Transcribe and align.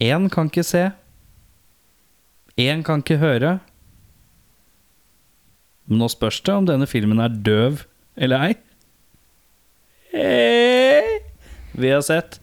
Én 0.00 0.28
kan 0.30 0.46
ikke 0.46 0.62
se. 0.62 0.90
Én 2.58 2.82
kan 2.82 3.02
ikke 3.02 3.18
høre. 3.18 3.58
Men 5.86 5.98
nå 5.98 6.08
spørs 6.08 6.40
det 6.46 6.54
om 6.54 6.66
denne 6.68 6.86
filmen 6.86 7.18
er 7.18 7.34
døv 7.34 7.82
eller 8.16 8.44
ei. 8.48 8.54
Hey. 10.12 11.18
Vi 11.74 11.90
har 11.90 12.00
sett 12.06 12.40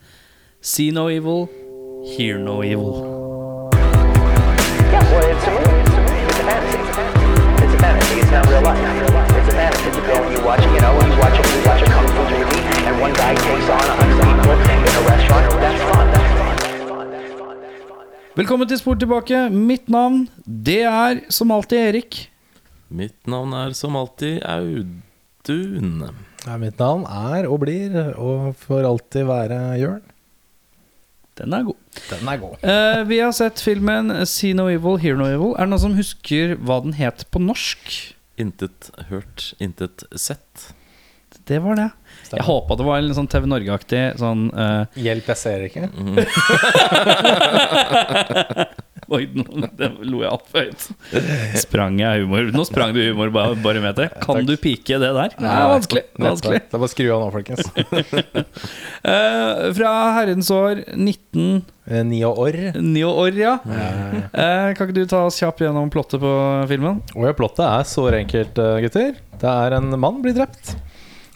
See 0.62 0.91
No 0.91 1.07
Evil, 1.07 1.47
Hear 2.18 2.39
No 2.39 2.62
Evil. 2.63 3.15
Not 8.35 8.47
real 8.49 8.63
life. 8.63 8.76
It's 9.37 9.47
a 9.47 9.51
fantasy. 9.51 9.85
You 9.85 10.08
go 10.08 10.24
and 10.24 10.35
you 10.35 10.44
watch, 10.44 10.63
you 10.65 10.81
know, 10.81 10.99
you 10.99 11.19
watch 11.19 11.40
a, 11.40 11.44
you 11.56 11.63
watch 11.63 11.81
a 11.81 11.85
kung 11.85 12.08
fu 12.08 12.24
movie, 12.35 12.60
and 12.83 12.99
one 12.99 13.13
guy 13.13 13.33
takes 13.33 13.69
on 13.69 14.01
a. 14.01 14.06
Velkommen 18.36 18.68
til 18.68 18.76
Spor 18.82 18.98
tilbake. 19.00 19.46
Mitt 19.48 19.86
navn, 19.88 20.26
det 20.44 20.82
er 20.84 21.22
som 21.32 21.54
alltid 21.55 21.80
Erik. 21.80 22.18
Mitt 22.92 23.30
navn 23.32 23.54
er 23.55 23.72
som 23.80 23.96
alltid 23.96 24.42
Audun. 24.44 26.02
Ja, 26.44 26.58
mitt 26.59 26.76
navn 26.82 27.06
er 27.08 27.48
og 27.48 27.62
blir 27.64 27.95
og 28.20 28.50
får 28.59 28.90
alltid 28.90 29.30
være 29.30 29.59
Jørn. 29.80 30.04
Den 31.40 31.56
er 31.56 31.64
god. 31.70 31.80
Den 32.09 32.34
er 32.34 32.42
god. 32.44 32.68
Eh, 32.76 33.00
vi 33.08 33.22
har 33.23 33.32
sett 33.40 33.64
filmen 33.64 34.12
See 34.28 34.52
No 34.52 34.67
Evil, 34.67 35.00
Hear 35.00 35.16
No 35.16 35.31
Evil. 35.31 35.56
Er 35.56 35.64
det 35.64 35.72
noen 35.72 35.86
som 35.86 35.95
husker 35.95 36.58
hva 36.59 36.81
den 36.84 37.00
het 37.00 37.23
på 37.31 37.40
norsk? 37.40 37.88
Intet 38.36 38.92
hørt, 39.14 39.54
intet 39.64 40.04
sett. 40.12 40.73
Det 41.48 41.64
var 41.64 41.80
det. 41.80 41.88
Stemmer. 42.26 42.42
Jeg 42.42 42.50
håpa 42.50 42.76
det 42.80 42.86
var 42.88 42.98
en 43.04 43.18
sånn 43.18 43.30
TV 43.30 43.46
Norge-aktig 43.50 44.04
sånn 44.18 44.42
uh... 44.58 44.86
Hjelp, 44.98 45.28
jeg 45.30 45.38
ser 45.38 45.60
ikke. 45.68 45.84
Oi, 49.14 49.28
nå 49.38 49.44
det 49.78 49.92
lo 50.10 50.24
jeg 50.24 50.32
altfor 50.32 50.64
høyt. 50.66 50.86
Sprang 51.62 52.00
jeg 52.02 52.23
humor? 52.23 52.48
Nå 52.56 52.64
sprang 52.66 52.94
du 52.95 53.00
humor 53.04 53.30
bare, 53.34 53.56
bare 53.62 53.82
med 53.84 53.95
til. 54.00 54.08
Kan 54.23 54.36
Takk. 54.40 54.48
du 54.50 54.56
pike 54.58 54.98
det 55.02 55.12
der? 55.14 55.30
Det 55.38 55.50
er 55.52 55.67
vanskelig. 55.70 56.04
Det 56.09 56.23
er 56.23 56.30
vanskelig. 56.32 56.59
Det 56.64 56.66
er 56.66 56.72
bare 56.82 56.90
å 56.90 56.94
skru 56.95 57.06
av 57.14 57.20
nå, 57.22 57.28
folkens. 57.36 57.64
uh, 59.06 59.70
fra 59.78 59.92
herrens 60.17 60.50
år 60.54 60.76
19... 60.95 61.64
Ni 62.10 62.23
og 62.26 62.34
år. 62.42 62.56
Ni 62.82 63.04
år, 63.06 63.36
ja. 63.38 63.60
Eh, 63.62 64.73
kan 64.73 64.88
ikke 64.88 64.95
du 64.95 65.06
ta 65.06 65.20
oss 65.28 65.38
kjapt 65.38 65.62
gjennom 65.62 65.86
plottet 65.94 66.17
på 66.23 66.32
filmen? 66.72 66.98
Og 67.14 67.28
ja, 67.28 67.34
plottet 67.38 67.62
er 67.67 67.86
såre 67.86 68.17
enkelt, 68.23 68.58
eh, 68.58 68.80
gutter. 68.88 69.14
Det 69.38 69.50
er 69.52 69.76
en 69.78 69.94
mann 70.02 70.17
blir 70.23 70.34
drept, 70.34 70.73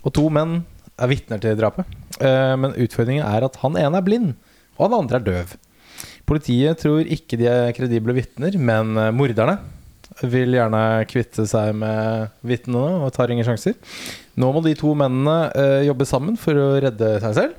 og 0.02 0.10
to 0.18 0.26
menn 0.34 0.66
er 1.00 1.12
vitner 1.12 1.42
til 1.44 1.58
drapet. 1.60 1.88
Eh, 2.20 2.54
Men 2.60 2.76
utfordringen 2.76 3.26
er 3.26 3.46
at 3.48 3.60
han 3.64 3.78
ene 3.80 4.00
er 4.00 4.06
blind, 4.06 4.34
og 4.78 4.88
han 4.88 5.00
andre 5.04 5.20
er 5.20 5.28
døv. 5.28 5.58
Politiet 6.30 6.82
tror 6.84 7.08
ikke 7.10 7.40
de 7.40 7.48
er 7.50 7.74
kredible 7.78 8.14
vitner, 8.18 8.56
men 8.60 8.96
eh, 8.98 9.12
morderne 9.16 9.58
vil 10.20 10.52
gjerne 10.58 10.82
kvitte 11.08 11.46
seg 11.48 11.72
med 11.80 12.34
vitnene 12.44 13.06
og 13.06 13.14
tar 13.16 13.32
ingen 13.32 13.48
sjanser. 13.48 13.78
Nå 14.40 14.52
må 14.56 14.62
de 14.66 14.76
to 14.80 14.92
mennene 14.98 15.38
eh, 15.56 15.82
jobbe 15.88 16.08
sammen 16.10 16.36
for 16.40 16.60
å 16.60 16.70
redde 16.84 17.16
seg 17.24 17.38
selv. 17.38 17.58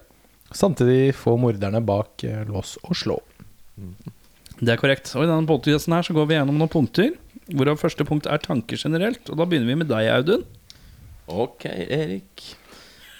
Samtidig 0.50 1.14
få 1.14 1.36
morderne 1.38 1.78
bak 1.86 2.24
lås 2.48 2.74
og 2.82 2.96
slå. 2.98 3.16
Det 4.60 4.74
er 4.74 4.80
korrekt. 4.80 5.12
Og 5.14 5.22
i 5.24 5.28
denne 5.30 5.46
podcasten 5.48 5.94
her 5.94 6.04
så 6.04 6.16
går 6.16 6.26
vi 6.26 6.34
gjennom 6.36 6.58
noen 6.58 6.72
punkter. 6.72 7.12
Hvorav 7.54 7.78
første 7.80 8.04
punkt 8.06 8.26
er 8.28 8.42
tanker 8.42 8.76
generelt. 8.80 9.22
Og 9.30 9.38
da 9.38 9.46
begynner 9.46 9.70
vi 9.70 9.78
med 9.80 9.88
deg, 9.90 10.10
Audun. 10.10 10.42
Ok, 11.30 11.64
Erik. 11.70 12.44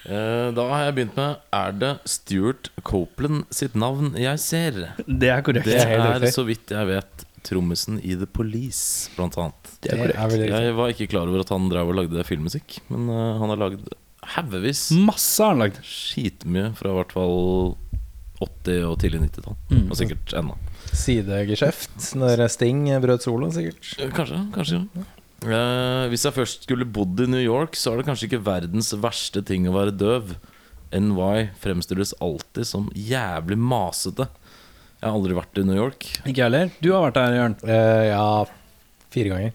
Eh, 0.09 0.51
Da 0.57 0.65
har 0.71 0.85
jeg 0.87 0.95
begynt 0.97 1.17
med 1.19 1.37
Er 1.53 1.73
det 1.77 1.91
Stuart 2.09 2.71
Copeland 2.83 3.45
sitt 3.53 3.75
navn 3.77 4.15
jeg 4.17 4.39
ser? 4.41 4.79
Det 5.07 5.29
er 5.29 5.43
korrekt. 5.45 5.67
Det 5.69 5.77
er 5.83 6.25
så 6.33 6.45
vidt 6.49 6.73
jeg 6.73 6.89
vet, 6.89 7.27
trommisen 7.45 7.99
i 8.05 8.15
The 8.17 8.27
Police, 8.27 9.11
blant 9.17 9.37
annet. 9.41 9.75
Det 9.85 9.93
er 9.93 10.01
korrekt. 10.05 10.47
Jeg 10.49 10.75
var 10.79 10.95
ikke 10.95 11.09
klar 11.13 11.29
over 11.29 11.45
at 11.45 11.53
han 11.53 11.69
drev 11.73 11.93
og 11.93 11.99
lagde 12.01 12.25
filmmusikk, 12.29 12.81
men 12.93 13.09
eh, 13.13 13.39
han 13.43 13.53
har 13.53 13.61
lagd 13.67 13.93
haugevis. 14.37 14.87
Masse 15.05 15.41
har 15.43 15.55
han 15.55 15.63
lagd. 15.67 15.81
Skitmye 15.85 16.71
fra 16.77 16.93
i 16.93 16.99
hvert 16.99 17.15
fall 17.17 17.77
80- 18.41 18.85
og 18.89 18.99
tidlig 19.01 19.21
90-tall. 19.27 19.57
Mm. 19.69 19.87
Og 19.91 19.97
sikkert 20.01 20.33
ennå. 20.41 20.57
Sidegeskjeft 20.97 22.15
når 22.17 22.47
Sting 22.53 22.87
brøt 23.05 23.25
solo, 23.25 23.51
sikkert. 23.53 23.85
Kanskje. 24.17 24.45
Kanskje, 24.57 24.85
kanskje 24.95 25.20
Eh, 25.41 26.05
Hvis 26.13 26.25
jeg 26.27 26.35
først 26.37 26.67
skulle 26.67 26.85
bodd 26.85 27.21
i 27.25 27.27
New 27.31 27.41
York 27.41 27.77
Så 27.79 27.93
er 27.95 28.01
det 28.01 28.07
kanskje 28.11 28.27
ikke 28.29 28.43
verdens 28.45 28.91
verste 29.01 29.41
ting 29.49 29.65
å 29.71 29.73
være 29.73 29.95
døv 29.97 30.35
NY 30.93 31.47
fremstilles 31.63 32.11
alltid 32.21 32.67
som 32.69 32.89
jævlig 32.99 33.57
masete 33.57 34.27
Jeg 34.99 35.07
har 35.07 35.15
aldri 35.17 35.37
vært 35.39 35.61
i 35.63 35.65
New 35.65 35.79
York 35.79 36.05
Ikke 36.27 36.35
jeg 36.43 36.45
heller. 36.49 36.73
Du 36.83 36.91
har 36.93 37.07
vært 37.07 37.17
der, 37.21 37.37
Jørn. 37.39 37.55
Uh, 37.63 38.03
ja, 38.11 38.25
fire 39.15 39.33
ganger. 39.33 39.55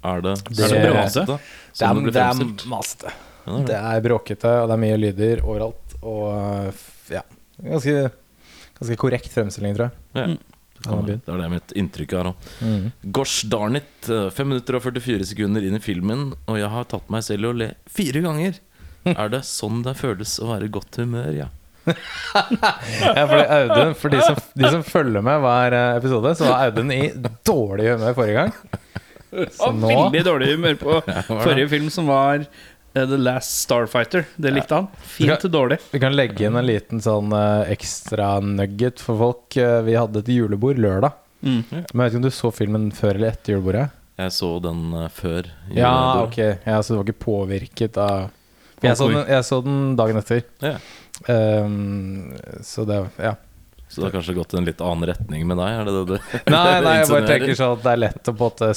Er 0.00 0.22
det, 0.24 0.34
Det- 0.48 0.64
er 0.64 0.68
det 0.70 0.82
det 0.84 0.92
masete? 0.96 1.38
Det 1.76 1.88
er, 1.88 1.98
det 2.10 2.22
er 2.22 2.68
masete. 2.70 3.10
Ja, 3.46 3.56
det 3.66 3.74
er 3.76 3.88
er 3.98 4.04
bråkete, 4.04 4.52
og 4.62 4.68
det 4.70 4.76
er 4.76 4.80
mye 4.84 4.96
lyder 5.00 5.42
overalt. 5.44 5.96
Og 6.00 6.72
ja, 7.12 7.20
ganske, 7.60 7.96
ganske 8.78 8.96
korrekt 9.02 9.28
fremstilling, 9.34 9.74
tror 9.76 9.90
jeg. 9.90 9.98
Ja. 10.14 10.26
Det 10.80 11.18
er 11.28 11.40
det 11.42 11.50
mitt 11.52 11.74
inntrykk 11.76 12.14
er 12.16 12.30
òg. 12.30 12.48
Mm. 12.64 12.84
Gosh 13.12 13.44
darn 13.52 13.76
it 13.76 14.08
5 14.08 14.48
minutter 14.48 14.78
og 14.78 14.84
44 14.86 15.26
sekunder 15.34 15.64
inn 15.66 15.76
i 15.76 15.82
filmen 15.84 16.30
Og 16.48 16.56
jeg 16.56 16.70
har 16.72 16.86
tatt 16.88 17.10
meg 17.12 17.24
selv 17.26 17.44
i 17.44 17.50
å 17.50 17.56
le 17.60 17.70
fire 17.90 18.22
ganger 18.24 18.56
Er 19.12 19.32
det 19.32 19.42
sånn 19.48 19.82
det 19.84 19.92
føles 20.00 20.38
å 20.40 20.48
være 20.54 20.70
i 20.70 20.72
godt 20.72 20.96
humør, 21.02 21.28
ja 21.36 21.50
Ja, 21.90 23.24
fordi 23.26 23.44
Audun, 23.56 23.94
for 23.98 24.12
de 24.12 24.20
som, 24.24 24.40
de 24.56 24.72
som 24.72 24.82
følger 24.86 25.24
med 25.24 25.40
hver 25.44 25.76
eh, 25.76 25.96
episode, 26.00 26.34
så 26.38 26.48
var 26.50 26.66
Audun 26.68 26.92
i 26.94 27.02
dårlig 27.46 27.90
humør 27.94 28.16
forrige 28.18 28.42
gang. 28.44 28.52
Så 29.54 29.68
Og 29.70 29.76
nå 29.78 29.90
veldig 29.94 30.22
dårlig 30.26 30.50
humør 30.56 30.78
på 30.80 30.96
forrige 31.28 31.68
film, 31.70 31.88
som 31.94 32.08
var 32.10 32.42
eh, 32.42 32.46
The 32.92 33.18
Last 33.20 33.60
Starfighter. 33.60 34.24
Det 34.36 34.50
likte 34.50 34.74
han. 34.80 34.88
Fint 35.02 35.44
til 35.44 35.52
dårlig. 35.52 35.78
Vi 35.92 36.00
kan 36.02 36.16
legge 36.16 36.48
inn 36.48 36.58
en 36.58 36.66
liten 36.66 37.02
sånn 37.04 37.30
eh, 37.36 37.70
ekstra 37.76 38.32
nugget 38.42 39.02
for 39.04 39.20
folk. 39.20 39.56
Eh, 39.56 39.78
Vi 39.86 39.94
hadde 39.94 40.24
et 40.24 40.32
julebord 40.34 40.80
lørdag. 40.82 41.14
Mm. 41.40 41.62
Men 41.70 41.84
jeg 41.86 42.00
vet 42.00 42.10
ikke 42.10 42.20
om 42.20 42.26
du 42.26 42.34
så 42.34 42.50
filmen 42.52 42.90
før 42.92 43.14
eller 43.14 43.32
etter 43.32 43.54
julebordet? 43.54 43.86
Jeg 44.20 44.34
så 44.36 44.50
den 44.60 44.82
før. 45.14 45.46
før 45.46 45.78
Ja, 45.78 45.94
ok. 46.24 46.40
Ja, 46.66 46.82
så 46.82 46.92
du 46.92 46.98
var 47.00 47.06
ikke 47.08 47.24
påvirket 47.24 47.96
av 48.00 48.28
jeg 48.80 48.96
så, 48.96 49.06
den, 49.12 49.24
jeg 49.28 49.44
så 49.44 49.60
den 49.64 49.78
dagen 49.96 50.18
etter. 50.20 50.42
Ja. 50.64 50.74
Um, 51.28 52.32
så 52.64 52.84
det 52.88 53.04
Ja. 53.20 53.36
Så 53.90 54.00
det 54.00 54.06
har 54.06 54.12
kanskje 54.20 54.36
gått 54.36 54.52
i 54.54 54.56
en 54.60 54.66
litt 54.68 54.80
annen 54.86 55.08
retning 55.10 55.48
med 55.50 55.58
deg? 55.58 55.72
Er 55.80 55.88
det 55.88 55.92
det 55.96 56.02
du 56.06 56.12
Nei, 56.54 56.80
nei, 56.84 56.92
jeg 57.00 57.08
bare 57.10 57.26
tenker 57.26 57.56
sånn 57.58 57.72
at 57.74 57.80
det 57.82 57.90
er 57.90 57.98
lett 58.04 58.28
å 58.30 58.34
på 58.38 58.46
en 58.46 58.52
måte 58.52 58.68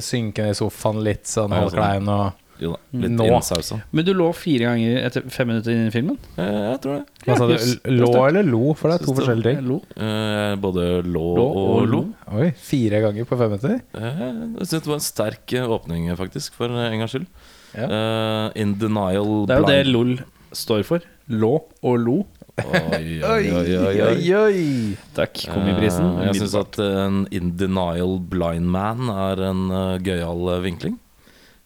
synke 0.00 0.46
ned 0.46 0.54
i 0.54 0.56
sofaen 0.56 1.02
litt 1.04 1.28
sånn 1.28 1.52
holde 1.52 1.76
klein 1.76 2.08
og 2.08 2.38
Jo 2.62 2.72
da, 2.76 2.78
litt 3.02 3.12
Nå. 3.16 3.24
innsausa. 3.26 3.80
Men 3.90 4.04
du 4.06 4.12
lå 4.14 4.28
fire 4.38 4.68
ganger 4.70 4.98
etter 5.08 5.24
fem 5.34 5.48
minutter 5.50 5.74
inn 5.74 5.88
i 5.88 5.92
filmen? 5.94 6.18
Eh, 6.38 6.58
jeg 6.70 6.80
tror 6.84 6.98
det. 7.00 7.24
Hva 7.26 7.36
sa 7.40 7.46
du? 7.50 7.54
Yes. 7.56 7.72
Lå 7.90 8.10
eller 8.28 8.46
lo? 8.46 8.60
For 8.78 8.92
det 8.92 9.00
er 9.00 9.04
to 9.04 9.08
Syns 9.08 9.16
det- 9.16 9.24
forskjellige 9.24 9.56
ting. 9.56 9.68
Lo. 9.72 9.78
Eh, 9.96 10.54
både 10.62 10.84
lå, 11.06 11.24
Lå 11.40 11.46
og, 11.48 11.70
og 11.82 11.88
lo. 11.92 12.02
Oi, 12.38 12.50
fire 12.56 13.00
ganger 13.06 13.26
på 13.26 13.38
fem 13.40 13.50
minutter? 13.56 13.80
Eh, 13.98 14.20
jeg 14.60 14.68
syns 14.70 14.84
det 14.86 14.92
var 14.92 15.00
en 15.00 15.08
sterk 15.08 15.56
eh, 15.58 15.66
åpning, 15.78 16.06
faktisk, 16.16 16.54
for 16.54 16.70
en 16.70 16.98
gangs 17.02 17.10
skyld. 17.16 17.26
Ja. 17.74 17.88
Eh, 17.88 18.60
in 18.62 18.76
denial 18.78 19.46
Det 19.48 19.56
er 19.56 19.64
jo 19.64 19.66
det 19.72 19.80
blind- 19.86 19.92
LOL 19.96 20.14
står 20.52 20.84
for. 20.86 21.00
Lå 21.32 21.54
og 21.82 21.98
lo. 21.98 22.20
Oi, 22.60 23.22
oi, 23.24 23.44
oi, 23.56 24.00
oi, 24.04 24.32
oi. 24.36 24.96
Takk, 25.16 25.38
komiprisen. 25.48 26.04
Eh, 26.20 26.26
jeg 26.28 26.42
syns 26.42 26.54
at 26.60 26.76
en 26.84 27.22
in 27.32 27.54
denial 27.56 28.18
blind 28.20 28.68
man 28.68 29.08
er 29.08 29.40
en 29.48 29.62
uh, 29.72 29.96
gøyal 30.04 30.50
eh, 30.58 30.60
vinkling. 30.66 30.98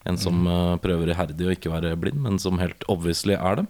En 0.07 0.19
som 0.21 0.47
eh, 0.47 0.75
prøver 0.83 1.13
iherdig 1.13 1.49
å 1.49 1.55
ikke 1.55 1.73
være 1.73 1.97
blind, 2.01 2.21
men 2.23 2.39
som 2.43 2.61
helt 2.63 2.85
obviously 2.93 3.37
er 3.37 3.63
det. 3.63 3.67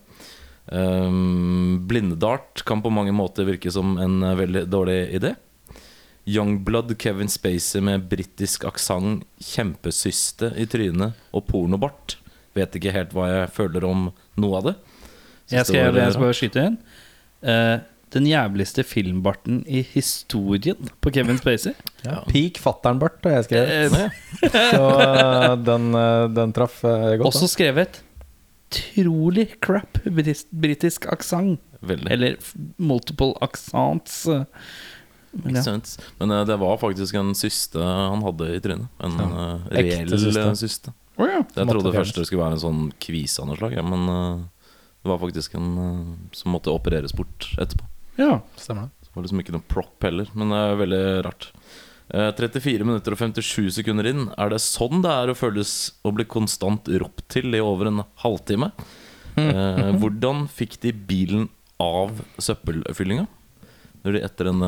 Um, 0.67 1.87
blindedart 1.87 2.65
kan 2.67 2.81
på 2.83 2.91
mange 2.91 3.13
måter 3.15 3.47
virke 3.47 3.71
som 3.71 3.95
en 4.03 4.19
eh, 4.27 4.39
veldig 4.41 4.65
dårlig 4.69 4.99
idé. 5.17 5.35
Youngblood 6.27 6.91
Kevin 6.99 7.31
Spacey 7.31 7.81
med 7.87 8.09
britisk 8.11 8.67
aksent, 8.67 9.23
kjempesyste 9.39 10.51
i 10.59 10.67
trynet 10.67 11.15
og 11.31 11.47
pornobart. 11.47 12.19
Vet 12.57 12.75
ikke 12.79 12.95
helt 12.95 13.15
hva 13.15 13.29
jeg 13.31 13.53
føler 13.55 13.87
om 13.87 14.09
noe 14.43 14.59
av 14.59 14.73
det. 14.73 14.79
Synes 15.47 15.61
Jeg 15.61 15.69
skal, 15.71 15.93
det 15.95 16.03
jeg 16.03 16.17
skal 16.17 16.27
bare 16.27 16.41
skyte 16.41 16.65
inn. 16.71 16.81
Uh, 17.47 17.77
den 18.17 18.27
jævligste 18.27 18.83
filmbarten 18.87 19.63
i 19.71 19.85
historien 19.87 20.91
på 21.01 21.15
Kevin 21.15 21.39
Spacey. 21.39 21.77
Ja. 22.05 22.23
Peak 22.29 22.59
fatter'n-bart 22.63 23.25
har 23.27 23.39
jeg 23.39 23.47
skrevet. 23.49 23.95
Eh, 24.43 24.57
Så 24.75 24.83
eh, 25.03 25.53
den, 25.67 25.89
eh, 25.95 26.25
den 26.37 26.53
traff 26.57 26.81
godt. 26.83 27.29
også 27.31 27.49
skrevet 27.51 28.03
trolig 28.77 29.49
crap 29.63 30.01
britisk, 30.05 31.07
aksent. 31.11 31.63
Eller 31.87 32.37
multiple 32.83 33.33
accents. 33.45 34.25
Men 35.37 35.59
ja. 35.61 35.77
Men 36.19 36.35
det 36.49 36.57
var 36.59 36.79
faktisk 36.81 37.15
en 37.21 37.35
syste 37.39 37.79
han 37.83 38.25
hadde 38.27 38.51
i 38.57 38.61
trynet. 38.65 38.91
En 38.99 39.19
ja. 39.23 39.47
Reell 39.71 40.11
syste. 40.11 40.47
syste. 40.59 40.95
Oh, 41.17 41.29
ja. 41.29 41.41
Jeg 41.41 41.65
Måtte 41.65 41.77
trodde 41.79 41.95
først 41.95 42.19
det 42.19 42.27
skulle 42.29 42.43
være 42.43 42.59
en 42.59 42.65
sånn 42.65 42.83
kvise 43.01 43.41
av 43.41 43.49
noe 43.49 43.57
slag, 43.61 43.77
ja, 43.79 43.85
men 43.87 44.03
det 44.11 45.09
var 45.09 45.21
faktisk 45.23 45.55
en 45.57 45.71
som 46.37 46.53
måtte 46.53 46.75
opereres 46.75 47.15
bort 47.17 47.47
etterpå. 47.57 47.87
ja. 48.21 48.41
Stemmer 48.61 48.91
det. 48.91 49.09
var 49.15 49.25
liksom 49.25 49.41
ikke 49.41 49.55
noe 49.55 49.65
prop 49.71 50.05
heller, 50.05 50.29
men 50.37 50.53
det 50.53 50.59
er 50.61 50.81
veldig 50.83 51.05
rart. 51.25 51.49
Eh, 52.15 52.29
34 52.39 52.85
minutter 52.87 53.17
og 53.17 53.19
57 53.19 53.73
sekunder 53.81 54.07
inn. 54.11 54.29
Er 54.39 54.51
det 54.53 54.61
sånn 54.63 55.03
det 55.03 55.11
er 55.11 55.31
å 55.33 55.39
føles 55.39 55.71
å 56.07 56.13
bli 56.15 56.25
konstant 56.31 56.87
ropt 57.03 57.25
til 57.35 57.55
i 57.57 57.61
over 57.63 57.87
en 57.91 58.05
halvtime? 58.23 58.69
Eh, 59.35 59.91
hvordan 60.01 60.47
fikk 60.53 60.73
de 60.85 60.91
bilen 60.95 61.49
av 61.83 62.11
søppelfyllinga? 62.39 63.27
Når 64.07 64.13
de 64.15 64.21
etter 64.23 64.47
den 64.47 64.63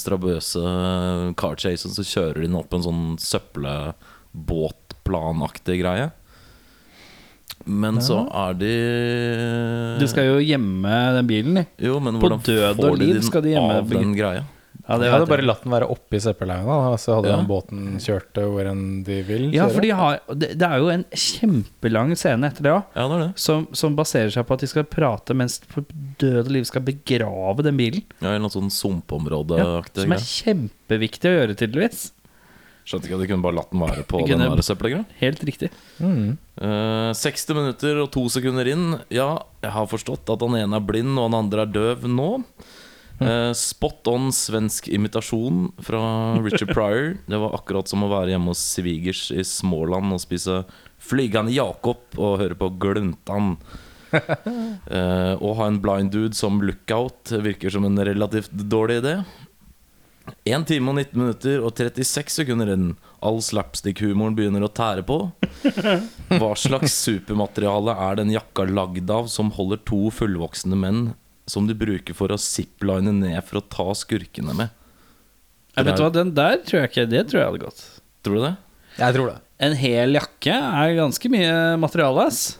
strabøse 0.00 0.64
car 1.36 1.56
chasen 1.60 1.92
så 1.92 2.00
kjører 2.08 2.40
de 2.40 2.48
den 2.48 2.56
opp 2.56 2.72
en 2.72 2.86
sånn 2.86 3.20
søppelbåtplanaktig 3.20 5.76
greie. 5.82 6.08
Men 7.68 8.00
så 8.02 8.24
er 8.32 8.54
de 8.58 8.72
De 10.00 10.08
skal 10.10 10.26
jo 10.30 10.38
gjemme 10.40 10.88
den 11.18 11.26
bilen, 11.28 11.54
de. 11.60 11.64
Jo, 11.84 12.00
men 12.02 12.16
hvordan 12.16 12.40
får 12.40 12.80
de 12.80 12.96
liv 13.04 13.20
den 13.20 13.44
de 13.44 13.52
av 13.60 13.84
den 13.92 14.16
greia? 14.16 14.48
Ja, 14.92 14.98
det 15.00 15.06
Jeg 15.08 15.14
hadde 15.14 15.28
bare 15.30 15.44
latt 15.46 15.62
den 15.64 15.72
være 15.72 15.86
oppi 15.88 16.18
søppelhaugen, 16.20 16.98
så 17.00 17.14
hadde 17.16 17.30
Ja. 17.32 17.36
den 17.40 17.48
båten 17.48 17.96
kjørt 17.96 18.36
hvor 18.36 18.68
enn 18.68 19.02
de 19.06 19.22
vil. 19.24 19.46
Ja, 19.56 19.68
for 19.72 19.80
de 19.80 19.90
har, 19.96 20.20
det, 20.28 20.52
det 20.60 20.68
er 20.68 20.78
jo 20.82 20.90
en 20.92 21.04
kjempelang 21.16 22.12
scene 22.20 22.50
etter 22.52 22.66
det 22.68 22.74
òg, 22.76 22.84
Ja, 22.94 23.08
som, 23.34 23.66
som 23.72 23.96
baserer 23.96 24.28
seg 24.34 24.44
på 24.46 24.52
at 24.58 24.60
de 24.60 24.68
skal 24.68 24.84
prate 24.84 25.32
mens 25.32 25.58
døde 25.62 25.72
på 25.72 25.84
død 26.20 26.44
og 26.44 26.52
liv 26.52 26.68
skal 26.68 26.84
begrave 26.84 27.64
den 27.64 27.80
bilen. 27.80 28.04
Ja, 28.20 28.34
Eller 28.34 28.44
noe 28.44 28.52
sånn 28.52 28.68
Ja, 29.62 29.80
som 29.96 30.12
er 30.12 30.26
kjempeviktig 30.28 31.32
å 31.32 31.38
gjøre, 31.40 31.56
tydeligvis. 31.56 32.10
Skjønte 32.82 33.06
ikke 33.06 33.14
at 33.14 33.22
de 33.22 33.30
kunne 33.30 33.44
bare 33.44 33.56
latt 33.60 33.70
den 33.70 33.82
være 33.82 34.04
på 34.10 34.20
De 34.26 34.34
den 34.34 34.64
søppelgreia. 34.66 35.04
Helt 35.20 35.42
riktig. 35.46 35.70
Mm. 36.02 36.36
Uh, 36.58 37.12
60 37.14 37.54
minutter 37.54 38.00
og 38.02 38.10
to 38.14 38.24
sekunder 38.32 38.66
inn. 38.68 38.96
Ja, 39.14 39.36
jeg 39.62 39.72
har 39.76 39.86
forstått 39.90 40.28
at 40.34 40.42
han 40.42 40.56
ene 40.58 40.80
er 40.80 40.84
blind 40.84 41.14
og 41.14 41.28
han 41.30 41.38
andre 41.44 41.62
er 41.64 41.70
døv 41.76 42.08
nå. 42.10 42.30
Eh, 43.22 43.52
spot 43.54 44.08
on 44.10 44.32
svensk 44.34 44.88
imitasjon 44.90 45.68
fra 45.78 46.00
Richard 46.42 46.72
Pryor. 46.74 47.12
Det 47.26 47.38
var 47.38 47.54
akkurat 47.54 47.86
som 47.86 48.02
å 48.02 48.10
være 48.10 48.32
hjemme 48.32 48.50
hos 48.50 48.62
svigers 48.74 49.28
i 49.30 49.44
Småland 49.46 50.16
og 50.16 50.22
spise 50.24 50.62
Flygende 51.02 51.54
Jakob 51.54 52.02
og 52.18 52.40
høre 52.42 52.58
på 52.58 52.72
Gluntan. 52.82 53.56
Eh, 54.12 55.34
å 55.40 55.52
ha 55.56 55.66
en 55.70 55.78
blind 55.80 56.10
dude 56.12 56.36
som 56.36 56.58
lookout 56.60 57.30
virker 57.46 57.72
som 57.72 57.86
en 57.88 57.96
relativt 58.04 58.52
dårlig 58.52 58.98
idé. 59.00 59.14
1 60.44 60.66
time 60.68 60.90
og 60.90 60.98
19 60.98 61.16
minutter 61.16 61.62
og 61.64 61.72
36 61.78 62.36
sekunder 62.42 62.74
inn. 62.74 62.90
All 63.24 63.40
slapstick-humoren 63.40 64.36
begynner 64.36 64.66
å 64.66 64.70
tære 64.74 65.06
på. 65.08 65.18
Hva 66.42 66.52
slags 66.58 66.98
supermateriale 67.06 67.94
er 68.10 68.20
den 68.20 68.34
jakka 68.34 68.66
lagd 68.68 69.10
av 69.14 69.32
som 69.32 69.52
holder 69.56 69.80
to 69.88 70.10
fullvoksne 70.14 70.78
menn 70.78 71.02
som 71.50 71.66
de 71.66 71.74
bruker 71.74 72.14
for 72.14 72.32
å 72.32 72.38
zipline 72.40 73.12
ned 73.18 73.40
for 73.44 73.60
å 73.60 73.64
ta 73.68 73.88
skurkene 73.98 74.54
med? 74.56 74.70
Jeg 75.76 75.86
vet 75.88 75.96
du 75.96 76.02
hva, 76.04 76.10
Den 76.12 76.34
der 76.36 76.58
tror 76.68 76.82
jeg 76.82 76.90
ikke 76.90 77.06
Det 77.08 77.22
tror 77.30 77.40
jeg 77.40 77.48
hadde 77.48 77.62
gått. 77.64 77.84
Tror 78.22 78.34
du 78.38 78.42
det? 78.44 78.56
Jeg 78.98 79.14
tror 79.16 79.30
det. 79.32 79.38
En 79.62 79.76
hel 79.78 80.18
jakke 80.18 80.52
er 80.52 80.96
ganske 80.98 81.30
mye 81.32 81.54
materiale, 81.80 82.26
ass. 82.28 82.58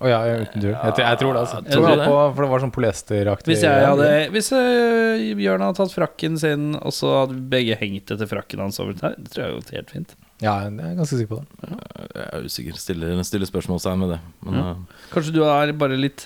Å 0.00 0.04
oh, 0.06 0.08
ja. 0.08 0.18
Jeg, 0.30 0.46
tror- 0.54 1.02
jeg 1.02 1.18
tror 1.20 1.34
det, 1.34 1.40
altså. 1.42 1.56
Jeg 1.60 1.66
Jeg 1.66 1.74
tror 1.76 1.96
det. 2.00 2.06
På, 2.08 2.18
for 2.36 2.44
det 2.46 2.50
var 2.52 2.62
sånn 2.62 2.72
polyesteraktig. 2.72 3.50
Hvis 3.50 3.64
jeg 3.66 3.84
hadde 3.84 4.06
Hvis 4.32 4.48
øh, 4.56 5.24
Bjørn 5.36 5.64
hadde 5.66 5.76
tatt 5.80 5.92
frakken 5.92 6.38
sin, 6.40 6.70
og 6.78 6.94
så 6.96 7.10
hadde 7.24 7.36
begge 7.52 7.76
hengt 7.82 8.14
etter 8.14 8.30
frakken 8.30 8.62
hans 8.64 8.78
over 8.80 8.94
der, 8.96 9.18
det 9.18 9.34
tror 9.34 9.42
jeg 9.42 9.50
hadde 9.50 9.58
gått 9.60 9.74
helt 9.76 9.92
fint. 9.92 10.14
Ja, 10.40 10.54
jeg 10.64 10.72
er 10.78 10.94
ganske 10.96 11.18
sikker 11.18 11.34
på 11.34 11.40
det. 11.42 11.74
Jeg 12.14 12.28
er 12.30 12.46
usikker. 12.48 12.78
Stiller, 12.80 13.20
stiller 13.28 13.50
spørsmålstegn 13.50 14.00
med 14.06 14.14
det. 14.14 14.20
Men 14.46 14.56
Ja. 14.62 14.70
eh, 14.70 15.02
Kanskje 15.12 15.34
du 15.36 15.42
er 15.44 15.72
bare 15.82 15.98
litt 16.00 16.24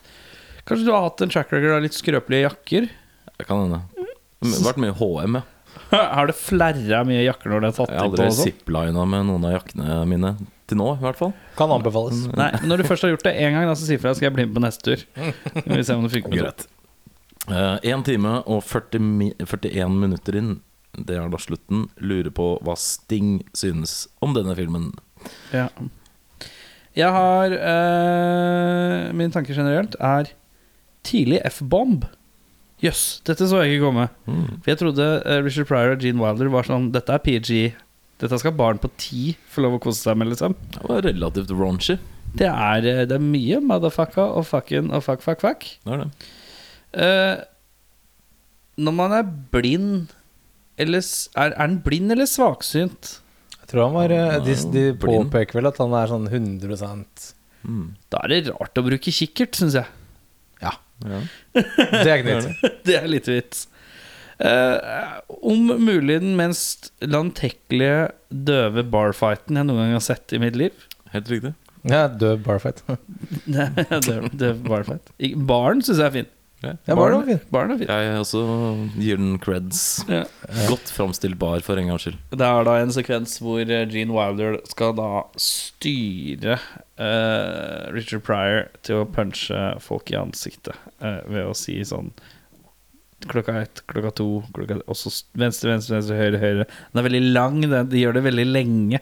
Kanskje 0.65 0.87
du 0.87 0.93
har 0.95 1.03
hatt 1.07 1.21
en 1.25 1.33
track 1.33 1.53
record 1.53 1.77
av 1.77 1.83
litt 1.85 1.97
skrøpelige 1.97 2.47
jakker? 2.47 2.89
det 3.35 3.45
kan 3.49 3.65
hende. 3.65 3.81
Det 4.45 4.53
har 4.55 4.67
vært 4.71 4.81
mye 4.85 4.95
HM, 4.97 5.41
ja. 5.41 5.43
Har 6.17 6.29
det 6.31 6.35
flerra 6.39 7.01
mye 7.07 7.25
jakker 7.25 7.51
når 7.51 7.61
du 7.61 7.67
har 7.67 7.73
tatt 7.75 7.91
Jeg 7.91 7.99
har 7.99 8.11
dem 8.13 8.19
på? 8.19 8.27
aldri 8.29 8.45
ziplina 8.49 9.05
med 9.11 9.27
noen 9.29 9.47
av 9.49 9.57
jakkene 9.57 9.97
mine. 10.09 10.31
Til 10.71 10.79
nå, 10.81 10.87
i 10.97 11.03
hvert 11.03 11.19
fall. 11.19 11.33
Kan 11.59 11.73
anbefales. 11.75 12.23
Nei, 12.39 12.51
når 12.65 12.81
du 12.81 12.87
først 12.89 13.05
har 13.05 13.13
gjort 13.13 13.27
det 13.27 13.35
én 13.43 13.53
gang, 13.57 13.67
da, 13.69 13.75
så 13.77 13.89
si 13.89 13.99
fra, 14.01 14.15
skal 14.17 14.31
jeg 14.31 14.37
bli 14.37 14.47
med 14.49 14.55
på 14.57 14.63
neste 14.65 14.87
tur. 14.87 15.03
Vi 15.75 15.83
se 15.85 15.97
om 15.99 16.07
det 16.07 16.13
funker. 16.15 16.37
Greit. 16.39 16.65
Én 17.85 18.05
time 18.07 18.39
og 18.49 18.63
40 18.65 19.03
mi 19.05 19.29
41 19.43 19.99
minutter 20.01 20.39
inn. 20.41 20.55
Det 20.95 21.19
er 21.19 21.29
da 21.29 21.41
slutten. 21.43 21.89
Lurer 21.99 22.33
på 22.33 22.55
hva 22.65 22.79
Sting 22.81 23.43
synes 23.53 24.07
om 24.25 24.33
denne 24.37 24.55
filmen. 24.57 24.93
Ja. 25.53 25.67
Jeg 26.95 27.11
har 27.11 27.55
uh, 27.59 29.13
Min 29.19 29.35
tanke 29.35 29.57
generelt 29.57 29.99
er 29.99 30.31
tidlig 31.07 31.41
F-bomb. 31.51 32.07
Jøss, 32.83 33.05
dette 33.25 33.47
så 33.49 33.63
jeg 33.63 33.77
ikke 33.77 33.87
komme. 33.87 34.09
Mm. 34.27 34.61
For 34.65 34.73
jeg 34.73 34.81
trodde 34.83 35.07
øh, 35.23 35.41
Richard 35.47 35.69
Pryor 35.71 35.95
og 35.95 36.05
Gene 36.05 36.21
Wilder 36.21 36.51
var 36.53 36.69
sånn 36.69 36.91
Dette 36.95 37.15
er 37.15 37.23
PG. 37.25 37.61
Dette 38.21 38.41
skal 38.41 38.57
barn 38.57 38.81
på 38.83 38.91
ti 39.01 39.23
få 39.51 39.65
lov 39.65 39.79
å 39.79 39.83
kose 39.87 40.03
seg 40.03 40.19
med, 40.21 40.31
liksom. 40.33 40.57
Det 40.75 40.85
var 40.91 41.07
relativt 41.07 41.55
raunchy. 41.55 41.99
Det 42.35 42.51
er, 42.51 42.89
øh, 42.91 43.03
det 43.09 43.17
er 43.17 43.25
mye 43.25 43.61
motherfucka 43.63 44.27
og 44.39 44.47
fucking 44.51 44.91
og 44.95 45.05
fuck, 45.07 45.23
fuck, 45.25 45.43
fuck. 45.45 45.67
Det 45.87 45.97
er 45.97 46.05
det. 46.05 46.11
Uh, 46.95 47.43
når 48.79 48.95
man 48.95 49.15
er 49.17 49.27
blind 49.55 50.13
eller, 50.79 51.03
er, 51.39 51.53
er 51.55 51.61
han 51.61 51.79
blind 51.85 52.13
eller 52.15 52.29
svaksynt? 52.29 53.19
Jeg 53.61 53.71
tror 53.71 53.87
han 53.87 53.95
var 53.97 54.13
eh, 54.13 54.39
De, 54.45 54.55
de 54.75 54.85
påpeker 55.01 55.61
vel 55.61 55.71
at 55.71 55.79
han 55.81 55.95
er 55.97 56.11
sånn 56.11 56.29
100 56.29 57.33
Mm. 57.65 57.95
Da 58.13 58.19
er 58.27 58.29
det 58.29 58.51
rart 58.51 58.77
å 58.77 58.83
bruke 58.85 59.09
kikkert, 59.09 59.57
syns 59.57 59.73
jeg. 59.79 59.89
Ja. 61.03 61.21
Det 61.55 62.07
er 62.07 62.17
ikke 62.19 62.37
nytt. 62.39 62.69
Det 62.87 62.99
er 63.01 63.09
litt 63.11 63.31
vits. 63.31 63.67
Uh, 64.35 65.21
om 65.47 65.69
mulig 65.79 66.19
den 66.23 66.35
mest 66.39 66.91
landtekkelige 67.05 68.09
døve 68.29 68.83
barfighten 68.91 69.61
jeg 69.61 69.69
noen 69.69 69.83
gang 69.85 69.95
har 69.95 70.05
sett 70.05 70.35
i 70.35 70.41
mitt 70.43 70.59
liv. 70.59 70.87
Helt 71.15 71.31
riktig. 71.31 71.55
Ja, 71.85 72.07
døv 72.09 72.41
barfight. 72.47 72.81
døv, 74.07 74.31
døv 74.33 74.63
barfight. 74.65 75.13
Baren 75.49 75.85
syns 75.85 76.01
jeg 76.01 76.07
er 76.07 76.15
fin. 76.15 76.31
Ja, 76.65 76.95
var 76.99 77.13
er 77.13 77.21
fin. 77.25 77.39
fint. 77.39 77.51
Baren 77.55 77.75
er 77.75 77.81
fin. 77.81 77.91
Jeg 77.93 78.21
også 78.21 78.43
gir 78.99 79.21
den 79.21 79.39
creds. 79.43 79.81
Ja. 80.11 80.23
Godt 80.71 80.93
framstilt 80.95 81.39
bar, 81.41 81.61
for 81.67 81.81
en 81.81 81.91
gangs 81.93 82.07
skyld. 82.07 82.19
Det 82.35 82.47
er 82.49 82.69
da 82.69 82.77
en 82.83 82.95
sekvens 82.95 83.37
hvor 83.45 83.61
eh, 83.65 83.85
Gene 83.91 84.15
Wilder 84.17 84.59
skal 84.71 84.95
da 84.99 85.09
styre 85.41 86.59
uh, 87.01 87.91
Richard 87.95 88.25
Pryor 88.27 88.69
til 88.87 89.03
å 89.03 89.09
punche 89.15 89.65
folk 89.85 90.13
i 90.15 90.19
ansiktet 90.21 90.77
uh, 91.03 91.21
ved 91.31 91.45
å 91.51 91.55
si 91.59 91.81
sånn 91.87 92.13
Klokka 93.25 93.55
ett, 93.63 93.81
klokka 93.89 94.11
to, 94.19 94.25
klokka 94.53 94.77
Og 94.85 94.97
så 95.01 95.09
venstre, 95.41 95.71
venstre, 95.71 95.95
venstre, 95.97 96.17
høyre, 96.19 96.41
høyre. 96.43 96.65
Den 96.93 97.01
er 97.01 97.07
veldig 97.07 97.21
lang. 97.33 97.55
Den, 97.63 97.87
de 97.89 98.03
gjør 98.03 98.19
det 98.19 98.23
veldig 98.27 98.45
lenge. 98.51 98.99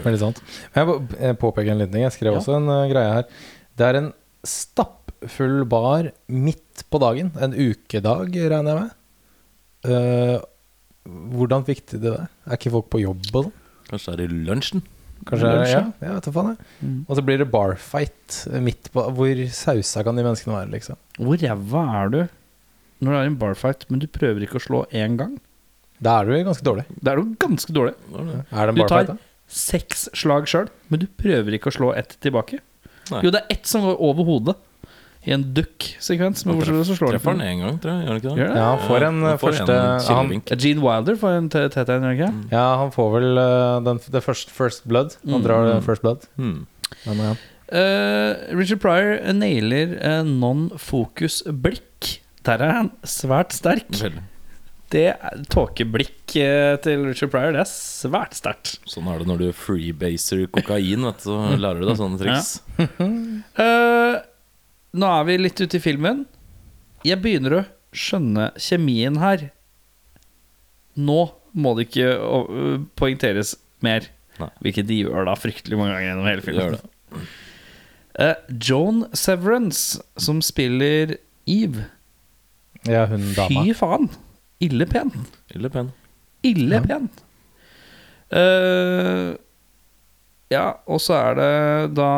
Veldig 0.00 0.20
sant. 0.22 0.38
Men 0.72 0.92
jeg 1.20 1.36
påpeker 1.42 1.74
en 1.74 1.82
liten 1.82 1.92
ting. 1.92 2.06
Jeg 2.06 2.14
skrev 2.14 2.32
Ja. 2.32 2.40
også 2.40 2.54
en 2.56 2.70
uh, 2.72 2.86
greie 2.88 3.10
her. 3.18 3.26
Det 3.76 3.84
er 3.90 3.98
en 4.00 4.08
stappfull 5.20 5.64
bar 5.64 6.10
midt 6.28 6.84
på 6.90 6.98
dagen. 7.00 7.32
En 7.40 7.52
ukedag, 7.54 8.34
regner 8.34 8.72
jeg 8.72 8.80
med. 8.80 8.90
Eh, 9.86 10.40
hvordan 11.36 11.64
fikk 11.66 11.84
de 11.92 11.98
det 12.02 12.12
der? 12.12 12.28
Er 12.46 12.56
ikke 12.58 12.72
folk 12.74 12.90
på 12.90 13.00
jobb 13.00 13.24
og 13.32 13.46
sånn? 13.48 13.56
Kanskje 13.90 14.16
det 14.16 14.26
er 14.26 14.32
i 14.34 14.44
lunsjen? 14.48 14.82
Kanskje 15.26 15.48
Lunsj, 15.48 15.70
ja, 15.72 15.78
ja. 15.80 15.92
ja, 16.08 16.14
vet 16.18 16.26
du 16.26 16.32
faen 16.34 16.48
jeg. 16.52 16.66
Mm. 16.82 16.96
Og 17.08 17.16
så 17.16 17.22
blir 17.24 17.38
det 17.40 17.46
barfight 17.50 18.34
midt 18.62 18.90
på 18.92 19.04
Hvor 19.16 19.38
sausa 19.56 20.02
kan 20.04 20.18
de 20.18 20.24
menneskene 20.26 20.52
være, 20.58 20.70
liksom? 20.74 20.98
Hvor 21.16 21.40
ræva 21.40 21.84
er 22.02 22.12
du 22.12 22.18
når 22.96 23.12
du 23.12 23.16
er 23.18 23.26
i 23.26 23.28
en 23.28 23.38
barfight, 23.40 23.82
men 23.92 24.00
du 24.00 24.06
prøver 24.08 24.44
ikke 24.44 24.56
å 24.56 24.62
slå 24.64 24.78
én 24.96 25.18
gang? 25.20 25.34
Da 26.00 26.18
er 26.20 26.28
du 26.28 26.36
ganske 26.46 26.64
dårlig. 26.64 26.86
Da 27.04 27.12
er 27.12 27.20
du 27.20 27.34
ganske 27.40 27.74
dårlig. 27.76 27.92
Det 28.08 28.22
det. 28.28 28.38
Er 28.52 28.68
det 28.68 28.72
en 28.72 28.78
Du 28.78 28.82
barfight, 28.82 29.10
tar 29.10 29.18
da? 29.18 29.52
seks 29.52 30.06
slag 30.16 30.48
sjøl, 30.50 30.70
men 30.88 31.02
du 31.02 31.06
prøver 31.20 31.56
ikke 31.58 31.68
å 31.72 31.76
slå 31.76 31.90
ett 31.96 32.16
tilbake. 32.24 32.60
Nei. 33.12 33.20
Jo, 33.24 33.32
det 33.34 33.42
er 33.44 33.56
ett 33.56 33.68
som 33.68 33.84
går 33.84 34.00
over 34.02 34.26
hodet. 34.26 34.56
I 35.26 35.34
en 35.34 35.44
duck-sekvens. 35.56 36.44
Men 36.46 36.58
hvorfor 36.60 36.76
hvor 36.78 36.86
så 36.86 36.96
slår 36.98 37.16
Treffer 37.16 37.34
han 37.34 37.42
én 37.42 37.62
gang, 37.64 37.80
tror 37.82 37.92
jeg. 37.96 38.04
Gjør 38.04 38.12
han 38.12 38.20
ikke 38.20 38.28
det? 38.28 38.38
Gjør 38.38 38.52
det? 38.52 38.60
Ja, 38.60 38.68
han 38.70 38.84
får 38.86 39.06
en 39.08 39.18
han 39.18 39.30
eh, 39.32 39.38
får 39.42 39.56
første 39.56 39.76
en 39.80 40.20
han, 40.20 40.60
Gene 40.62 40.84
Wilder 40.84 41.18
får 41.22 41.36
en 41.40 41.50
tett 41.56 41.76
en, 41.82 41.90
gjør 41.90 42.06
han 42.06 42.16
ikke? 42.16 42.30
Ja, 42.54 42.66
han 42.82 42.94
får 42.94 43.10
vel 43.16 43.42
eh, 43.42 43.80
den, 43.88 44.00
det 44.14 44.22
first, 44.22 44.54
First 44.54 44.86
Blood. 44.86 45.18
Han 45.26 45.40
Mm. 45.40 45.44
drar 45.48 45.72
mm. 45.72 45.82
First 45.88 46.02
Blood. 46.06 46.28
Mm. 46.38 46.66
Men, 47.06 47.24
ja. 47.24 47.34
uh, 47.74 48.54
Richard 48.56 48.80
Pryor 48.84 49.18
nailer 49.34 49.96
uh, 49.98 50.22
non-fokus-blikk. 50.26 52.14
Der 52.46 52.62
er 52.62 52.72
han 52.78 52.90
svært 53.02 53.52
sterk. 53.56 53.90
Veldig. 53.90 54.22
Det 54.94 55.16
Tåkeblikk 55.50 56.36
eh, 56.38 56.76
til 56.78 57.02
Richard 57.08 57.32
Pryor, 57.32 57.50
det 57.56 57.64
er 57.64 57.70
svært 57.70 58.36
sterkt. 58.38 58.76
Sånn 58.86 59.08
er 59.10 59.18
det 59.18 59.26
når 59.26 59.40
du 59.42 59.48
freebaser 59.58 60.44
kokain, 60.54 61.02
vet 61.08 61.24
du, 61.24 61.26
så 61.26 61.38
lærer 61.64 61.82
du 61.82 61.88
deg 61.90 61.98
sånne 61.98 62.20
triks. 62.22 62.52
Eh, 63.66 64.14
nå 64.96 65.10
er 65.20 65.26
vi 65.28 65.38
litt 65.40 65.60
ute 65.60 65.78
i 65.78 65.82
filmen. 65.82 66.24
Jeg 67.06 67.20
begynner 67.22 67.58
å 67.58 67.64
skjønne 67.96 68.50
kjemien 68.60 69.18
her. 69.20 69.48
Nå 70.96 71.20
må 71.56 71.72
det 71.76 71.88
ikke 71.88 72.10
poengteres 72.98 73.54
mer. 73.84 74.08
Nei. 74.40 74.50
Hvilket 74.64 74.88
de 74.88 75.00
gjør 75.04 75.28
da 75.28 75.36
fryktelig 75.38 75.78
mange 75.80 75.94
ganger 75.94 76.08
gjennom 76.10 76.28
hele 76.28 76.42
Gjør 76.44 76.48
filmen. 76.48 76.80
det. 76.80 77.26
Eh, 78.16 78.34
Joan 78.68 79.04
Severance, 79.16 80.00
som 80.20 80.40
spiller 80.44 81.16
Eve. 81.46 81.86
ja, 82.88 83.06
hun 83.08 83.24
dama. 83.36 83.48
Fy 83.48 83.76
faen! 83.76 84.08
ille 84.64 84.86
pen. 84.88 85.10
Ille 85.54 85.68
pen. 85.72 85.90
Ille 86.46 86.80
pen. 86.84 87.08
Uh, 88.32 89.36
ja, 90.50 90.78
og 90.86 91.00
så 91.02 91.16
er 91.18 91.36
det 91.38 91.50
da 91.98 92.10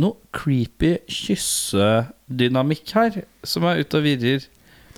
noe 0.00 0.16
creepy 0.34 0.96
kyssedynamikk 1.10 2.94
her, 2.96 3.20
som 3.46 3.66
er 3.68 3.82
ute 3.82 4.00
og 4.00 4.06
virrer 4.06 4.48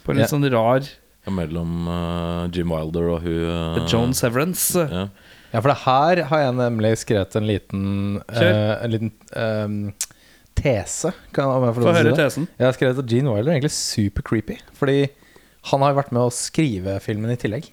på 0.03 0.13
en 0.13 0.21
litt 0.21 0.33
sånn 0.33 0.47
rar 0.53 0.87
Ja, 1.27 1.33
mellom 1.35 1.89
uh, 1.91 2.47
Jim 2.55 2.71
Wilder 2.73 3.11
og 3.17 3.25
hun 3.27 3.81
uh, 3.81 3.87
Joan 3.91 4.15
Severance. 4.17 4.87
Ja. 4.87 5.09
Ja, 5.53 5.63
for 5.63 5.71
det 5.71 5.79
her 5.85 6.21
har 6.31 6.43
jeg 6.43 6.57
nemlig 6.59 6.91
skrevet 7.01 7.37
en 7.39 7.47
liten 7.49 7.85
eh, 8.29 8.73
En 8.83 8.93
liten 8.93 9.13
ehm, 9.39 9.77
tese. 10.59 11.13
Kan, 11.33 11.49
om 11.49 11.65
jeg 11.65 11.77
får 11.77 11.87
å 11.87 11.87
si 11.95 12.01
høre 12.03 12.17
tesen. 12.19 12.49
Jeg 12.59 12.67
har 12.67 12.77
skrevet 12.77 13.01
at 13.01 13.09
Gene 13.09 13.33
Wilder 13.33 13.53
er 13.53 13.57
egentlig 13.61 13.77
super 13.77 14.27
creepy. 14.27 14.59
Fordi 14.77 15.07
han 15.71 15.83
har 15.83 15.95
jo 15.95 15.99
vært 16.01 16.13
med 16.13 16.27
å 16.27 16.35
skrive 16.35 16.99
filmen 17.05 17.33
i 17.33 17.39
tillegg. 17.41 17.71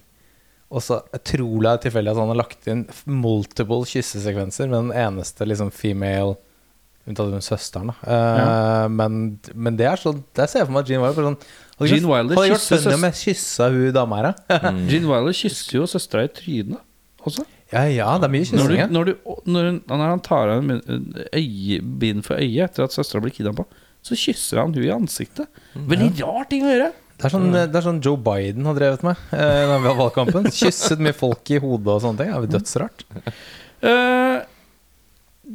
Og 0.74 0.82
så 0.82 1.00
tror 1.26 1.68
jeg 1.68 1.82
tilfeldig 1.84 2.14
at 2.14 2.22
han 2.22 2.32
har 2.32 2.40
lagt 2.40 2.70
inn 2.70 2.86
multiple 3.04 3.84
kyssesekvenser, 3.90 4.70
med 4.70 4.88
den 4.88 4.96
eneste 5.04 5.46
liksom 5.46 5.70
female 5.74 6.38
Unntatt 7.04 7.32
hun 7.34 7.44
søsteren, 7.44 7.90
da. 7.92 7.94
Eh, 8.14 8.86
men, 8.88 9.18
men 9.52 9.76
det 9.76 9.84
er 9.90 10.00
sånn 10.00 10.22
Der 10.36 10.48
ser 10.48 10.62
jeg 10.62 10.68
for 10.70 10.76
meg 10.76 10.86
at 10.86 10.92
Gene 10.92 11.02
Wilder 11.04 11.26
sånn, 11.28 11.36
hadde 11.76 11.90
Gene 11.90 12.08
Wilder 12.08 12.38
Hadde 12.40 12.54
kysser 12.54 12.80
funny 12.80 13.10
søs- 13.10 13.24
kyssa 13.26 13.68
hun 13.74 13.90
dama 13.92 14.20
her, 14.22 14.30
da. 14.30 14.60
Gene 14.90 15.10
Wilder 15.10 15.36
kysser 15.36 15.76
jo 15.82 15.88
søstera 15.90 16.24
i 16.24 16.32
trynet 16.32 16.80
også. 17.24 17.44
Ja, 17.74 17.82
ja, 17.90 18.08
det 18.20 18.28
er 18.28 18.32
mye 18.32 18.56
Når, 18.56 18.72
du, 18.72 18.80
når, 18.94 19.08
du, 19.08 19.30
når, 19.50 19.68
når 19.88 20.02
han 20.04 20.20
tar 20.24 20.52
av 20.52 20.60
henne 20.62 21.84
bind 22.00 22.24
for 22.26 22.36
øyet 22.40 22.68
etter 22.70 22.84
at 22.86 22.94
søstera 22.94 23.24
blir 23.24 23.32
kidnappa, 23.34 23.64
så 24.04 24.16
kysser 24.20 24.60
han 24.60 24.74
hun 24.76 24.84
i 24.84 24.92
ansiktet. 24.92 25.48
Veldig 25.74 26.10
rar 26.20 26.44
ting 26.50 26.66
å 26.66 26.70
gjøre. 26.70 26.90
Det 27.14 27.28
er, 27.28 27.32
sånn, 27.32 27.48
det 27.54 27.78
er 27.78 27.84
sånn 27.86 28.00
Joe 28.04 28.18
Biden 28.20 28.66
har 28.68 28.76
drevet 28.76 29.04
med 29.06 29.20
uh, 29.32 29.74
har 29.78 29.84
valgkampen. 29.96 30.48
Kysset 30.52 31.00
mye 31.02 31.14
folk 31.16 31.52
i 31.54 31.60
hodet 31.62 31.92
og 31.94 32.02
sånne 32.04 32.20
ting. 32.20 32.32
Det 32.34 32.50
er 32.50 32.52
dødsrart. 32.58 33.04
Uh, 33.84 34.42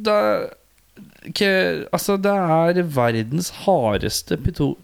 da 0.08 0.16
Altså, 1.20 2.16
det 2.16 2.32
er 2.32 2.80
verdens 2.96 3.50
hardeste 3.66 4.38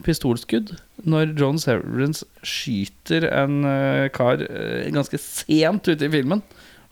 pistolskudd 0.05 0.75
når 1.07 1.33
John 1.39 1.59
Severance 1.61 2.27
skyter 2.45 3.25
en 3.31 3.65
eh, 3.65 4.09
kar 4.13 4.43
eh, 4.45 4.89
ganske 4.93 5.21
sent 5.21 5.89
ute 5.89 6.05
i 6.05 6.13
filmen. 6.13 6.43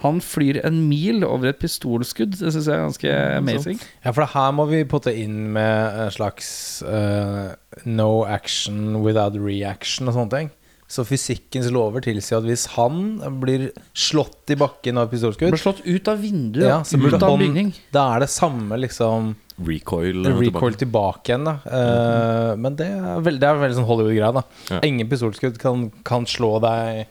Han 0.04 0.20
flyr 0.20 0.60
en 0.64 0.82
mil 0.88 1.24
over 1.24 1.50
et 1.50 1.60
pistolskudd. 1.60 2.36
Det 2.36 2.52
syns 2.52 2.68
jeg 2.68 2.74
er 2.74 2.82
ganske 2.86 3.12
amazing. 3.38 3.80
Ja, 4.04 4.12
for 4.12 4.28
her 4.28 4.50
må 4.56 4.66
vi 4.68 4.82
potte 4.88 5.14
inn 5.16 5.52
med 5.54 6.00
en 6.02 6.12
slags 6.12 6.48
uh, 6.84 7.54
no 7.84 8.24
action 8.28 8.98
without 9.04 9.38
reaction 9.40 10.10
og 10.10 10.18
sånne 10.18 10.34
ting. 10.34 10.52
Så 10.94 11.02
fysikkens 11.08 11.66
lover 11.74 12.04
tilsier 12.04 12.38
at 12.38 12.44
hvis 12.46 12.66
han 12.76 12.98
blir 13.42 13.64
slått 13.98 14.52
i 14.54 14.56
bakken 14.60 15.00
av 15.00 15.08
pistolskudd, 15.10 15.50
Blir 15.50 15.62
slått 15.62 15.80
ut 15.82 16.10
av 16.12 16.20
vinduet, 16.22 16.68
ja, 16.68 16.76
så 16.86 17.00
ut 17.02 17.16
av 17.18 17.24
han, 17.32 17.40
bygning. 17.42 17.72
da 17.94 18.04
er 18.14 18.22
det 18.22 18.28
samme 18.30 18.78
liksom 18.78 19.32
Recoil. 19.66 20.22
recoil 20.38 20.74
tilbake. 20.78 21.30
igjen. 21.32 21.44
Da. 21.48 21.56
Eh, 21.66 22.56
Men 22.56 22.76
det 22.78 22.86
er 22.90 23.20
veldig, 23.26 23.40
det 23.42 23.48
er 23.50 23.60
veldig 23.64 23.76
sånn 23.80 23.88
Hollywood-greie. 23.90 24.44
Ja. 24.70 24.80
Ingen 24.86 25.08
pistolskudd 25.10 25.58
kan, 25.62 25.88
kan 26.06 26.26
slå 26.30 26.60
deg 26.62 27.06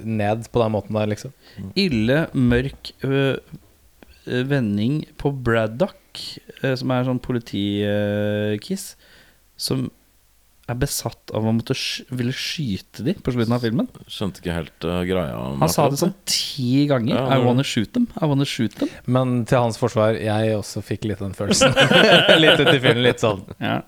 ned 0.00 0.46
på 0.52 0.62
den 0.62 0.72
måten 0.72 0.96
der, 0.96 1.10
liksom. 1.10 1.32
ille 1.76 2.22
mørk 2.32 2.92
ø, 3.04 3.36
ø, 4.26 4.42
vending 4.48 5.02
på 5.20 5.30
Braddock, 5.44 5.98
øh, 6.62 6.74
som 6.80 6.90
er 6.94 7.04
sånn 7.04 7.20
politikiss, 7.20 8.94
som 9.60 9.90
er 10.70 10.78
besatt 10.80 11.32
av 11.36 11.46
å 11.46 11.52
måtte 11.54 11.74
sk 11.76 12.08
ville 12.16 12.32
skyte 12.36 13.04
de 13.06 13.14
på 13.18 13.32
slutten 13.34 13.54
av 13.56 13.64
filmen. 13.64 13.88
Skjønte 14.10 14.42
ikke 14.42 14.56
helt 14.56 14.86
uh, 14.86 15.00
greia. 15.08 15.38
Han 15.60 15.72
sa 15.72 15.86
det 15.90 16.00
sånn 16.00 16.14
ti 16.28 16.86
ganger. 16.90 17.16
Ja, 17.16 17.38
I 17.38 17.44
wanna 17.44 17.64
shoot 17.66 17.92
them. 17.96 18.08
I 18.20 18.28
wanna 18.30 18.46
shoot 18.48 18.76
them. 18.80 18.90
Men 19.06 19.42
til 19.50 19.62
hans 19.62 19.80
forsvar, 19.80 20.18
jeg 20.20 20.56
også 20.56 20.82
fikk 20.86 21.08
litt 21.10 21.22
den 21.22 21.36
følelsen. 21.36 21.74
litt 22.42 22.60
ut 22.60 22.72
i 22.72 22.78
filmen, 22.78 23.02
litt 23.06 23.22
sånn 23.22 23.42
Ja. 23.58 23.80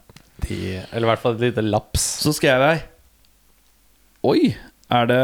de, 0.46 0.60
Eller 0.90 1.06
i 1.06 1.10
hvert 1.12 1.24
fall 1.24 1.38
et 1.38 1.46
lite 1.48 1.64
laps. 1.66 2.06
Så 2.24 2.34
skrev 2.36 2.66
jeg 2.68 2.84
Oi, 4.22 4.52
er 4.92 5.08
det, 5.10 5.22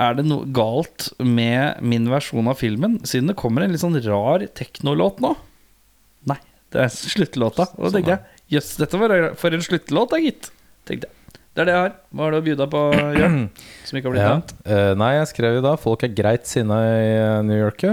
er 0.00 0.14
det 0.16 0.22
noe 0.24 0.46
galt 0.56 1.10
med 1.20 1.82
min 1.84 2.06
versjon 2.08 2.48
av 2.48 2.56
filmen? 2.56 2.96
Siden 3.04 3.28
det 3.28 3.36
kommer 3.40 3.66
en 3.66 3.74
litt 3.74 3.82
sånn 3.82 3.98
rar 4.06 4.46
teknolåt 4.56 5.20
nå. 5.20 5.34
Nei, 6.30 6.38
det 6.72 6.86
er 6.86 6.94
sluttlåta. 6.94 7.68
Og 7.76 7.84
da 7.84 7.98
tenkte 7.98 8.16
jeg 8.16 8.56
jøss, 8.56 8.70
dette 8.80 9.00
var 9.00 9.14
for 9.40 9.52
en 9.52 9.64
sluttlåt 9.64 10.14
da, 10.14 10.22
gitt. 10.24 10.48
Tenkte 10.90 11.06
jeg. 11.06 11.16
Det 11.50 11.62
er 11.64 11.66
det 11.66 11.74
jeg 11.74 11.82
har. 11.84 11.92
Hva 12.14 12.26
har 12.26 12.34
du 12.34 12.38
å 12.38 12.44
bjuda 12.46 12.66
på, 12.70 12.80
Jørn? 13.18 13.38
Som 13.86 13.98
ikke 13.98 14.10
har 14.10 14.14
blitt 14.14 14.22
Ja. 14.26 14.32
nevnt? 14.36 14.52
Uh, 14.66 14.92
nei, 14.98 15.10
jeg 15.18 15.30
skrev 15.32 15.56
jo 15.58 15.62
da 15.64 15.72
'Folk 15.78 16.04
er 16.06 16.14
greit 16.14 16.46
sinna 16.50 16.78
i 16.98 17.10
eh, 17.14 17.42
New 17.46 17.58
York'. 17.58 17.84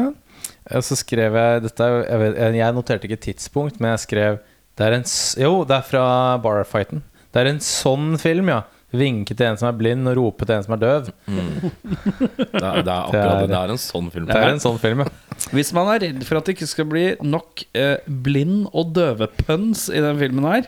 Og 0.78 0.84
så 0.84 0.98
skrev 1.00 1.38
jeg 1.40 1.62
dette 1.64 1.86
jeg, 1.88 2.20
vet, 2.22 2.38
jeg 2.60 2.76
noterte 2.76 3.08
ikke 3.08 3.22
tidspunkt, 3.24 3.80
men 3.80 3.94
jeg 3.96 4.04
skrev 4.04 4.40
det 4.78 4.86
er 4.86 4.94
en, 5.00 5.06
Jo, 5.42 5.64
det 5.66 5.78
er 5.78 5.86
fra 5.88 6.04
Barfighten. 6.44 7.02
Det 7.34 7.42
er 7.42 7.50
en 7.50 7.62
sånn 7.64 8.18
film, 8.22 8.50
ja. 8.52 8.62
Vinke 8.96 9.36
til 9.36 9.44
en 9.50 9.58
som 9.60 9.68
er 9.68 9.76
blind, 9.76 10.08
og 10.08 10.16
rope 10.16 10.46
til 10.48 10.56
en 10.56 10.64
som 10.64 10.76
er 10.78 10.80
døv. 10.80 11.10
Det 11.28 11.42
er, 11.44 12.78
det 12.88 12.92
er 12.92 12.92
akkurat 12.94 13.42
det. 13.44 13.50
Det 13.52 13.58
er 13.60 13.74
en 13.74 13.82
sånn 13.84 14.12
film. 14.14 14.28
Det 14.30 14.38
er 14.40 14.52
en 14.54 14.62
sånn 14.64 14.80
film, 14.80 15.04
ja. 15.04 15.10
Hvis 15.52 15.74
man 15.76 15.90
er 15.92 16.00
redd 16.06 16.24
for 16.26 16.40
at 16.40 16.48
det 16.48 16.56
ikke 16.56 16.70
skal 16.72 16.88
bli 16.90 17.04
nok 17.22 17.66
eh, 17.78 17.98
blind- 18.08 18.70
og 18.72 18.94
døvepuns 18.96 19.86
i 19.94 20.00
den 20.02 20.18
filmen 20.18 20.48
her 20.50 20.66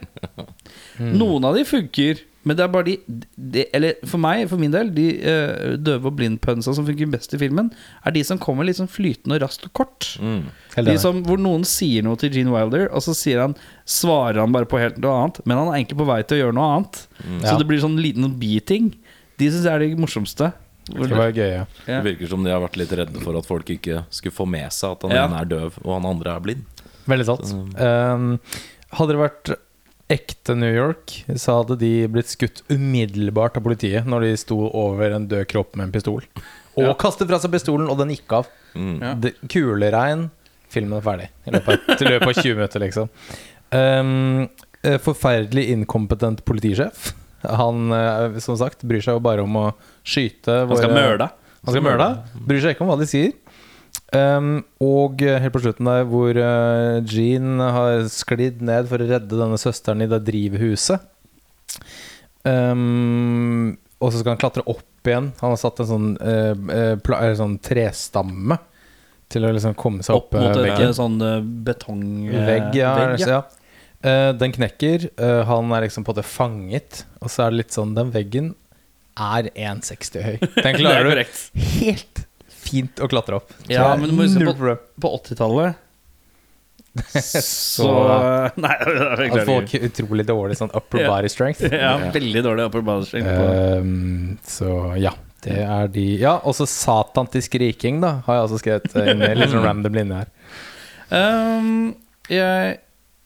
Noen 1.00 1.48
av 1.48 1.56
de 1.58 1.64
funker, 1.66 2.20
men 2.48 2.56
det 2.56 2.64
er 2.64 2.70
bare 2.72 2.86
de, 2.88 2.94
de 3.36 3.66
Eller 3.76 3.98
for 4.08 4.18
meg, 4.24 4.46
for 4.48 4.58
min 4.62 4.72
del, 4.72 4.90
de 4.96 5.08
uh, 5.20 5.74
døve- 5.76 6.08
og 6.08 6.16
blindpønsa 6.20 6.72
som 6.78 6.86
funker 6.88 7.10
best 7.12 7.34
i 7.36 7.40
filmen, 7.42 7.68
er 8.06 8.16
de 8.16 8.24
som 8.24 8.40
kommer 8.40 8.64
litt 8.68 8.78
sånn 8.80 8.88
flytende 8.92 9.36
og 9.36 9.44
raskt 9.44 9.68
og 9.68 9.74
kort. 9.82 10.08
Mm. 10.24 10.46
De 10.88 10.96
som, 11.02 11.20
hvor 11.28 11.38
noen 11.42 11.66
sier 11.68 12.06
noe 12.08 12.16
til 12.22 12.32
Gene 12.32 12.54
Wilder, 12.56 12.88
og 12.96 13.04
så 13.04 13.14
sier 13.18 13.42
han, 13.44 13.58
svarer 13.86 14.40
han 14.40 14.56
bare 14.56 14.70
på 14.72 14.80
helt 14.80 14.98
noe 15.04 15.18
annet. 15.26 15.42
Men 15.46 15.58
han 15.60 15.68
er 15.74 15.82
egentlig 15.82 16.00
på 16.00 16.08
vei 16.08 16.22
til 16.24 16.38
å 16.40 16.42
gjøre 16.46 16.58
noe 16.62 16.72
annet. 16.78 17.02
Så 17.28 17.52
Ja. 17.52 17.58
det 17.60 17.68
blir 17.68 17.84
sånn 17.84 18.00
liten 18.00 18.32
biting. 18.40 18.94
De 19.38 19.52
syns 19.52 19.68
jeg 19.68 19.74
er 19.76 19.80
de 19.84 19.96
morsomste. 20.00 20.54
Det 20.90 21.12
var 21.14 21.30
gøy, 21.36 21.46
ja. 21.54 21.66
Ja. 21.86 22.00
Det 22.02 22.16
virker 22.16 22.30
som 22.32 22.44
de 22.44 22.50
har 22.56 22.64
vært 22.64 22.78
litt 22.80 22.92
redde 22.98 23.20
for 23.22 23.38
at 23.38 23.46
folk 23.46 23.68
ikke 23.70 24.06
skulle 24.10 24.34
få 24.34 24.48
med 24.50 24.72
seg 24.74 24.96
at 24.96 25.04
han 25.06 25.12
Ja. 25.12 25.28
ene 25.28 25.42
er 25.44 25.46
døv 25.46 25.76
og 25.84 25.92
han 26.02 26.06
andre 26.16 26.34
er 26.36 26.40
blind. 26.40 26.64
Veldig 27.06 27.26
sant. 27.28 27.52
Um, 27.78 28.40
hadde 28.98 29.14
det 29.14 29.20
vært 29.22 29.52
ekte 30.10 30.56
New 30.58 30.72
York, 30.74 31.24
så 31.38 31.60
hadde 31.60 31.76
de 31.80 31.92
blitt 32.10 32.32
skutt 32.32 32.64
umiddelbart 32.74 33.58
av 33.60 33.64
politiet 33.66 34.08
når 34.10 34.26
de 34.26 34.32
sto 34.42 34.58
over 34.74 35.14
en 35.16 35.28
død 35.30 35.46
kropp 35.52 35.76
med 35.78 35.88
en 35.88 35.94
pistol. 35.94 36.24
Og 36.78 36.84
Ja. 36.88 36.94
kastet 36.98 37.28
fra 37.30 37.38
seg 37.40 37.52
pistolen, 37.52 37.90
og 37.90 37.98
den 38.00 38.10
gikk 38.16 38.32
av. 38.34 38.48
Mm. 38.76 39.02
Ja. 39.02 39.14
Det- 39.14 39.36
Kuleregn. 39.48 40.30
Filmen 40.70 40.98
er 40.98 41.02
ferdig. 41.02 41.30
I 41.48 41.52
løpet 41.52 41.70
av, 41.70 42.08
løpet 42.08 42.28
av 42.28 42.34
20 42.44 42.56
minutter, 42.56 42.80
liksom. 42.80 43.10
Um, 43.72 44.50
forferdelig 45.02 45.70
inkompetent 45.74 46.44
politisjef. 46.46 47.14
Han, 47.44 47.92
eh, 47.92 48.38
som 48.40 48.56
sagt, 48.58 48.82
bryr 48.84 49.02
seg 49.02 49.16
jo 49.16 49.20
bare 49.24 49.42
om 49.44 49.54
å 49.56 49.74
skyte 50.06 50.68
Han 50.68 50.78
skal 50.78 50.92
møle 50.94 51.18
deg. 51.18 51.30
han 51.66 51.74
skal 51.74 51.84
møle. 51.86 52.10
Bryr 52.48 52.62
seg 52.62 52.76
ikke 52.76 52.82
om 52.82 52.88
hva 52.92 52.98
de 53.00 53.06
sier. 53.10 53.34
Um, 54.10 54.64
og 54.82 55.22
helt 55.22 55.54
på 55.54 55.62
slutten 55.62 55.86
der 55.86 56.08
hvor 56.10 56.34
uh, 56.34 56.98
Jean 57.06 57.62
har 57.62 58.08
sklidd 58.10 58.64
ned 58.66 58.90
for 58.90 59.02
å 59.02 59.10
redde 59.10 59.38
denne 59.38 59.60
søsteren 59.62 60.02
i 60.02 60.10
det 60.10 60.24
drivhuset. 60.30 61.04
Um, 62.48 63.78
og 64.00 64.10
så 64.10 64.22
skal 64.22 64.34
han 64.34 64.42
klatre 64.42 64.66
opp 64.66 65.08
igjen. 65.08 65.30
Han 65.44 65.54
har 65.54 65.60
satt 65.62 65.82
en 65.84 65.90
sånn, 65.90 66.10
eh, 66.24 66.96
pla 67.04 67.20
sånn 67.36 67.58
trestamme 67.64 68.58
til 69.32 69.46
å 69.46 69.52
liksom 69.56 69.76
komme 69.80 70.04
seg 70.04 70.16
opp, 70.16 70.34
Opp 70.34 70.42
mot 70.42 70.60
veggen. 70.60 70.90
En 70.90 70.96
sånn 70.96 71.18
betongvegg. 71.68 72.48
Vegg, 72.48 72.78
ja. 72.80 72.94
ja. 73.20 73.42
Eh, 74.00 74.32
den 74.40 74.56
knekker. 74.56 75.10
Uh, 75.20 75.44
han 75.50 75.72
er 75.76 75.86
liksom 75.88 76.08
på 76.08 76.16
det 76.16 76.24
fanget. 76.28 77.04
Og 77.20 77.32
så 77.32 77.46
er 77.46 77.52
det 77.52 77.62
litt 77.64 77.76
sånn 77.76 77.92
Den 77.98 78.14
veggen 78.16 78.54
er 79.20 79.52
1,60 79.52 80.24
høy. 80.24 80.36
Den 80.64 80.70
er 80.72 80.80
klarer 80.80 81.10
du 81.10 81.40
helt 81.60 82.26
fint 82.70 83.02
å 83.04 83.10
klatre 83.12 83.40
opp. 83.42 83.52
Så 83.66 83.72
Ja, 83.76 83.90
er 83.94 83.98
men 84.02 84.10
du 84.10 84.16
må 84.18 84.26
huske 84.28 84.40
null 84.44 84.54
på- 84.54 84.58
problem. 84.62 84.82
På 85.02 85.14
80-tallet 85.20 85.86
så 87.46 87.88
Nei, 88.60 88.72
jeg 88.82 88.90
At 88.90 89.20
klarer 89.30 89.46
folk 89.48 89.68
ikke. 89.70 89.80
har 89.80 89.90
utrolig 89.92 90.26
dårlig 90.28 90.58
sånn 90.60 90.72
upper 90.76 91.04
Ja. 91.04 91.10
body 91.14 91.30
strength. 91.32 91.62
Ja, 91.86 91.94
veldig 92.14 92.42
dårlig 92.46 92.66
upper 92.70 92.82
body 92.88 93.06
strength 93.06 93.30
på 93.30 93.48
Ehm, 93.54 94.38
så 94.44 94.72
ja, 95.00 95.14
det 95.46 95.58
er 95.64 95.88
de 95.94 96.06
Ja, 96.20 96.38
og 96.44 96.56
så 96.58 96.66
Satan 96.68 97.30
til 97.32 97.42
skriking, 97.46 98.02
da, 98.04 98.16
har 98.26 98.40
jeg 98.40 98.48
også 98.50 98.60
skrevet 98.64 98.96
eh, 99.00 99.12
inn 99.14 99.24
litt 99.40 99.54
sånn 99.54 99.64
random 99.64 99.96
linje 100.02 100.24
her. 100.24 100.32
Um, 101.10 101.96
jeg, 102.30 102.80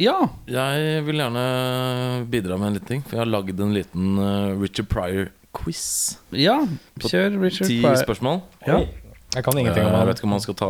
Ja. 0.03 0.17
Jeg 0.50 1.03
vil 1.07 1.19
gjerne 1.23 2.25
bidra 2.29 2.57
med 2.59 2.67
en 2.67 2.77
liten 2.77 2.88
ting, 2.91 3.01
for 3.07 3.15
jeg 3.17 3.23
har 3.23 3.31
lagd 3.31 3.59
en 3.63 3.73
liten 3.75 4.13
eh, 4.19 4.53
Richard 4.62 4.88
Pryor-quiz. 4.91 5.83
Ja, 6.35 6.59
kjør 7.00 7.39
Richard 7.43 7.67
Ti 7.71 7.79
Pryor. 7.81 8.00
spørsmål. 8.03 8.41
Ja. 8.67 8.79
Jeg 9.33 9.43
kan 9.45 9.57
ingenting 9.57 9.85
om 9.87 9.91
det. 9.93 9.99
Jeg 10.03 10.07
vet 10.11 10.19
ikke 10.21 10.27
om 10.29 10.35
man 10.35 10.43
skal 10.43 10.55
ta 10.59 10.67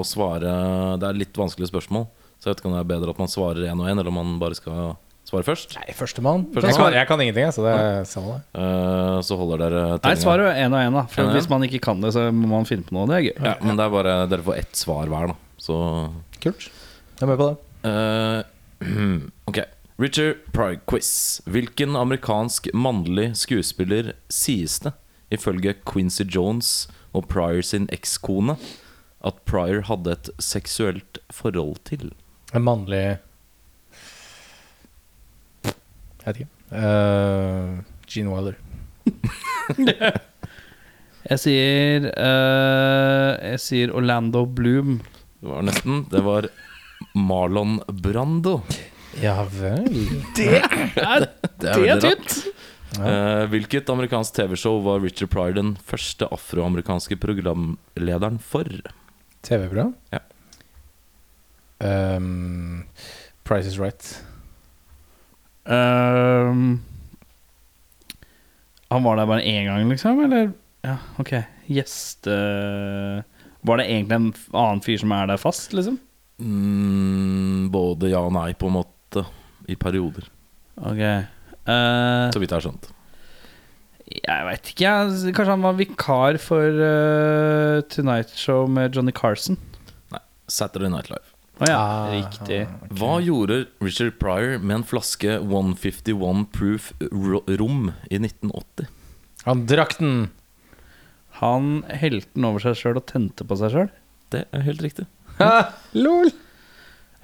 og 0.00 0.04
svare 0.08 0.52
Det 1.00 1.08
er 1.08 1.18
litt 1.18 1.36
vanskelige 1.36 1.68
spørsmål. 1.72 2.06
Så 2.40 2.48
jeg 2.48 2.54
vet 2.54 2.60
ikke 2.62 2.70
om 2.70 2.76
det 2.76 2.84
er 2.84 2.88
bedre 2.94 3.10
at 3.12 3.18
man 3.20 3.28
svarer 3.32 3.66
én 3.68 3.80
og 3.80 3.88
én, 3.88 3.96
eller 3.98 4.08
om 4.12 4.16
man 4.22 4.38
bare 4.42 4.54
skal 4.58 4.96
Svare 5.26 5.42
først. 5.42 5.72
Nei, 5.74 5.90
førstemann. 5.90 6.44
Første 6.54 6.68
Jeg, 6.70 6.76
kan- 6.78 6.92
jeg 6.94 7.06
kan 7.08 7.20
ingenting, 7.20 7.48
så 7.50 7.62
det 7.64 7.72
er 7.74 8.04
samme. 8.06 8.36
Eh, 8.54 9.16
så 9.26 9.34
holder 9.36 9.58
dere 9.58 9.80
Nei, 10.04 10.14
svar 10.14 10.38
svaret 10.38 10.52
er 10.54 10.68
én 10.68 10.70
og 10.72 10.78
én, 10.78 10.92
da. 10.94 11.02
For 11.10 11.22
En 11.24 11.32
hvis 11.34 11.48
man 11.50 11.62
ikke 11.66 11.80
kan 11.82 12.00
det, 12.00 12.12
så 12.14 12.30
må 12.30 12.46
man 12.46 12.64
finne 12.64 12.84
på 12.86 12.92
noe. 12.94 13.08
Det 13.10 13.16
er 13.16 13.24
gøy. 13.32 13.44
Ja, 13.44 13.54
men 13.60 13.74
det 13.76 13.86
er 13.86 13.90
bare 13.90 14.28
Dere 14.30 14.42
får 14.46 14.56
ett 14.60 14.72
svar 14.78 15.06
hver, 15.10 15.26
da. 15.26 15.34
Så 15.58 16.12
Kult. 16.40 16.68
Jeg 17.18 17.22
er 17.22 17.26
med 17.26 17.38
på 17.38 17.48
det. 17.50 17.56
Uh, 17.90 19.20
Ok. 19.48 19.58
Richard 19.98 20.36
Pryor 20.52 20.78
quiz. 20.86 21.40
Hvilken 21.48 21.96
amerikansk 21.96 22.68
mannlig 22.72 23.32
skuespiller 23.34 24.12
sies 24.30 24.78
det, 24.84 24.92
ifølge 25.32 25.74
Quincy 25.84 26.22
Jones 26.22 26.86
og 27.16 27.28
Pryor 27.32 27.64
sin 27.64 27.88
ekskone, 27.94 28.56
at 29.26 29.40
Pryor 29.48 29.86
hadde 29.88 30.12
et 30.12 30.30
seksuelt 30.42 31.18
forhold 31.32 31.80
til? 31.88 32.10
En 32.54 32.64
mannlig 32.66 33.18
Jeg 35.64 36.26
vet 36.26 36.40
ikke. 36.42 36.52
Uh, 36.74 37.82
Gene 38.10 38.32
Wilder. 38.34 38.56
Jeg 41.26 41.38
sier 41.42 42.06
uh, 42.10 43.30
Jeg 43.52 43.60
sier 43.62 43.94
Orlando 43.94 44.44
Bloom. 44.46 44.98
Det 45.38 45.50
var 45.50 45.62
nesten. 45.66 46.04
Det 46.10 46.22
var 46.26 46.48
Marlon 47.14 47.78
Brando. 48.02 48.60
Ja 49.22 49.38
vel. 49.48 50.02
Det 50.36 50.60
er, 50.60 51.28
Det 51.62 51.72
er 51.72 52.02
tynt! 52.02 52.36
Eh, 53.00 53.44
hvilket 53.52 53.90
amerikansk 53.92 54.34
TV-show 54.36 54.80
var 54.84 55.02
Richard 55.04 55.30
Pryor 55.32 55.56
den 55.56 55.74
første 55.84 56.28
afroamerikanske 56.32 57.18
programlederen 57.20 58.38
for? 58.42 58.70
TV-program? 59.46 59.94
Ja. 60.14 60.22
Um, 61.78 62.86
Price 63.44 63.68
is 63.68 63.78
Right. 63.78 64.24
Um, 65.66 66.82
han 68.88 69.02
var 69.04 69.16
der 69.16 69.26
bare 69.26 69.42
én 69.42 69.66
gang, 69.66 69.88
liksom? 69.90 70.24
Eller? 70.24 70.52
Ja, 70.86 70.96
ok. 71.18 71.32
Gjeste 71.66 72.34
Var 73.66 73.80
det 73.80 73.86
egentlig 73.90 74.14
en 74.14 74.28
annen 74.54 74.82
fyr 74.84 75.00
som 75.02 75.12
er 75.12 75.26
der 75.26 75.40
fast, 75.42 75.72
liksom? 75.74 75.98
Mm, 76.38 77.66
både 77.74 78.12
ja 78.12 78.20
og 78.22 78.32
nei, 78.36 78.52
på 78.54 78.70
en 78.70 78.78
måte. 78.78 79.24
I 79.66 79.74
perioder. 79.74 80.28
Ok. 80.78 81.02
Eh, 81.66 82.30
Så 82.34 82.38
vidt 82.42 82.52
jeg 82.52 82.60
har 82.60 82.64
skjønt. 82.66 82.88
jeg 84.06 84.44
veit 84.46 84.68
ikke, 84.72 84.84
jeg. 84.86 85.34
Kanskje 85.34 85.54
han 85.56 85.64
var 85.66 85.74
vikar 85.78 86.38
for 86.42 86.78
uh, 86.78 87.80
Tonight 87.90 88.30
Show 88.38 88.68
med 88.70 88.94
Johnny 88.94 89.12
Carson? 89.16 89.58
Nei. 90.14 90.20
Saturday 90.48 90.90
Night 90.92 91.10
Live. 91.10 91.32
Å 91.56 91.66
ja, 91.70 91.76
Ah, 91.80 92.10
riktig. 92.12 92.60
Hva 93.00 93.14
gjorde 93.24 93.62
Richard 93.80 94.18
Pryor 94.20 94.58
med 94.60 94.74
en 94.82 94.84
flaske 94.84 95.38
151 95.40 96.44
Proof 96.52 96.90
rom 97.58 97.92
i 98.12 98.18
1980? 98.20 98.90
Han 99.46 99.62
drakk 99.70 99.96
den! 99.98 100.26
Han 101.40 101.82
helte 101.88 102.28
den 102.34 102.46
over 102.48 102.60
seg 102.64 102.76
sjøl 102.78 103.00
og 103.00 103.06
tente 103.08 103.44
på 103.48 103.56
seg 103.60 103.72
sjøl. 103.74 103.88
Det 104.32 104.44
er 104.52 104.62
helt 104.68 104.84
riktig. 104.84 105.06
Ha, 105.40 105.66
lol! 105.96 106.30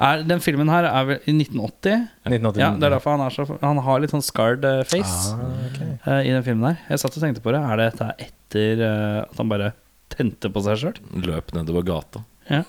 Er, 0.00 0.22
den 0.24 0.40
filmen 0.40 0.70
her 0.72 0.86
er 0.88 1.04
vel 1.08 1.18
i 1.28 1.34
1980. 1.36 2.06
1989. 2.24 2.62
Ja, 2.62 2.70
det 2.80 2.86
er 2.88 2.94
derfor 2.96 3.16
han 3.16 3.24
er 3.26 3.34
så 3.34 3.44
Han 3.60 3.80
har 3.84 4.00
litt 4.02 4.14
sånn 4.14 4.24
scarred 4.24 4.64
eh, 4.64 4.82
face 4.88 5.34
Ah, 5.36 5.42
okay. 5.68 5.90
uh, 6.06 6.20
i 6.24 6.32
den 6.32 6.44
filmen 6.46 6.70
her. 6.70 6.78
Jeg 6.88 7.02
satt 7.02 7.18
og 7.18 7.24
tenkte 7.24 7.44
på 7.44 7.52
det. 7.54 7.60
Er 7.60 7.80
det 7.80 7.88
dette 7.92 8.08
etter 8.26 8.84
uh, 8.86 9.18
at 9.26 9.42
han 9.42 9.52
bare 9.52 9.72
tente 10.12 10.50
på 10.52 10.62
seg 10.64 10.80
sjøl? 10.80 11.02
Løp 11.26 11.52
nedover 11.56 11.84
gata. 11.86 12.24
Ja. 12.48 12.64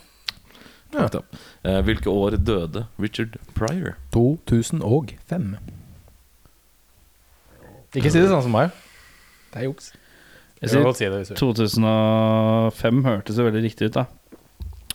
Ja. 0.94 1.08
Uh. 1.10 1.22
Eh, 1.66 1.80
hvilke 1.88 2.12
år 2.12 2.38
døde 2.38 2.86
Richard 3.02 3.40
Pryor? 3.58 3.96
2005. 4.14 5.56
Ikke 7.94 8.12
si 8.12 8.20
det 8.20 8.30
sånn 8.30 8.46
som 8.46 8.54
meg. 8.54 8.74
Det 9.54 9.64
er 9.64 9.68
juks. 9.70 9.92
Jeg 10.64 10.70
Jeg 10.70 10.70
sier 10.72 10.94
si 10.96 11.34
det 11.34 11.40
2005 11.40 13.02
hørtes 13.04 13.40
jo 13.40 13.48
veldig 13.48 13.64
riktig 13.66 13.90
ut, 13.90 13.98
da. 13.98 14.06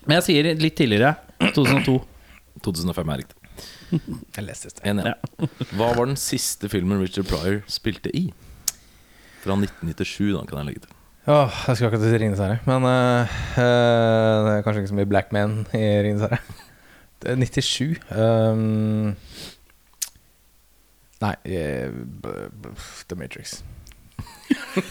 Men 0.06 0.20
jeg 0.20 0.24
sier 0.28 0.54
litt 0.56 0.78
tidligere. 0.78 1.16
2002. 1.52 1.98
2005 2.64 3.08
er 3.14 3.20
riktig. 3.22 3.36
Jeg 4.36 4.44
leste 4.46 4.70
det. 4.70 4.84
En, 4.86 5.00
Ja. 5.06 5.14
Hva 5.74 5.88
var 5.96 6.04
den 6.10 6.16
siste 6.20 6.68
filmen 6.72 7.00
Richard 7.02 7.26
Pryor 7.30 7.60
spilte 7.70 8.10
i? 8.16 8.28
Fra 9.42 9.54
1997, 9.54 10.32
da, 10.34 10.44
kan 10.50 10.58
jeg 10.58 10.66
legge 10.66 10.80
til. 10.86 10.94
Åh, 11.28 11.58
jeg 11.68 11.76
skulle 11.76 11.88
akkurat 11.92 12.04
si 12.08 12.16
Ringenes 12.18 12.40
herre. 12.40 12.58
Men 12.66 12.84
øh, 12.88 13.20
øh, 13.60 14.46
det 14.46 14.52
er 14.56 14.62
kanskje 14.64 14.80
ikke 14.82 14.88
så 14.90 14.96
mye 14.98 15.06
Black 15.10 15.32
Man 15.36 15.58
i 15.76 15.82
Ringenes 16.02 16.24
herre. 16.24 16.38
Det 17.22 17.30
er 17.30 17.36
97. 17.36 17.98
Um, 18.14 19.16
nei 21.22 21.34
eh, 21.44 21.90
b- 22.22 22.48
b- 22.62 22.74
The 23.10 23.18
Matrix. 23.18 23.58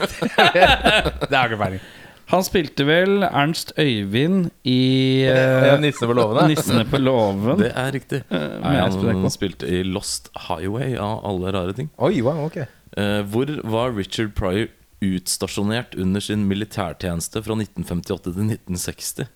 det 1.28 1.34
er 1.34 1.44
ikke 1.48 1.58
peiling. 1.62 1.82
Han 2.28 2.44
spilte 2.44 2.84
vel 2.84 3.24
Ernst 3.24 3.72
Øyvind 3.80 4.50
i 4.68 5.24
uh, 5.32 5.78
Nissene 5.80 6.10
på 6.10 6.16
låven'. 6.18 6.50
Nissene 6.52 6.84
på 6.86 7.00
låven. 7.00 7.60
Det 7.64 7.70
er 7.72 7.94
riktig. 7.96 8.20
Uh, 8.32 8.58
Nei, 8.66 8.74
han 8.84 9.32
spilte 9.32 9.70
i 9.72 9.80
Lost 9.88 10.28
Highway 10.50 10.98
av 11.00 11.24
alle 11.30 11.54
rare 11.56 11.76
ting. 11.78 11.88
Oi, 12.04 12.20
wow, 12.26 12.44
ok. 12.50 12.58
uh, 12.98 13.22
hvor 13.32 13.54
var 13.64 13.96
Richard 13.96 14.36
Pryor 14.36 14.68
utstasjonert 15.00 15.96
under 15.96 16.20
sin 16.20 16.44
militærtjeneste 16.50 17.44
fra 17.46 17.56
1958 17.62 18.34
til 18.34 18.52
1960? 18.52 19.32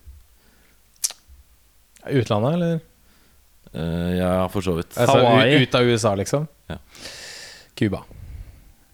Utlandet, 2.12 2.54
eller? 2.58 2.80
Uh, 3.72 4.12
ja, 4.18 4.34
for 4.52 4.68
så 4.68 4.76
vidt. 4.82 4.92
Altså, 4.98 5.16
Hawaii. 5.16 5.64
ut 5.64 5.80
av 5.80 5.88
USA, 5.88 6.16
liksom? 6.20 6.48
Ja. 6.68 6.82
Cuba. 7.80 8.04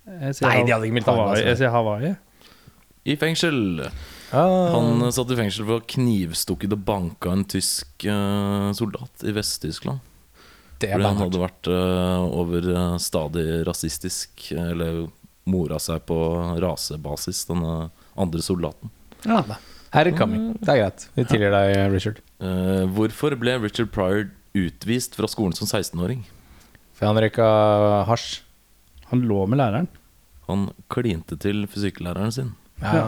Nei, 0.06 0.32
de 0.38 0.72
hadde 0.72 0.86
ikke. 0.86 1.08
Hawaii. 1.10 1.42
Jeg 1.48 1.62
sier 1.64 1.74
Hawaii. 1.74 2.14
I 3.08 3.16
fengsel. 3.16 3.86
Ah, 4.36 4.74
Han 4.74 5.06
satt 5.16 5.32
i 5.32 5.38
fengsel 5.40 5.64
for 5.64 5.78
å 5.78 5.80
ha 5.80 5.88
knivstukket 5.94 6.74
og 6.76 6.84
banka 6.88 7.32
en 7.32 7.46
tysk 7.48 8.04
uh, 8.04 8.68
soldat 8.76 9.24
i 9.24 9.32
Vest-Tyskland. 9.36 10.04
er 10.84 10.92
Fordi 10.98 11.08
han 11.08 11.22
hadde 11.24 11.40
vært 11.42 11.70
uh, 11.72 12.26
over 12.28 12.68
eh, 12.70 12.98
stadig 13.02 13.46
rasistisk, 13.66 14.52
eller 14.52 15.08
mora 15.48 15.80
seg 15.80 16.04
på 16.06 16.18
rasebasis, 16.62 17.46
denne 17.48 17.88
andre 18.20 18.44
soldaten. 18.44 18.92
Ja. 19.24 19.40
Herre 19.96 20.12
coming. 20.12 20.52
Det 20.60 20.76
er 20.76 20.84
greit. 20.84 21.08
Vi 21.16 21.26
tilgir 21.32 21.56
deg, 21.56 21.78
Richard. 21.96 22.20
Hvorfor 22.94 23.34
ble 23.40 23.56
Richard 23.64 23.90
Pryor 23.96 24.28
utvist 24.58 25.16
fra 25.16 25.32
skolen 25.32 25.56
som 25.56 25.70
16-åring? 25.70 26.28
For 27.00 27.08
han 27.08 27.18
røyka 27.24 27.48
hasj. 28.10 28.42
Han 29.14 29.24
lå 29.30 29.46
med 29.48 29.64
læreren. 29.64 29.88
Han 30.52 30.68
klinte 30.92 31.40
til 31.40 31.64
fysikklæreren 31.72 32.36
sin. 32.36 32.56
Ja. 32.82 33.04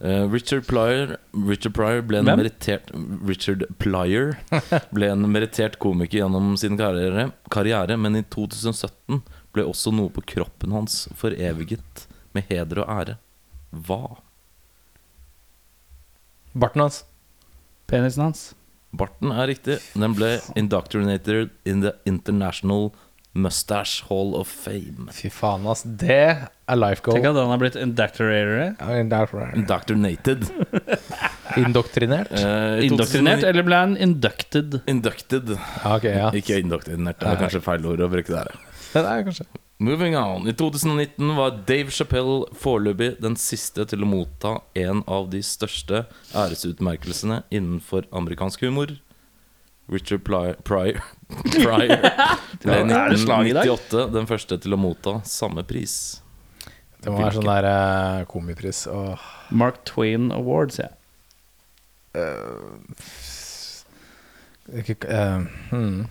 Eh, 0.00 0.24
Richard 0.30 0.66
Plyer, 0.66 1.16
Richard 1.48 1.74
Pryor 1.74 2.02
ble 2.06 2.20
en 2.20 2.28
Hvem? 2.28 2.38
merittert 2.38 2.90
Richard 3.26 3.64
Plyer 3.82 4.36
ble 4.94 5.08
en 5.10 5.24
merittert 5.32 5.78
komiker 5.82 6.20
gjennom 6.20 6.52
sin 6.60 6.78
karriere, 6.78 7.28
karriere, 7.50 7.96
men 7.98 8.20
i 8.20 8.22
2017 8.30 9.22
ble 9.54 9.64
også 9.66 9.90
noe 9.94 10.12
på 10.14 10.22
kroppen 10.34 10.74
hans 10.76 11.08
foreviget 11.18 12.06
med 12.36 12.46
heder 12.50 12.84
og 12.84 12.92
ære. 12.94 13.16
Hva? 13.74 14.02
Barten 16.54 16.84
hans. 16.86 17.02
Penisen 17.90 18.28
hans. 18.28 18.46
Barten 18.98 19.32
er 19.34 19.50
riktig. 19.50 19.78
Den 19.98 20.14
ble 20.16 20.38
indoctrinated 20.56 21.50
in 21.68 21.82
the 21.84 21.92
International 22.08 22.92
Mustache 23.38 24.04
Hall 24.08 24.34
of 24.38 24.50
Fame. 24.50 25.08
Fy 25.14 25.30
faen, 25.32 25.66
ass. 25.70 25.84
Det 25.86 26.18
er 26.18 26.78
life 26.78 27.04
goal. 27.06 27.18
Tenk 27.18 27.30
at 27.30 27.38
han 27.38 27.52
har 27.52 27.60
blitt 27.62 27.78
det. 27.78 27.84
Indoctrinated. 29.58 30.48
Indoktrinert? 31.62 32.32
Uh, 32.32 32.84
Indoktrinert, 32.84 33.46
eller 33.46 33.64
ble 33.66 33.78
han 33.84 33.96
inducted? 33.96 34.80
Inducted. 34.90 35.54
Okay, 35.54 35.94
ok, 35.94 36.10
ja. 36.10 36.28
Ikke 36.36 36.58
indoktrinert. 36.60 37.22
Det 37.22 37.30
er 37.30 37.40
kanskje 37.40 37.64
feil 37.64 37.88
ord 37.88 38.04
å 38.04 38.10
bruke 38.12 38.34
der. 38.34 38.52
Det 38.92 39.04
er 39.04 39.24
kanskje 39.26 39.48
Moving 39.80 40.16
on. 40.18 40.48
I 40.50 40.52
2019 40.58 41.36
var 41.36 41.60
Dave 41.66 41.92
Chappelle 41.94 42.48
foreløpig 42.58 43.12
den 43.22 43.36
siste 43.38 43.84
til 43.86 44.02
å 44.02 44.08
motta 44.10 44.56
en 44.74 45.04
av 45.06 45.28
de 45.30 45.38
største 45.46 46.00
æresutmerkelsene 46.34 47.44
innenfor 47.54 48.08
amerikansk 48.10 48.64
humor. 48.66 48.96
Richard 49.88 50.24
Pryor, 50.24 50.56
Pryor, 50.68 51.00
Pryor 51.28 51.98
ble 52.62 52.76
i 52.76 52.92
Er 52.92 53.12
det 53.12 53.20
slag 53.22 53.48
i 53.48 53.54
dag? 53.56 53.64
1998 53.64 54.08
den 54.12 54.28
første 54.28 54.58
til 54.60 54.76
å 54.76 54.80
motta 54.80 55.18
samme 55.28 55.64
pris. 55.68 55.94
Det 56.98 57.12
må 57.12 57.22
være 57.22 57.38
sånn 57.38 57.48
der 57.48 57.68
uh, 57.68 58.26
komipris. 58.28 58.82
Åh. 58.90 59.26
Mark 59.54 59.80
Twain 59.88 60.32
Awards, 60.34 60.80
ja. 60.82 60.90
Uh, 62.18 62.74
uh, 64.74 65.46
hmm. 65.70 66.06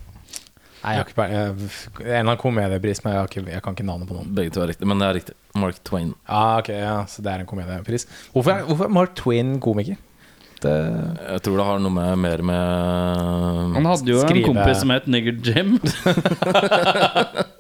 Nei, 0.78 0.94
jeg 0.94 1.02
har 1.02 1.06
ikke 1.06 1.18
peiling. 1.18 1.36
Eh, 1.36 1.50
En 1.50 2.08
eller 2.08 2.22
annen 2.22 2.40
komediepris, 2.40 3.04
men 3.04 3.13
jeg, 3.13 3.20
har 3.20 3.32
ikke, 3.32 3.46
jeg 3.52 3.63
kan 3.66 3.76
ikke 3.76 3.88
navnet 3.90 4.10
på 4.10 4.18
noen. 4.18 4.30
Begge 4.38 4.54
to 4.56 4.63
er 4.63 4.72
riktig, 4.72 4.88
men 4.88 5.02
det 5.02 5.10
er 5.10 5.18
riktig. 5.20 5.38
Mark 5.58 5.82
Twain. 5.90 6.13
Ja, 6.30 6.44
ok, 6.62 6.72
ja, 6.74 6.98
Så 7.12 7.26
det 7.26 7.34
er 7.34 7.44
en 7.44 7.50
komediepris. 7.50 8.08
Hvorfor 8.34 8.54
er, 8.54 8.68
hvorfor 8.70 8.88
er 8.88 8.94
Mark 8.94 9.16
Twain 9.20 9.58
komiker? 9.63 10.00
Det, 10.63 10.72
Jeg 11.34 11.41
tror 11.46 11.60
det 11.60 11.65
har 11.67 11.82
noe 11.84 11.93
med 11.93 12.15
mer 12.17 12.41
med 12.50 13.76
Han 13.76 13.86
hadde 13.86 14.10
jo 14.10 14.24
Skrive- 14.24 14.48
en 14.48 14.56
kompis 14.56 14.80
som 14.82 14.89
het 14.96 15.06
Nigger 15.06 15.36
Jim. 15.46 15.76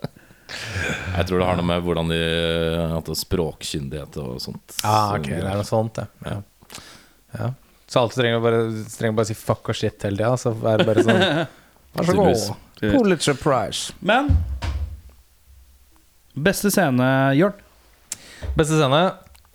Jeg 1.17 1.25
tror 1.27 1.39
det 1.41 1.47
har 1.49 1.57
noe 1.59 1.67
med 1.67 1.83
hvordan 1.85 2.07
de 2.11 2.17
hadde 2.93 3.11
er 3.13 3.17
språkkyndighet 3.19 4.17
og 4.21 4.29
sånt. 4.43 4.67
ah, 4.85 5.13
ok, 5.17 5.27
det 5.31 5.43
er 5.43 5.57
noe 5.59 5.67
sånt, 5.67 5.97
ja. 5.97 6.05
ja. 6.25 6.37
ja. 7.39 7.47
Så 7.87 7.99
alt 8.03 8.15
trenger 8.17 8.41
bare, 8.43 8.59
trenger 8.93 9.15
bare 9.17 9.27
å 9.27 9.31
si 9.31 9.37
fuck 9.37 9.69
og 9.71 9.75
shit 9.77 10.03
hele 10.05 10.17
tida, 10.19 10.33
så 10.39 10.47
er 10.53 10.77
det 10.81 10.87
bare 10.87 11.03
sånn 11.07 11.23
Vær 11.97 12.05
så 12.05 12.13
god. 12.13 12.37
Pulitzer 12.77 13.33
Prize. 13.39 13.93
Men 14.05 14.27
Beste 16.37 16.69
scene, 16.69 17.07
Jørn? 17.33 17.55
Beste 18.53 18.77
scene 18.77 18.99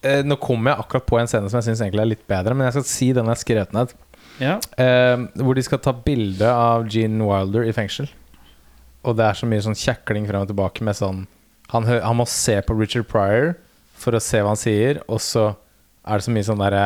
eh, 0.06 0.22
Nå 0.26 0.38
kommer 0.42 0.72
jeg 0.72 0.84
akkurat 0.84 1.06
på 1.08 1.20
en 1.20 1.30
scene 1.30 1.50
som 1.50 1.60
jeg 1.60 1.70
syns 1.70 1.84
egentlig 1.84 2.04
er 2.04 2.10
litt 2.14 2.26
bedre, 2.30 2.56
men 2.56 2.68
jeg 2.68 2.78
skal 2.78 2.88
si 2.90 3.12
den 3.16 3.28
jeg 3.28 3.34
har 3.34 3.42
skrevet 3.42 3.76
ned. 3.76 3.94
Ja. 4.42 4.56
Eh, 4.80 5.26
hvor 5.42 5.58
de 5.58 5.64
skal 5.66 5.82
ta 5.84 5.94
bilde 5.94 6.48
av 6.48 6.88
Gene 6.90 7.26
Wilder 7.28 7.68
i 7.68 7.74
fengsel. 7.76 8.10
Og 9.02 9.16
det 9.18 9.26
er 9.26 9.38
så 9.38 9.48
mye 9.50 9.64
sånn 9.64 9.78
kjekling 9.78 10.28
frem 10.28 10.44
og 10.44 10.50
tilbake 10.52 10.84
med 10.86 10.98
sånn 10.98 11.24
han, 11.72 11.86
han 11.88 12.18
må 12.18 12.26
se 12.28 12.58
på 12.66 12.74
Richard 12.76 13.06
Pryor 13.08 13.54
for 13.96 14.12
å 14.16 14.20
se 14.20 14.42
hva 14.42 14.52
han 14.52 14.60
sier, 14.60 15.00
og 15.08 15.22
så 15.24 15.52
er 16.02 16.18
det 16.18 16.26
så 16.26 16.34
mye 16.34 16.46
sånn 16.50 16.60
derre 16.60 16.84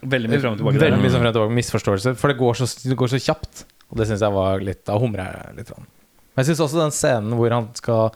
Veldig 0.00 0.30
mye 0.32 0.40
frem 0.40 0.54
og 0.54 0.60
tilbake. 0.62 0.80
Veldig 0.80 1.00
mye 1.02 1.10
sånn 1.12 1.20
frem 1.20 1.28
og 1.28 1.36
tilbake 1.36 1.56
Misforståelse. 1.58 2.12
For 2.16 2.32
det 2.32 2.38
går 2.40 2.56
så, 2.56 2.68
det 2.88 2.96
går 2.96 3.10
så 3.12 3.18
kjapt. 3.20 3.64
Og 3.90 3.98
det 4.00 4.06
syns 4.08 4.22
jeg 4.24 4.32
var 4.32 4.62
litt 4.64 4.80
Da 4.88 4.96
humrer 5.02 5.26
jeg 5.28 5.58
litt. 5.58 5.72
Men 5.76 6.40
jeg 6.40 6.48
syns 6.48 6.62
også 6.64 6.78
den 6.80 6.94
scenen 6.94 7.34
hvor 7.36 7.52
han 7.52 7.66
skal 7.76 8.14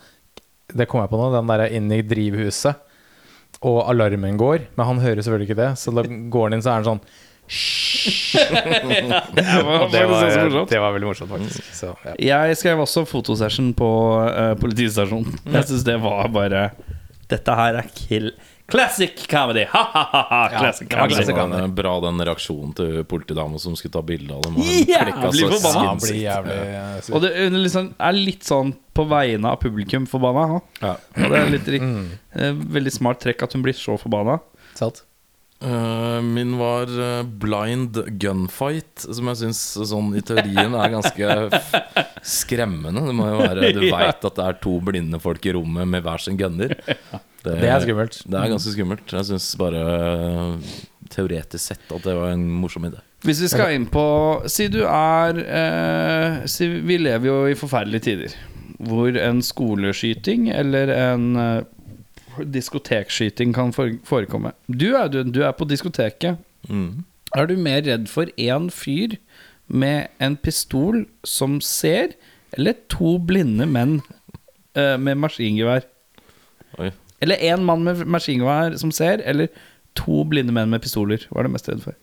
Det 0.70 0.87
kommer 0.88 1.05
jeg 1.05 1.12
på 1.12 1.20
nå. 1.20 1.27
Den 1.35 1.50
derre 1.50 1.66
inn 1.77 1.92
i 1.92 1.98
drivhuset, 2.07 2.81
og 3.64 3.85
alarmen 3.90 4.38
går. 4.40 4.68
Men 4.77 4.90
han 4.90 5.03
hører 5.03 5.22
selvfølgelig 5.22 5.50
ikke 5.50 5.61
det, 5.62 5.70
så 5.81 5.94
da 5.94 6.05
går 6.07 6.48
han 6.48 6.59
inn, 6.59 6.64
så 6.64 6.72
er 6.72 6.83
han 6.83 6.90
sånn 6.92 7.05
Det 8.35 9.53
var, 9.66 9.90
det 9.92 10.05
var, 10.09 10.66
det 10.70 10.79
var 10.81 10.94
veldig 10.94 11.09
morsomt, 11.11 11.31
faktisk. 11.35 11.66
Så, 11.77 11.90
ja. 12.07 12.14
Jeg 12.46 12.57
skrev 12.57 12.81
også 12.81 13.05
fotosession 13.09 13.74
på 13.77 13.90
uh, 14.24 14.55
politistasjonen. 14.61 15.37
Jeg 15.53 15.68
syns 15.68 15.85
det 15.85 15.98
var 16.00 16.31
bare 16.33 16.62
Dette 17.29 17.57
her 17.57 17.81
er 17.81 17.90
kill 17.96 18.33
Classic 18.66 19.27
comedy! 19.29 19.66
Ha-ha-ha! 19.70 20.48
Classic 20.48 20.88
ja, 20.90 20.96
comedy. 20.96 21.14
classic 21.14 21.37
comedy. 21.37 21.68
bra 21.77 22.00
den 22.00 22.20
reaksjonen 22.24 22.72
til 22.77 23.03
politidama 23.05 23.59
som 23.61 23.77
skulle 23.77 23.92
ta 23.92 24.03
bilde 24.03 24.33
av 24.35 24.42
dem. 24.46 24.57
Yeah! 24.64 25.11
Blir 25.31 25.53
forbanna. 25.53 25.94
Blir 26.00 26.20
jævlig 26.22 26.57
eh. 26.72 27.11
Og 27.12 27.22
det 27.27 27.33
liksom, 27.53 27.90
er 28.00 28.16
litt 28.16 28.46
sånn 28.48 28.72
på 28.96 29.05
vegne 29.11 29.53
av 29.53 29.61
publikum 29.61 30.07
forbanna. 30.09 30.62
Ja. 30.81 30.94
Og 31.18 31.27
det 31.35 31.40
er 31.42 31.50
litt 31.53 31.68
rik- 31.77 31.88
eh, 32.38 32.55
veldig 32.79 32.94
smart 32.94 33.20
trekk 33.24 33.44
at 33.44 33.53
hun 33.57 33.64
blir 33.66 33.77
så 33.77 33.98
forbanna. 34.00 34.38
Sant? 34.79 35.05
Eh, 35.64 36.20
min 36.22 36.57
var 36.61 36.90
eh, 37.00 37.22
blind 37.24 37.96
gunfight, 38.20 39.07
som 39.07 39.31
jeg 39.31 39.40
syns 39.40 39.61
sånn 39.88 40.11
i 40.18 40.22
teorien 40.27 40.74
er 40.77 40.92
ganske 40.92 41.29
skremmende. 42.24 43.05
Det 43.09 43.14
må 43.16 43.29
jo 43.31 43.38
være 43.40 43.70
Du 43.72 43.81
veit 43.94 44.27
at 44.29 44.40
det 44.40 44.48
er 44.48 44.59
to 44.64 44.77
blinde 44.85 45.20
folk 45.22 45.46
i 45.48 45.55
rommet 45.57 45.88
med 45.88 46.05
hver 46.05 46.20
sin 46.24 46.40
gunner. 46.40 46.77
Det, 47.44 47.59
Det 47.61 47.68
er 47.68 47.83
skummelt. 47.85 48.14
Det 48.24 48.38
er 48.40 48.48
ganske 48.55 48.70
skummelt. 48.72 49.11
Jeg 49.12 49.27
syns 49.29 49.50
bare 49.61 49.81
eh, 49.85 50.70
teoretisk 51.12 51.61
sett 51.61 51.90
at 51.92 52.07
det 52.07 52.14
var 52.16 52.31
en 52.33 52.46
morsom 52.57 52.87
idé. 52.88 53.03
Hvis 53.24 53.42
vi 53.44 53.50
skal 53.53 53.74
inn 53.77 53.85
på 53.92 54.05
Si 54.53 54.66
du 54.72 54.83
er 54.85 55.38
eh, 55.44 56.38
si, 56.48 56.68
Vi 56.85 56.96
lever 57.00 57.29
jo 57.29 57.37
i 57.48 57.57
forferdelige 57.57 58.07
tider. 58.09 58.37
Hvor 58.85 59.12
en 59.20 59.42
skoleskyting 59.44 60.48
eller 60.57 60.92
en 60.96 61.27
eh, 61.37 61.68
diskotekskyting 62.42 63.54
kan 63.56 63.72
forekomme. 63.74 64.52
Du 64.68 64.94
er, 64.94 65.08
du, 65.12 65.22
du 65.24 65.42
er 65.46 65.52
på 65.56 65.66
diskoteket. 65.68 66.38
Mm. 66.68 67.04
Er 67.34 67.48
du 67.50 67.56
mer 67.58 67.82
redd 67.86 68.08
for 68.10 68.30
én 68.40 68.70
fyr 68.72 69.16
med 69.66 70.10
en 70.22 70.36
pistol 70.36 71.04
som 71.26 71.60
ser, 71.64 72.14
eller 72.54 72.76
to 72.92 73.16
blinde 73.18 73.66
menn 73.66 73.98
uh, 74.78 74.96
med 75.00 75.18
maskingevær? 75.22 75.86
Oi. 76.78 76.90
Eller 77.24 77.40
én 77.42 77.64
mann 77.66 77.84
med 77.86 78.04
maskingevær 78.06 78.76
som 78.80 78.92
ser, 78.94 79.22
eller 79.24 79.50
to 79.98 80.22
blinde 80.28 80.54
menn 80.54 80.70
med 80.70 80.82
pistoler? 80.84 81.26
Hva 81.30 81.42
er 81.42 81.48
du 81.48 81.54
mest 81.54 81.70
redd 81.70 81.82
for? 81.86 81.98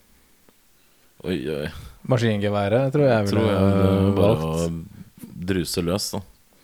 Oi, 1.28 1.38
oi. 1.54 1.70
Maskingeværet 2.10 2.94
tror 2.96 3.06
jeg 3.06 3.14
Jeg 3.14 3.28
ville 3.30 4.14
valgt. 4.18 4.44
å 4.44 5.22
druse 5.52 5.84
løs, 5.86 6.08
da. 6.16 6.22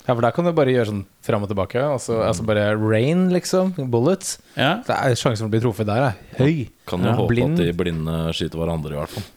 Ja, 0.08 0.14
for 0.16 0.22
der 0.24 0.32
kan 0.32 0.46
du 0.48 0.54
bare 0.56 0.72
gjøre 0.72 0.88
sånn 0.88 1.02
fram 1.26 1.44
og 1.44 1.50
tilbake. 1.52 1.82
Altså, 1.84 2.22
altså 2.24 2.46
bare 2.48 2.70
rain, 2.80 3.26
liksom. 3.34 3.74
Bullets. 3.92 4.38
Ja, 4.56 4.78
Så 4.88 4.96
er 4.96 5.16
sjansen 5.20 5.44
for 5.44 5.50
å 5.50 5.52
bli 5.52 5.60
truffet 5.66 5.90
der 5.90 6.06
er 6.06 6.14
høy. 6.40 6.70
Kan 6.88 7.04
jo 7.04 7.10
Ja, 7.12 7.16
håpe 7.18 7.34
blind. 7.34 7.60
at 7.60 7.66
de 7.66 7.74
blinde 7.76 8.16
skyter 8.34 8.62
hverandre, 8.62 8.94
i 8.96 9.02
hvert 9.02 9.10
fall. 9.18 9.28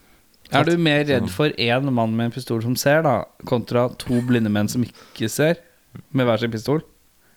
Er 0.51 0.63
du 0.67 0.77
mer 0.77 1.03
redd 1.07 1.29
for 1.31 1.49
én 1.49 1.91
mann 1.91 2.15
med 2.15 2.25
en 2.25 2.31
pistol 2.31 2.61
som 2.63 2.75
ser, 2.75 3.01
da 3.03 3.25
kontra 3.47 3.89
to 3.97 4.21
blinde 4.27 4.49
menn 4.51 4.67
som 4.71 4.83
ikke 4.83 5.29
ser, 5.31 5.57
med 6.13 6.25
hver 6.27 6.39
sin 6.39 6.51
pistol? 6.51 6.81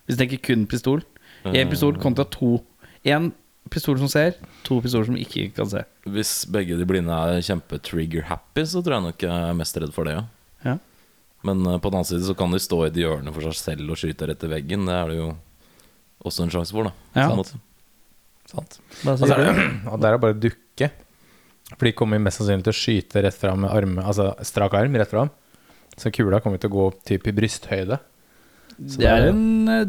Hvis 0.06 0.16
du 0.16 0.24
tenker 0.24 0.42
kun 0.42 0.66
pistol. 0.66 1.02
Én 1.44 1.70
pistol 1.70 1.94
kontra 1.98 2.24
to. 2.30 2.62
Én 3.04 3.32
pistol 3.70 3.98
som 3.98 4.08
ser, 4.08 4.34
to 4.62 4.80
pistoler 4.80 5.06
som 5.06 5.16
ikke 5.18 5.52
kan 5.56 5.66
se. 5.66 5.82
Hvis 6.06 6.44
begge 6.50 6.76
de 6.78 6.84
blinde 6.86 7.10
er 7.10 7.40
kjempe-trigger-happy, 7.42 8.64
så 8.66 8.82
tror 8.82 8.98
jeg 8.98 9.02
nok 9.08 9.18
jeg 9.26 9.50
er 9.50 9.54
mest 9.58 9.76
redd 9.80 9.92
for 9.94 10.04
det, 10.04 10.14
ja. 10.18 10.24
Ja. 10.64 10.78
Men 11.44 11.62
eh, 11.66 11.78
på 11.78 11.90
den 11.90 12.00
annen 12.00 12.08
side 12.08 12.24
så 12.26 12.36
kan 12.38 12.54
de 12.54 12.62
stå 12.62 12.80
i 12.84 12.90
et 12.90 13.00
hjørne 13.04 13.34
for 13.34 13.46
seg 13.48 13.60
selv 13.60 13.94
og 13.94 14.00
skyte 14.00 14.30
rett 14.30 14.46
i 14.46 14.50
veggen. 14.50 14.88
Det 14.88 14.96
er 14.96 15.12
det 15.12 15.20
jo 15.20 15.30
også 16.24 16.46
en 16.46 16.52
sjanse 16.54 16.74
for, 16.74 16.88
da. 16.88 17.20
Ja. 17.20 17.28
Måte. 17.36 17.60
Sant. 18.50 18.78
Og, 19.04 19.18
så 19.20 19.28
er 19.28 19.42
det, 19.42 19.68
og 19.92 20.00
der 20.02 20.16
er 20.16 20.22
bare 20.22 20.36
å 20.36 20.40
dukke. 20.40 20.90
For 21.74 21.88
de 21.88 21.94
kommer 21.96 22.20
mest 22.22 22.40
sannsynlig 22.40 22.66
til 22.66 22.74
å 22.74 22.80
skyte 22.80 23.24
rett 23.24 23.38
fram 23.38 23.64
med 23.64 23.72
arm, 23.72 23.96
altså 24.02 24.32
strak 24.44 24.76
arm 24.78 24.96
rett 25.00 25.12
fram. 25.12 25.32
Så 25.96 26.10
kula 26.14 26.40
kommer 26.42 26.60
til 26.60 26.72
å 26.72 26.74
gå 26.74 26.88
typ 27.08 27.28
i 27.30 27.34
brysthøyde. 27.36 28.00
Så 28.88 28.98
Det 29.00 29.06
er 29.08 29.28
en 29.30 29.42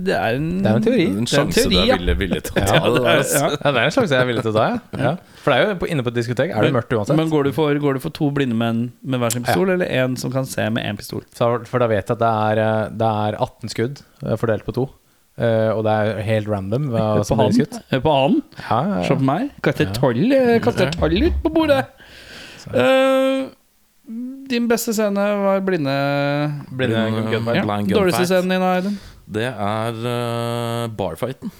Det 0.05 0.13
er 0.15 0.35
en, 0.37 0.49
Det 0.63 0.69
er 0.71 0.75
en 0.79 0.85
teori. 0.85 1.05
En 1.09 1.29
sjanse 1.29 1.63
du 1.69 1.75
er 1.77 1.97
villig, 1.97 2.15
villig 2.19 2.41
til 2.47 2.61
å 2.61 2.65
ta. 2.65 2.79
det 2.85 2.91
det 2.95 3.05
er- 3.05 3.17
altså. 3.17 3.39
ja. 3.41 3.49
Ja, 3.55 3.71
det 3.71 3.81
er 3.81 3.85
en 3.89 3.95
sjanse 3.95 4.13
jeg 4.15 4.21
er 4.21 4.29
villig 4.29 4.43
til 4.45 4.51
å 4.51 4.55
ta, 4.57 4.65
ja. 4.69 4.79
ja. 5.05 5.13
For 5.43 5.51
det 5.51 5.57
er 5.57 5.67
jo 5.71 5.77
på, 5.81 5.89
inne 5.93 6.05
på 6.05 6.11
et 6.13 6.17
diskotek 6.19 6.53
er 6.55 6.67
det 6.67 6.73
mørkt 6.75 6.93
uansett. 6.97 7.17
Men 7.17 7.29
går 7.33 7.49
du, 7.49 7.51
for, 7.57 7.79
går 7.85 7.97
du 7.97 8.03
for 8.03 8.15
to 8.15 8.29
blinde 8.35 8.57
menn 8.59 8.83
med 9.03 9.19
hver 9.23 9.33
sin 9.35 9.43
pistol, 9.47 9.69
eller 9.75 9.85
én 9.89 10.17
som 10.17 10.31
kan 10.33 10.45
se 10.49 10.67
med 10.69 10.85
én 10.85 10.97
pistol? 10.99 11.23
For, 11.37 11.65
for 11.69 11.79
da 11.83 11.87
vet 11.91 12.05
jeg 12.05 12.17
at 12.17 12.21
det 12.21 12.33
er, 12.51 12.61
eh, 12.65 12.93
det 13.01 13.09
er 13.25 13.39
18 13.41 13.73
skudd 13.73 14.01
eh, 14.25 14.35
fordelt 14.41 14.65
på 14.65 14.73
to. 14.77 14.87
Uh, 15.35 15.75
og 15.75 15.81
det 15.83 15.91
er 15.91 16.21
helt 16.23 16.47
random 16.47 16.85
hva 16.93 17.01
på 17.27 17.35
han. 17.35 17.51
på 18.05 18.11
han. 18.15 18.37
Ja, 18.69 18.77
ja, 18.87 19.01
Se 19.03 19.17
på 19.19 19.25
meg. 19.27 19.49
Kaster 19.65 19.89
tolv 19.91 21.25
ut 21.27 21.41
på 21.43 21.51
bordet. 21.51 21.81
Eh, 22.71 23.49
din 24.49 24.67
beste 24.69 24.93
scene 24.93 25.25
var 25.41 25.61
blinde 25.65 25.93
Blinde 26.69 27.03
Blind, 27.11 27.29
gunfight. 27.33 27.57
ja. 27.57 27.63
Blind 27.65 27.93
Dårligste 27.93 28.21
gunfight. 28.21 28.29
scenen 28.29 28.53
din, 28.53 28.65
Aiden? 28.69 28.97
Det 29.25 29.47
er 29.49 30.01
uh, 30.05 30.87
barfighten. 30.93 31.53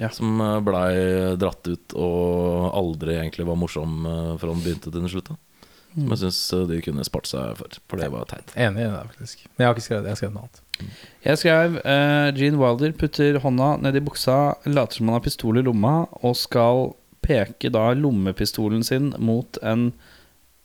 Ja. 0.00 0.10
Som 0.12 0.40
uh, 0.40 0.58
blei 0.64 1.36
dratt 1.40 1.64
ut 1.68 1.94
og 1.96 2.74
aldri 2.76 3.16
egentlig 3.16 3.46
var 3.48 3.56
morsom 3.60 4.04
uh, 4.04 4.34
fra 4.40 4.52
den 4.52 4.60
begynte 4.64 4.90
til 4.90 5.00
den 5.00 5.08
slutta. 5.12 5.36
Mm. 5.94 6.04
Som 6.04 6.12
jeg 6.12 6.20
syns 6.22 6.42
de 6.70 6.82
kunne 6.84 7.04
spart 7.08 7.26
seg 7.26 7.56
for, 7.58 7.80
for 7.90 8.00
det 8.00 8.10
var 8.12 8.28
teit. 8.30 8.52
Enig 8.54 8.84
i 8.84 8.90
det, 8.92 9.00
faktisk. 9.10 9.46
Men 9.56 9.64
jeg 9.64 9.70
har 9.70 9.74
ikke 9.74 9.86
skrevet 9.88 10.04
det. 10.04 10.10
Jeg 10.10 10.16
har 10.16 10.20
skrevet 10.20 10.36
noe 10.36 10.44
annet. 10.46 10.62
Jeg 11.24 11.40
skrev 11.40 11.80
uh, 11.82 12.28
Gene 12.36 12.60
Wilder 12.60 12.94
putter 13.00 13.40
hånda 13.42 13.72
ned 13.84 13.98
i 13.98 14.04
buksa, 14.04 14.38
later 14.68 15.00
som 15.00 15.10
han 15.10 15.18
har 15.18 15.24
pistol 15.24 15.60
i 15.60 15.64
lomma, 15.66 15.96
og 16.20 16.36
skal 16.38 16.92
peke 17.24 17.72
da 17.72 17.90
lommepistolen 17.96 18.84
sin 18.86 19.10
mot 19.20 19.58
en, 19.66 19.90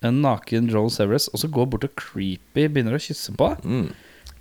en 0.07 0.21
naken 0.23 0.67
Joel 0.71 0.91
Severus, 0.93 1.27
og 1.33 1.41
så 1.41 1.49
går 1.51 1.69
bort 1.73 1.87
og 1.87 1.95
creepy 1.99 2.67
begynner 2.67 2.97
å 2.97 3.01
kysse 3.01 3.33
på. 3.37 3.51
Mm. 3.63 3.87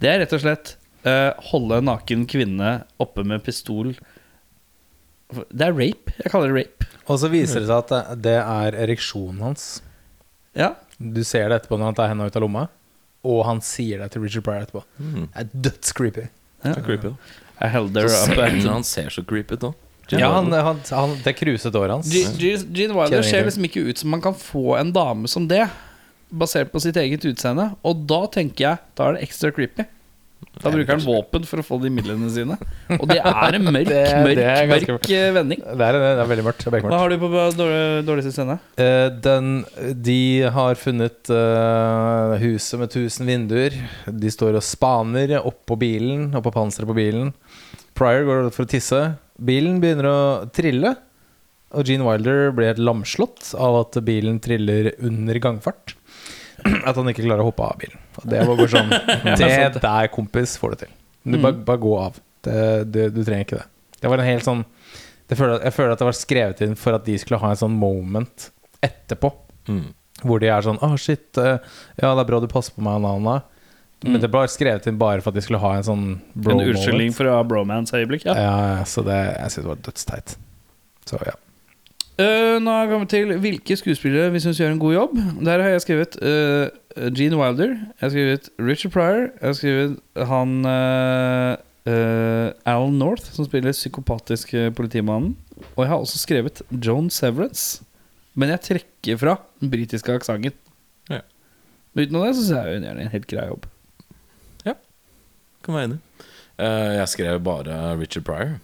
Det 0.02 0.10
er 0.10 0.20
rett 0.22 0.34
og 0.36 0.42
slett 0.42 0.74
uh, 1.06 1.32
holde 1.50 1.80
en 1.80 1.88
naken 1.92 2.26
kvinne 2.30 2.70
oppe 3.02 3.24
med 3.26 3.44
pistol 3.46 3.94
Det 5.50 5.66
er 5.66 5.74
rape. 5.74 6.14
Jeg 6.20 6.30
kaller 6.32 6.52
det 6.52 6.62
rape. 6.62 6.88
Og 7.08 7.18
så 7.20 7.28
viser 7.32 7.62
det 7.64 7.68
seg 7.68 7.92
at 7.92 8.22
det- 8.22 8.38
er 8.40 8.76
ereksjonen 8.84 9.40
hans. 9.42 9.82
Ja. 10.54 10.74
Du 10.98 11.22
ser 11.26 11.48
det 11.48 11.62
etterpå 11.62 11.78
når 11.78 11.90
han 11.90 11.94
tar 11.98 12.08
henda 12.12 12.26
ut 12.28 12.36
av 12.36 12.44
lomma, 12.44 12.68
og 13.24 13.44
han 13.48 13.60
sier 13.64 13.98
det 13.98 14.12
til 14.14 14.22
Richard 14.22 14.44
Pryor 14.46 14.62
etterpå. 14.66 14.84
Mm. 15.00 15.26
Det 15.32 15.40
er 15.42 15.48
dødscreepy. 15.68 16.28
Det 16.64 16.76
er 16.78 16.84
creepy, 16.86 17.10
da. 17.12 17.68
Held 17.68 17.96
her 17.96 18.08
Så 18.08 18.22
up 18.22 18.36
ser 18.36 18.68
han, 18.68 18.84
ser 18.84 19.10
så 19.12 19.24
creepy 19.26 19.58
ut, 19.58 19.74
da. 20.10 20.20
Ja, 20.20 20.30
han, 20.36 20.52
han, 20.52 20.80
han, 20.90 21.16
det 21.24 21.34
kruset 21.38 21.74
håret 21.74 21.96
hans. 21.96 22.12
Gene 22.12 22.94
Wilder 22.96 23.24
ser 23.26 23.46
liksom 23.48 23.66
ikke 23.70 23.86
ut 23.88 23.98
som 24.02 24.12
man 24.14 24.22
kan 24.24 24.36
få 24.36 24.76
en 24.78 24.92
dame 24.94 25.30
som 25.30 25.48
det, 25.48 25.64
basert 26.34 26.72
på 26.72 26.80
sitt 26.82 26.96
eget 27.00 27.24
utseende. 27.28 27.70
Og 27.86 28.06
da 28.10 28.24
tenker 28.32 28.68
jeg 28.68 28.96
Da 28.98 29.08
er 29.08 29.18
det 29.18 29.28
ekstra 29.28 29.52
creepy. 29.54 29.86
Da 30.62 30.70
bruker 30.70 30.94
han 30.94 31.02
våpen 31.02 31.46
for 31.48 31.58
å 31.60 31.64
få 31.66 31.78
de 31.82 31.90
midlene 31.90 32.28
sine. 32.30 32.56
Og 32.94 33.08
det 33.10 33.16
er 33.18 33.56
en 33.56 33.64
mørk, 33.64 33.88
Det- 33.90 34.02
mørk, 34.22 34.36
det 34.38 34.44
er 34.44 34.68
ganske- 34.70 34.94
mørk 34.94 35.08
eh, 35.10 35.30
vending. 35.34 35.62
Det 35.64 35.86
er, 35.88 35.98
det 35.98 36.10
er 36.12 36.30
veldig 36.30 36.44
mørkt. 36.46 36.66
Er 36.68 36.84
Hva 36.84 37.00
har 37.00 37.10
du 37.10 37.16
på 37.22 37.30
dårlig, 37.32 37.80
dårligste 38.06 38.32
scene? 38.36 38.58
Eh, 38.78 39.08
den, 39.24 39.50
de 40.06 40.18
har 40.54 40.78
funnet 40.78 41.32
uh, 41.32 42.36
huset 42.42 42.78
med 42.82 42.92
tusen 42.94 43.26
vinduer. 43.30 43.74
De 44.06 44.30
står 44.30 44.60
og 44.60 44.66
spaner 44.66 45.34
oppå 45.40 45.78
bilen, 45.80 46.28
oppå 46.38 46.54
panseret 46.54 46.90
på 46.90 46.96
bilen. 46.98 47.32
Pryor 47.98 48.26
går 48.28 48.50
for 48.54 48.66
å 48.66 48.70
tisse. 48.70 49.02
Bilen 49.42 49.80
begynner 49.82 50.06
å 50.10 50.18
trille. 50.54 50.94
og 51.74 51.88
Gene 51.88 52.06
Wilder 52.06 52.52
blir 52.54 52.70
helt 52.70 52.82
lamslått 52.82 53.50
av 53.58 53.80
at 53.80 53.98
bilen 54.06 54.38
triller 54.40 54.92
under 55.02 55.38
gangfart. 55.42 55.96
At 56.88 56.94
han 56.96 57.08
ikke 57.10 57.24
klarer 57.26 57.42
å 57.42 57.48
hoppe 57.50 57.64
av 57.66 57.78
bilen. 57.80 57.98
Og 58.20 58.28
det 58.30 58.44
var 58.46 58.56
bare 58.56 58.70
sånn 58.70 58.92
Det 59.40 59.80
der, 59.82 60.06
kompis, 60.14 60.54
får 60.60 60.70
du 60.76 60.76
til. 60.84 60.92
Du 61.24 61.38
bare, 61.42 61.56
bare 61.66 61.82
gå 61.82 61.94
av. 61.98 62.20
Det, 62.46 62.84
du, 62.94 63.00
du 63.10 63.20
trenger 63.26 63.42
ikke 63.48 63.58
det. 63.58 63.66
Det 64.00 64.12
var 64.12 64.20
en 64.22 64.28
helt 64.28 64.46
sånn 64.46 64.62
det 65.26 65.38
føler, 65.40 65.62
Jeg 65.64 65.72
føler 65.72 65.94
at 65.94 66.00
det 66.02 66.06
var 66.06 66.16
skrevet 66.18 66.58
inn 66.66 66.74
for 66.76 66.92
at 66.98 67.04
de 67.06 67.14
skulle 67.18 67.38
ha 67.40 67.50
en 67.54 67.58
sånn 67.58 67.74
moment 67.80 68.50
etterpå. 68.84 69.30
Mm. 69.72 69.86
Hvor 70.22 70.40
de 70.42 70.50
er 70.52 70.64
sånn 70.66 70.78
Å, 70.84 70.90
shit. 71.00 71.26
eh, 71.40 71.56
Ja, 71.98 72.10
det 72.14 72.22
er 72.22 72.28
bra 72.28 72.40
du 72.44 72.48
passer 72.52 72.76
på 72.76 72.84
meg, 72.84 73.00
Nana. 73.02 73.38
Men 74.04 74.20
det 74.22 74.30
ble 74.32 74.44
skrevet 74.52 74.88
inn 74.90 74.98
bare 75.00 75.24
for 75.24 75.32
at 75.32 75.38
de 75.38 75.44
skulle 75.44 75.62
ha 75.62 75.72
en 75.78 75.86
sånn 75.86 76.04
bro 76.34 76.58
En 76.58 76.66
unnskyldning 76.68 77.14
for 77.16 77.30
å 77.30 77.38
ha 77.38 77.46
bromance-øyeblikk. 77.48 78.26
Ja. 78.28 78.36
Ja, 78.36 78.56
ja, 78.74 78.84
så 78.88 79.04
det, 79.06 79.16
jeg 79.16 79.54
synes 79.54 79.64
det 79.64 79.72
var 79.72 79.82
dødsteit. 79.88 80.36
Så 81.08 81.20
ja. 81.24 81.36
Uh, 82.14 82.62
nå 82.62 82.70
har 82.70 82.86
vi 82.86 82.94
kommet 82.94 83.10
til 83.10 83.32
hvilke 83.42 83.74
skuespillere 83.74 84.30
vi 84.30 84.42
syns 84.44 84.60
gjør 84.60 84.76
en 84.76 84.82
god 84.82 84.92
jobb. 84.94 85.16
Der 85.48 85.62
har 85.64 85.72
jeg 85.72 85.82
skrevet 85.82 86.18
uh, 86.22 87.08
Gene 87.10 87.40
Wilder. 87.40 87.72
Jeg 87.74 88.04
har 88.04 88.12
skrevet 88.12 88.50
Richard 88.62 88.94
Pryor. 88.94 89.24
Jeg 89.40 89.48
har 89.48 89.56
skrevet 89.58 90.28
han 90.30 90.52
uh, 90.62 91.56
eh, 91.90 92.48
Alan 92.70 92.98
North, 93.00 93.32
som 93.34 93.48
spiller 93.48 93.74
psykopatiske 93.74 94.70
politimannen. 94.78 95.34
Og 95.74 95.84
jeg 95.84 95.90
har 95.90 95.98
også 95.98 96.22
skrevet 96.22 96.62
Joan 96.70 97.10
Severance. 97.10 97.82
Men 98.34 98.54
jeg 98.54 98.66
trekker 98.68 99.18
fra 99.18 99.36
den 99.60 99.70
britiske 99.74 100.14
aksenten. 100.14 100.54
Ja. 101.10 101.22
Men 101.94 102.06
Utenom 102.06 102.26
det 102.26 102.34
så 102.36 102.42
syns 102.42 102.54
jeg 102.54 102.78
hun 102.78 102.88
gjør 102.88 103.02
en 103.02 103.14
helt 103.14 103.30
grei 103.30 103.46
jobb. 103.50 103.66
Kan 105.64 105.76
være 105.76 105.88
enig. 105.90 106.00
Eh, 106.60 106.90
jeg 107.00 107.10
skrev 107.10 107.40
bare 107.44 107.78
Richard 107.98 108.26
Pryor. 108.26 108.54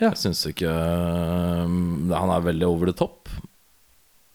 Ja. 0.00 0.10
Jeg 0.10 0.18
syns 0.22 0.40
ikke 0.48 0.68
eh, 0.70 1.70
Han 2.16 2.32
er 2.32 2.44
veldig 2.44 2.66
over 2.68 2.90
the 2.90 2.96
top. 2.96 3.30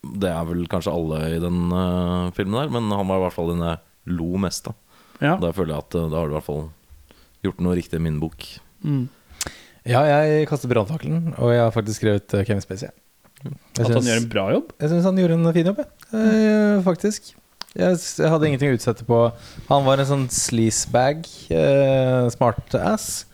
Det 0.06 0.30
er 0.30 0.46
vel 0.46 0.66
kanskje 0.70 0.94
alle 0.94 1.22
i 1.36 1.42
den 1.42 1.62
eh, 1.74 2.32
filmen 2.38 2.60
der, 2.62 2.74
men 2.74 2.90
han 2.94 3.10
var 3.10 3.22
i 3.22 3.26
hvert 3.26 3.38
fall 3.38 3.52
den 3.54 3.66
jeg 3.66 4.16
lo 4.16 4.36
mest 4.42 4.70
av. 4.70 4.78
Ja. 5.22 5.38
Da 5.42 5.52
føler 5.56 5.74
jeg 5.76 5.86
at 5.88 5.96
da 6.12 6.20
har 6.20 6.28
du 6.30 6.36
i 6.36 6.38
hvert 6.38 6.50
fall 6.50 6.68
gjort 7.46 7.62
noe 7.64 7.78
riktig 7.78 7.98
i 7.98 8.04
min 8.04 8.20
bok. 8.22 8.46
Mm. 8.86 9.08
ja, 9.88 10.02
jeg 10.06 10.46
kaster 10.50 10.70
brannfakkelen, 10.70 11.34
og 11.40 11.54
jeg 11.54 11.64
har 11.64 11.74
faktisk 11.74 12.04
skrevet 12.04 12.36
Kevin 12.46 12.62
Spacey. 12.62 12.92
Jeg 13.46 13.86
At 13.86 13.94
han 13.94 14.08
gjør 14.08 14.22
en 14.22 14.30
bra 14.32 14.46
jobb. 14.54 14.72
Jeg 14.82 14.92
syns 14.92 15.08
han 15.08 15.20
gjorde 15.22 15.38
en 15.38 15.54
fin 15.56 15.70
jobb, 15.70 15.82
jeg. 15.82 15.90
Eh, 16.18 16.78
faktisk. 16.86 17.34
Jeg, 17.76 18.00
jeg 18.22 18.32
hadde 18.32 18.48
ingenting 18.48 18.72
å 18.72 18.78
utsette 18.78 19.04
på 19.08 19.18
Han 19.68 19.84
var 19.84 20.00
en 20.00 20.08
sånn 20.08 20.28
sleazebag, 20.32 21.26
uh, 21.52 22.30
smartass, 22.32 23.26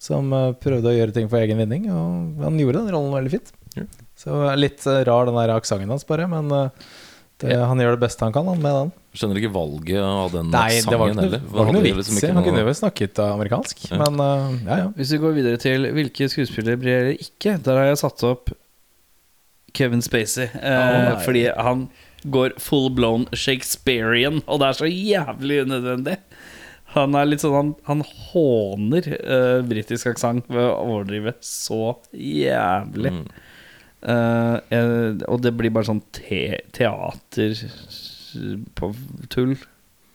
som 0.00 0.30
eh, 0.32 0.54
prøvde 0.56 0.88
å 0.88 0.94
gjøre 0.96 1.12
ting 1.12 1.26
for 1.28 1.36
egen 1.42 1.58
vinning, 1.60 1.90
og 1.92 2.38
han 2.40 2.54
gjorde 2.56 2.80
den 2.80 2.94
rollen 2.94 3.12
veldig 3.12 3.32
fint. 3.34 3.50
Ja. 3.76 3.82
Så 4.16 4.38
litt 4.56 4.86
eh, 4.88 5.02
rar 5.04 5.28
den 5.28 5.36
der 5.36 5.52
aksenten 5.52 5.92
hans, 5.92 6.06
bare, 6.08 6.24
men 6.30 6.48
eh, 6.56 6.86
det, 7.44 7.58
han 7.60 7.80
gjør 7.80 7.98
det 7.98 8.02
beste 8.06 8.24
han 8.24 8.32
kan 8.32 8.48
han, 8.48 8.62
med 8.64 8.78
den. 8.78 8.94
Skjønner 9.16 9.42
ikke 9.42 9.52
valget 9.52 10.00
av 10.00 10.32
den 10.32 10.48
Nei, 10.54 10.64
det 10.80 10.96
var 11.00 11.10
ikke 11.10 11.18
sangen 11.18 11.20
noe, 11.20 11.26
heller. 11.26 11.44
det 11.44 11.52
var 11.52 11.68
ikke 11.68 11.76
noe 11.76 11.84
vits 11.84 12.00
liksom 12.00 12.16
i. 12.16 12.32
Han 12.38 12.46
kunne 12.48 12.64
jo 12.64 12.74
snakket 12.80 13.20
eh, 13.20 13.30
amerikansk, 13.36 13.84
Ja. 13.90 14.00
men 14.06 14.24
eh, 14.24 14.58
ja, 14.70 14.80
ja. 14.84 14.88
Hvis 14.96 15.12
vi 15.12 15.20
går 15.26 15.36
videre 15.36 15.60
til 15.60 15.88
hvilke 16.00 16.28
skuespillere 16.32 16.80
blir 16.80 16.96
eller 17.02 17.24
ikke, 17.28 17.58
der 17.68 17.80
har 17.82 17.90
jeg 17.90 18.00
satt 18.06 18.24
opp 18.28 18.52
Kevin 19.76 20.00
Spacey. 20.02 20.48
Eh, 20.48 21.12
fordi 21.24 21.44
han 21.54 21.90
går 22.24 22.54
full 22.60 22.90
blown 22.90 23.26
Shakespearean, 23.32 24.42
og 24.46 24.60
det 24.60 24.68
er 24.68 24.78
så 24.80 24.88
jævlig 24.90 25.62
unødvendig. 25.66 26.16
Han 26.96 27.14
er 27.14 27.28
litt 27.28 27.38
sånn 27.44 27.54
Han, 27.54 27.68
han 27.86 28.00
håner 28.32 29.06
uh, 29.22 29.60
britisk 29.62 30.08
aksent 30.10 30.48
ved 30.50 30.64
å 30.64 30.72
overdrive 30.82 31.36
så 31.44 31.94
jævlig. 32.10 33.12
Mm. 33.14 33.26
Uh, 34.00 34.56
jeg, 34.72 35.20
og 35.28 35.42
det 35.44 35.52
blir 35.58 35.70
bare 35.76 35.86
sånn 35.90 36.02
te 36.16 36.58
teater 36.74 37.54
på 38.78 38.90
tull. 39.32 39.54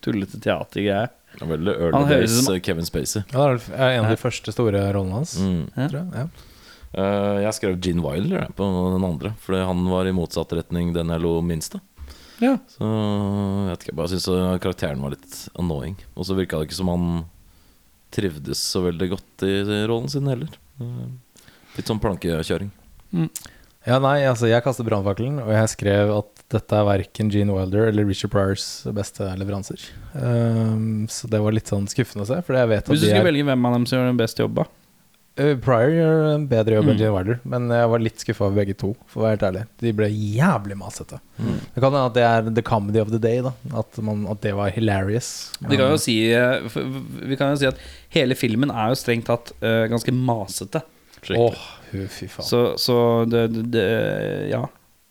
Tullete 0.05 0.37
teatergreier. 0.43 1.09
Er 1.41 1.47
Veldig 1.49 1.73
early 1.73 1.97
han 1.97 2.09
days 2.11 2.35
som- 2.43 2.53
eh, 2.53 2.59
Kevin 2.61 2.85
Spacey. 2.85 3.23
Ja, 3.33 3.47
det 3.55 3.71
er 3.73 3.89
en 3.97 4.05
av 4.05 4.11
de 4.11 4.19
første 4.21 4.51
store 4.53 4.83
rollene 4.93 5.17
hans, 5.17 5.37
Mm. 5.39 5.63
Tror 5.73 5.97
jeg. 5.99 6.11
Ja. 6.13 6.27
Uh, 6.95 7.41
jeg 7.43 7.53
skrev 7.57 7.79
Gene 7.81 8.01
Wilder 8.03 8.45
på 8.55 8.67
den 8.93 9.03
andre, 9.03 9.33
fordi 9.43 9.65
han 9.65 9.81
var 9.89 10.05
i 10.07 10.13
motsatt 10.15 10.53
retning 10.55 10.93
den 10.93 11.07
jeg 11.11 11.19
lo 11.21 11.41
minst 11.41 11.75
av. 11.75 11.81
Ja. 12.43 12.57
Så 12.71 12.83
jeg 12.87 13.69
vet 13.69 13.83
ikke, 13.83 13.91
jeg 13.93 13.99
bare 13.99 14.11
syns 14.11 14.27
karakteren 14.63 15.03
var 15.03 15.15
litt 15.15 15.37
annoying. 15.59 15.97
Og 16.15 16.27
så 16.27 16.37
virka 16.37 16.59
det 16.59 16.69
ikke 16.69 16.79
som 16.81 16.91
han 16.91 17.09
trivdes 18.15 18.61
så 18.71 18.83
veldig 18.85 19.09
godt 19.15 19.45
i 19.47 19.53
rollen 19.89 20.11
sin 20.11 20.27
heller. 20.31 20.51
Litt 21.75 21.89
sånn 21.91 22.01
plankekjøring. 22.03 22.71
Ja, 23.85 23.99
nei, 24.01 24.23
altså 24.25 24.49
jeg 24.49 24.63
kastet 24.65 24.87
brannfakkelen, 24.87 25.37
og 25.43 25.51
jeg 25.53 25.71
skrev 25.75 26.11
at 26.15 26.31
dette 26.53 26.77
er 26.77 26.87
verken 26.87 27.29
Gene 27.33 27.53
Wilder 27.53 27.89
eller 27.89 28.07
Richard 28.07 28.31
Pryors 28.33 28.65
beste 28.95 29.27
leveranser. 29.39 29.81
Um, 30.13 31.05
så 31.11 31.29
det 31.29 31.41
var 31.41 31.53
litt 31.53 31.69
sånn 31.69 31.85
skuffende 31.91 32.25
å 32.25 32.29
se, 32.29 32.41
Hvis 32.41 33.03
du 33.03 33.07
skulle 33.07 33.21
er 33.21 33.29
velge 33.29 33.45
hvem 33.47 33.69
av 33.69 33.77
dem 33.77 33.85
som 33.89 33.99
gjør 33.99 34.11
den 34.11 34.21
beste 34.21 34.45
jobba 34.45 34.67
Uh, 35.35 35.51
Pryor 35.59 35.91
gjør 35.91 36.21
en 36.31 36.45
bedre 36.47 36.77
jobb 36.77 36.89
enn 36.93 36.99
Mm. 37.01 37.11
Wilder, 37.11 37.39
men 37.43 37.65
jeg 37.73 37.89
var 37.91 37.99
litt 37.99 38.21
skuffa 38.23 38.45
over 38.45 38.55
begge 38.61 38.75
to, 38.79 38.93
for 39.11 39.19
å 39.19 39.25
være 39.25 39.35
helt 39.35 39.45
ærlig. 39.49 39.63
De 39.83 39.91
ble 39.97 40.07
jævlig 40.07 40.77
masete. 40.79 41.19
Det 41.35 41.81
kan 41.83 41.89
hende 41.91 42.05
at 42.07 42.15
det 42.15 42.23
er 42.23 42.47
the 42.55 42.63
comedy 42.63 43.01
of 43.03 43.11
the 43.11 43.19
day, 43.19 43.41
da. 43.43 43.51
At, 43.75 43.99
man, 43.99 44.23
at 44.31 44.39
det 44.45 44.53
var 44.55 44.71
hilarious. 44.71 45.51
Vi 45.59 45.75
kan 45.75 45.91
jo 45.91 45.99
si 45.99 46.15
eh, 46.31 46.63
Vi 46.71 47.35
kan 47.35 47.51
jo 47.51 47.59
si 47.59 47.67
at 47.67 47.81
hele 48.15 48.37
filmen 48.39 48.71
er 48.71 48.93
jo 48.93 48.99
strengt 49.01 49.27
tatt 49.27 49.51
uh, 49.59 49.83
ganske 49.91 50.15
masete. 50.15 50.81
Åh, 51.35 51.61
hu, 51.91 52.01
fy 52.07 52.27
faen. 52.31 52.45
Så, 52.47 52.61
så 52.79 52.97
det, 53.27 53.47
det, 53.55 53.65
det 53.75 53.85
Ja, 54.53 54.63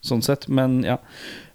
sånn 0.05 0.25
sett. 0.25 0.49
Men 0.49 0.81
ja. 0.87 1.01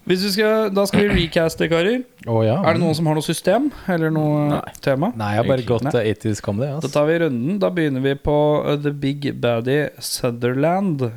Hvis 0.08 0.24
vi 0.26 0.30
skal, 0.34 0.70
da 0.74 0.86
skal 0.90 1.06
vi 1.06 1.24
recaste, 1.26 1.68
karer. 1.70 2.04
Oh, 2.26 2.40
ja. 2.46 2.56
Er 2.66 2.74
det 2.78 2.82
noen 2.82 2.96
som 2.98 3.06
har 3.10 3.18
noe 3.20 3.26
system 3.26 3.68
eller 3.88 4.10
noe 4.14 4.62
tema? 4.82 5.12
Nei, 5.20 5.34
jeg 5.36 5.42
har 5.44 5.48
bare 5.50 5.60
Egentlig 5.62 5.70
gått 5.70 5.90
Nei. 5.90 5.94
uh, 6.02 6.14
80s 6.16 6.42
comedy. 6.46 6.70
Da 6.86 6.92
tar 6.96 7.06
vi 7.10 7.18
runden. 7.26 7.60
Da 7.62 7.70
begynner 7.76 8.02
vi 8.02 8.16
på 8.18 8.38
uh, 8.66 8.76
The 8.82 8.94
Big 8.96 9.28
Baddy 9.44 9.80
Sutherland. 10.02 11.10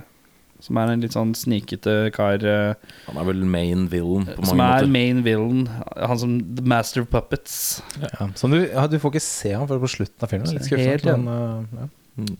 Som 0.63 0.79
er 0.79 0.93
en 0.93 1.01
litt 1.03 1.17
sånn 1.17 1.33
snikete 1.35 2.13
kar. 2.15 2.39
eh, 2.47 2.75
Han 3.09 3.17
er 3.19 3.25
vel 3.27 3.41
main 3.43 3.89
villain 3.91 4.29
på 4.29 4.45
som 4.47 4.61
mange 4.61 4.69
er 4.77 4.85
måter. 4.85 4.93
main 4.95 5.23
villain. 5.27 5.65
Han 5.99 6.21
som 6.21 6.37
The 6.55 6.63
Master 6.63 7.03
of 7.03 7.09
Puppets. 7.11 7.57
Ja. 7.99 8.29
Du, 8.31 8.59
ja, 8.69 8.85
du 8.87 8.95
får 9.03 9.17
ikke 9.17 9.25
se 9.27 9.57
han 9.57 9.67
før 9.67 9.81
på 9.83 9.91
slutten 9.91 10.23
av 10.23 10.31
filmen. 10.31 10.53
Litt 10.55 10.71
Helt 10.71 11.03
skuffende. 11.03 11.17
Men, 11.19 11.81
uh, 11.81 12.29
ja. 12.29 12.37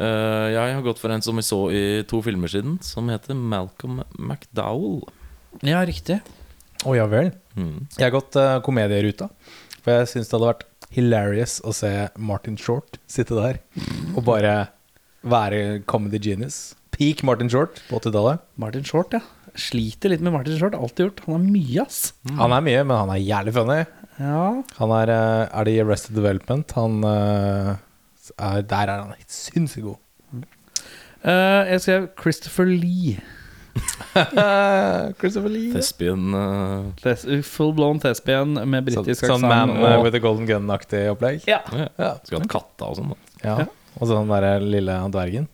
Eh, 0.00 0.46
jeg 0.54 0.76
har 0.76 0.84
gått 0.86 1.00
for 1.02 1.12
en 1.12 1.20
som 1.24 1.36
vi 1.36 1.42
så 1.44 1.58
i 1.74 1.82
to 2.08 2.22
filmer 2.24 2.48
siden, 2.48 2.78
som 2.86 3.10
heter 3.12 3.34
Malcolm 3.36 3.98
McDowell. 4.16 5.02
Ja, 5.66 5.82
riktig. 5.86 6.20
Å 6.86 6.94
ja 6.96 7.06
vel. 7.10 7.32
Mm. 7.58 7.86
Jeg 7.96 8.04
har 8.06 8.14
gått 8.14 8.38
uh, 8.40 8.58
komedieruta. 8.64 9.28
For 9.80 9.94
jeg 9.94 10.10
syns 10.12 10.30
det 10.30 10.36
hadde 10.36 10.50
vært 10.52 10.66
hilarious 10.94 11.58
å 11.66 11.72
se 11.76 11.90
Martin 12.18 12.56
Short 12.58 12.98
sitte 13.10 13.36
der 13.36 13.60
og 14.16 14.24
bare 14.26 14.54
være 15.20 15.82
comedy 15.90 16.20
genius. 16.22 16.74
Peak 16.94 17.22
Martin 17.26 17.50
Short 17.52 17.80
på 17.88 18.00
80-tallet. 18.00 18.42
Martin 18.60 18.84
Short, 18.86 19.14
ja. 19.16 19.22
Sliter 19.58 20.12
litt 20.12 20.24
med 20.24 20.34
Martin 20.34 20.58
Short. 20.60 20.76
Alltid 20.76 21.08
gjort. 21.08 21.24
Han 21.26 21.40
er 21.40 21.54
mye, 21.54 21.86
ass. 21.86 22.00
Han 22.38 22.54
er 22.56 22.64
mye, 22.64 22.84
men 22.84 22.96
han 22.96 23.14
er 23.14 23.22
jævlig 23.22 23.56
funny. 23.56 23.80
Ja. 24.20 24.44
Han 24.78 24.94
er, 24.96 25.12
uh, 25.14 25.42
er 25.48 25.66
det 25.68 25.74
i 25.74 25.82
Arrested 25.84 26.16
Development? 26.18 26.76
Han 26.76 27.00
uh, 27.04 27.74
er, 28.36 28.62
Der 28.68 28.94
er 28.94 29.04
han 29.04 29.14
sinnssykt 29.26 29.88
god. 29.88 30.00
Eh, 31.20 31.68
jeg 31.68 31.80
skrev 31.84 32.06
Christopher 32.16 32.64
Lee. 32.64 33.20
Christopher 35.20 35.48
Lee. 35.52 35.72
Thespian 35.74 36.34
Uh, 36.34 36.90
Thes 37.02 37.26
Full 37.46 37.72
blown 37.76 38.00
thespian 38.02 38.54
med 38.68 38.86
britisk 38.88 39.22
aksent. 39.24 39.40
sånn. 39.40 39.46
Man 39.48 39.74
og, 39.78 40.04
with 40.04 40.16
a 40.18 40.22
Golden 40.22 40.48
Gun-aktig 40.48 41.04
opplegg. 41.12 41.44
Ja. 41.50 41.60
ja. 41.70 42.14
Skulle 42.24 42.42
hatt 42.44 42.52
katta 42.52 42.90
og 42.90 42.98
sånn. 43.00 43.14
ja. 43.44 43.60
Og 44.00 44.06
så 44.06 44.14
den 44.16 44.30
derre 44.30 44.58
lille 44.62 44.96
dvergen. 45.12 45.48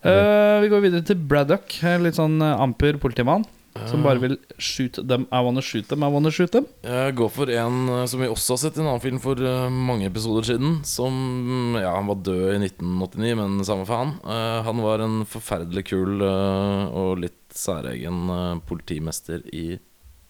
Uh, 0.00 0.60
vi 0.62 0.70
går 0.72 0.84
videre 0.86 1.04
til 1.04 1.18
Braddock. 1.28 1.74
En 1.84 2.06
Litt 2.06 2.16
sånn 2.16 2.38
eh, 2.40 2.62
amper 2.62 2.96
politimann. 3.02 3.44
Som 3.86 4.02
bare 4.02 4.18
vil 4.18 4.36
shoot 4.58 4.98
them. 5.06 5.26
I 5.30 5.40
wanna 5.46 5.62
shoot 5.62 5.86
them. 5.88 6.02
I 6.02 6.08
wanna 6.10 6.30
shoot 6.34 6.50
them. 6.52 6.66
Jeg 6.82 7.14
går 7.18 7.30
for 7.30 7.52
en 7.54 7.76
eh, 7.88 8.06
som 8.10 8.22
vi 8.22 8.30
også 8.30 8.56
har 8.56 8.62
sett 8.64 8.78
i 8.78 8.82
en 8.82 8.88
annen 8.90 9.02
film 9.04 9.20
for 9.22 9.38
eh, 9.38 9.68
mange 9.70 10.08
episoder 10.08 10.48
siden. 10.48 10.80
Som 10.86 11.76
Ja, 11.78 11.94
han 11.94 12.10
var 12.10 12.18
død 12.26 12.56
i 12.56 12.58
1989, 12.66 13.36
men 13.38 13.60
samme 13.68 13.86
faen. 13.88 14.16
Eh, 14.26 14.56
han 14.66 14.82
var 14.82 15.04
en 15.06 15.20
forferdelig 15.28 15.86
kul 15.92 16.24
og 16.24 17.22
litt 17.22 17.38
særegen 17.54 18.26
politimester 18.66 19.42
i 19.54 19.78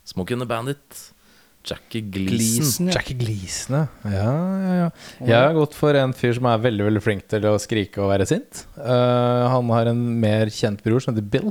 Smoke 0.09 0.33
and 0.37 0.45
the 0.45 0.49
Bandit. 0.49 1.01
Jackie 1.65 2.01
Gleason. 2.01 2.61
Gleason, 2.65 2.87
ja. 2.89 2.93
Jackie 2.97 3.17
Gleason, 3.21 3.75
ja. 3.77 3.87
ja, 4.05 4.31
ja, 4.33 4.77
ja. 4.79 4.87
Jeg 5.21 5.37
har 5.37 5.57
gått 5.59 5.75
for 5.77 5.97
en 5.99 6.15
fyr 6.17 6.33
som 6.39 6.49
er 6.49 6.63
veldig 6.65 6.87
veldig 6.87 7.03
flink 7.05 7.27
til 7.29 7.45
å 7.51 7.57
skrike 7.61 8.01
og 8.01 8.09
være 8.15 8.27
sint. 8.31 8.63
Eh, 8.81 9.43
han 9.53 9.73
har 9.75 9.91
en 9.93 10.01
mer 10.23 10.49
kjent 10.55 10.81
bror 10.85 11.05
som 11.05 11.13
heter 11.13 11.29
Bill. 11.35 11.51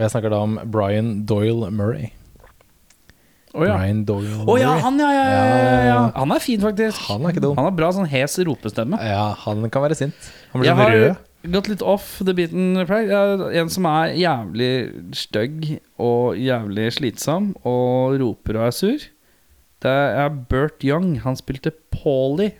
Og 0.00 0.06
Jeg 0.06 0.12
snakker 0.14 0.32
da 0.32 0.38
om 0.46 0.54
Brian 0.72 1.10
Doyle 1.28 1.68
Murray. 1.76 2.08
Oh, 3.52 3.64
ja. 3.66 3.74
Brian 3.76 4.04
Doyle 4.08 4.30
Murray. 4.46 4.62
han, 4.80 4.98
ja, 5.02 5.08
ja, 5.12 5.24
ja, 5.28 5.80
ja. 5.90 5.96
Han 6.16 6.30
er 6.32 6.40
fin, 6.40 6.60
faktisk. 6.62 7.02
Han 7.10 7.26
er 7.26 7.34
ikke 7.34 7.42
dum. 7.44 7.56
Han 7.58 7.66
har 7.68 7.74
bra 7.76 7.90
sånn 7.92 8.08
hes 8.08 8.38
ropestemme. 8.46 8.96
Ja, 9.04 9.32
han 9.44 9.66
kan 9.74 9.84
være 9.84 9.98
sint. 9.98 10.30
Han 10.54 10.62
blir 10.62 10.70
Jeg 10.70 10.78
sånn 10.78 10.86
har, 10.86 10.96
rød. 10.96 11.52
gått 11.56 11.68
litt 11.72 11.82
off 11.82 12.06
the 12.24 12.32
beaten 12.38 12.78
track. 12.88 13.10
En 13.60 13.68
som 13.74 13.88
er 13.90 14.14
jævlig 14.16 14.70
stygg 15.18 15.66
og 16.00 16.38
jævlig 16.40 16.86
slitsom 16.96 17.50
og 17.66 18.16
roper 18.22 18.56
og 18.62 18.68
er 18.70 18.76
sur. 18.78 19.08
Det 19.84 19.96
er 20.24 20.30
Bert 20.48 20.80
Young. 20.86 21.18
Han 21.26 21.36
spilte 21.36 21.74
Paulie. 21.92 22.54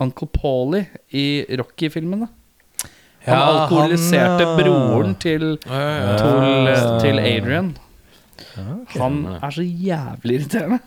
Uncle 0.00 0.26
Paulie 0.32 0.86
i 1.12 1.44
Rocky-filmene. 1.60 2.28
Han 3.26 3.36
Ja, 3.36 3.44
alkoholiserte 3.64 4.44
han, 4.46 4.48
ja. 4.48 4.56
broren 4.64 5.14
til, 5.20 5.56
til, 5.60 6.68
til 7.04 7.18
Adrian. 7.20 7.72
Han 8.56 8.84
Stemmer 8.90 9.34
det. 9.34 9.40
er 9.46 9.50
så 9.54 9.62
jævlig 9.64 10.34
irriterende. 10.38 10.78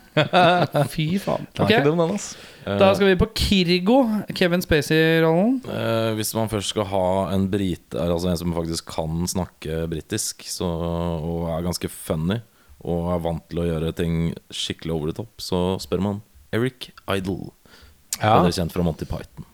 Fy 0.94 1.06
faen. 1.22 1.46
Den 1.54 1.62
er 1.62 1.64
Ok, 1.64 1.70
ikke 1.70 1.84
dum, 1.86 2.02
den, 2.02 2.14
ass. 2.14 2.26
Da 2.66 2.88
skal 2.94 3.08
vi 3.12 3.16
på 3.20 3.28
Kirgo. 3.38 3.96
Kevin 4.36 4.62
Spacey-rollen. 4.64 5.60
Eh, 5.70 6.10
hvis 6.18 6.34
man 6.36 6.50
først 6.52 6.74
skal 6.74 6.88
ha 6.90 7.04
en 7.34 7.46
brite, 7.52 7.98
altså 8.00 8.30
en 8.32 8.40
som 8.42 8.54
faktisk 8.56 8.90
kan 8.94 9.24
snakke 9.30 9.84
britisk, 9.90 10.44
så, 10.50 10.66
og 10.66 11.48
er 11.54 11.64
ganske 11.66 11.88
funny, 11.90 12.40
og 12.84 13.10
er 13.14 13.22
vant 13.24 13.46
til 13.50 13.62
å 13.62 13.68
gjøre 13.70 13.94
ting 13.96 14.18
skikkelig 14.52 14.92
over 14.98 15.10
the 15.12 15.16
top, 15.22 15.32
så 15.40 15.64
spør 15.82 16.02
man 16.04 16.22
Eric 16.54 16.90
Idle. 17.10 17.52
Ja. 18.20 18.36
Bedre 18.42 18.52
kjent 18.54 18.74
fra 18.74 18.84
Monty 18.86 19.06
Python. 19.08 19.46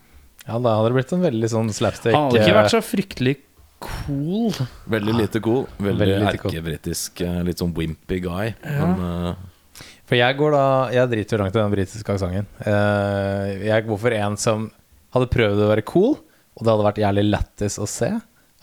Ja, 0.51 0.59
da 0.59 0.75
hadde 0.79 0.91
det 0.91 0.97
blitt 0.99 1.15
en 1.15 1.23
veldig 1.23 1.51
sånn 1.53 1.71
slapstick 1.75 2.17
Han 2.17 2.29
hadde 2.29 2.43
ikke 2.43 2.57
vært 2.59 2.69
eh, 2.69 2.75
så 2.75 2.83
fryktelig 2.85 3.37
cool. 3.81 4.53
Veldig 4.93 5.15
lite 5.17 5.41
cool. 5.45 5.63
Veldig, 5.79 6.01
Veldig 6.03 6.19
lite 6.21 6.41
cool. 6.43 6.51
erkebritisk, 6.53 7.23
eh, 7.25 7.39
litt 7.47 7.63
sånn 7.63 7.73
wimpy 7.77 8.21
guy. 8.27 8.53
Men 8.67 8.99
uh... 9.01 9.31
For 10.11 10.19
jeg 10.19 10.37
går 10.41 10.51
da 10.57 10.65
Jeg 10.91 11.11
driter 11.13 11.37
jo 11.37 11.39
langt 11.45 11.55
i 11.55 11.61
den 11.61 11.73
britiske 11.73 12.17
aksenten. 12.17 12.49
Eh, 12.67 13.63
jeg 13.69 13.87
går 13.87 14.03
for 14.03 14.17
en 14.19 14.37
som 14.43 14.67
hadde 15.15 15.31
prøvd 15.31 15.63
å 15.65 15.71
være 15.71 15.87
cool, 15.89 16.19
og 16.59 16.67
det 16.67 16.73
hadde 16.73 16.87
vært 16.89 17.01
jævlig 17.03 17.25
lættis 17.31 17.79
å 17.81 17.87
se. 17.89 18.11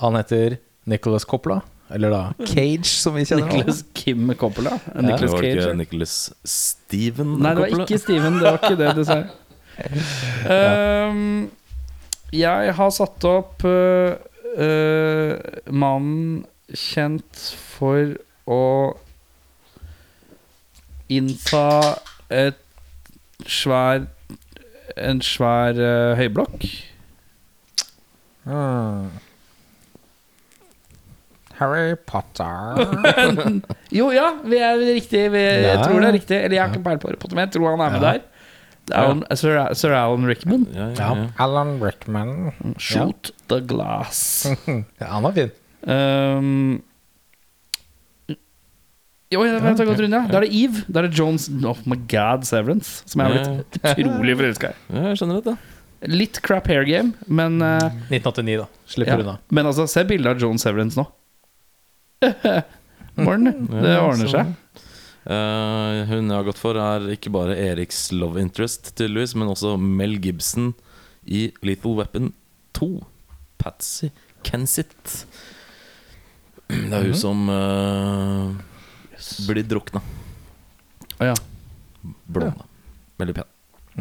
Han 0.04 0.20
heter 0.20 0.60
Nicholas 0.88 1.26
Coppola. 1.28 1.62
Eller 1.96 2.12
da 2.12 2.22
Cage, 2.44 2.90
som 2.92 3.16
vi 3.16 3.24
kjenner. 3.24 3.48
Nicholas 3.48 3.84
Kim 3.96 4.28
Coppola. 4.36 4.76
det 4.92 5.06
Nicholas 5.08 5.32
var 5.32 5.48
ikke 5.48 5.68
ja. 5.70 5.74
Nicholas 5.80 6.16
Steven 6.44 7.38
Nei, 7.40 7.54
det 7.56 7.62
var 7.64 7.72
Coppola? 7.72 7.88
ikke 7.88 8.02
Steven. 8.04 8.40
Det 8.42 8.52
var 8.52 8.60
ikke 8.62 8.80
det, 8.84 8.96
du 9.00 9.06
sa. 9.08 9.22
Um, 9.78 11.52
jeg 12.36 12.74
har 12.76 12.90
satt 12.92 13.24
opp 13.30 13.64
uh, 13.68 14.16
uh, 14.60 15.34
mannen 15.72 16.46
kjent 16.76 17.44
for 17.78 18.16
å 18.52 18.62
innta 21.08 21.68
et 22.34 22.60
svær 23.48 24.08
En 24.98 25.20
svær 25.22 25.78
uh, 25.78 26.16
høyblokk. 26.18 26.64
Mm. 28.48 29.10
Harry 31.60 31.96
Potter. 32.08 32.80
Jo, 33.98 34.08
ja, 34.16 34.32
vi 34.44 34.58
er 34.64 34.80
riktig. 34.82 35.22
Vi, 35.34 35.42
jeg 35.44 35.78
tror 35.84 36.00
det 36.02 36.08
er 36.10 36.16
riktig. 36.18 36.38
Eller 36.40 36.56
jeg 36.58 36.64
har 36.64 36.72
ikke 36.74 36.84
peiling 36.88 37.02
på 37.04 37.10
Harry 37.12 37.20
Potter, 37.22 37.38
men 37.38 37.46
jeg 37.48 37.54
tror 37.58 37.70
han 37.76 37.84
er 37.86 37.94
med 37.98 38.02
Ja. 38.08 38.12
der. 38.14 38.26
Det 38.88 38.96
ja. 38.96 39.36
Sir, 39.36 39.58
Sir 39.76 39.92
Alan 39.98 40.26
Rickman. 40.30 40.66
Ja, 40.74 40.90
ja, 40.90 40.96
Ja. 40.96 41.08
ja. 41.22 41.28
Alan 41.44 41.74
Rickman. 41.84 42.54
Shoot 42.80 43.32
the 43.52 43.60
glass. 43.68 44.46
Ja, 45.02 45.10
han 45.12 45.24
var 45.28 45.36
fin. 45.36 45.52
Um, 45.88 46.82
jo, 49.28 49.42
jeg 49.44 49.60
vet 49.60 49.80
jeg 49.82 49.88
rundt, 49.90 50.04
ja. 50.08 50.22
Da 50.32 50.40
er 50.40 50.46
det 50.48 50.54
Eve. 50.56 50.86
Da 50.88 51.02
er 51.02 51.08
det 51.10 51.18
Jones 51.20 51.50
Oh 51.68 51.80
my 51.90 51.98
god, 52.08 52.46
Severance. 52.48 53.02
Som 53.12 53.22
jeg 53.26 53.28
har 53.28 53.58
blitt 53.58 53.80
utrolig 54.06 54.38
forelska 54.40 54.72
i. 54.72 54.78
Ja, 54.96 55.04
jeg 55.12 55.20
skjønner 55.20 55.42
det. 55.44 55.58
Litt 56.14 56.40
crap 56.46 56.68
hair 56.72 56.86
game, 56.88 57.12
men 57.28 57.58
uh, 57.60 57.90
1989, 58.08 58.56
da. 58.62 58.68
Slipper 58.88 59.18
ja. 59.18 59.24
unna. 59.26 59.36
Men 59.52 59.68
altså, 59.68 59.88
se 59.92 60.04
bildet 60.08 60.36
av 60.38 60.44
Jones 60.46 60.64
Severance 60.64 61.00
nå. 61.02 61.08
Morn. 63.26 63.50
Det 63.68 63.98
ordner 64.00 64.30
så- 64.30 64.32
seg. 64.38 64.56
Eh, 65.28 66.06
hun 66.08 66.30
jeg 66.30 66.38
har 66.38 66.46
gått 66.48 66.62
for, 66.62 66.78
er 66.80 67.10
ikke 67.12 67.34
bare 67.36 67.58
Eriks 67.60 68.08
love 68.16 68.40
interest, 68.40 68.94
tydeligvis, 68.96 69.36
men 69.36 69.52
også 69.52 69.76
Mel 69.76 70.16
Gibson 70.24 70.72
i 71.28 71.50
Lethal 71.68 71.98
Weapon 72.00 72.32
2. 72.78 72.92
Patsy 73.60 74.12
Kensit. 74.48 75.26
Det 76.70 76.94
er 76.94 77.10
hun 77.10 77.18
som 77.18 77.44
eh, 77.52 78.56
blir 79.50 79.68
drukna. 79.68 80.04
Å 81.18 81.32
ja. 81.34 81.38
Blonde. 82.32 82.68
Veldig 83.20 83.40
pen. 83.42 83.54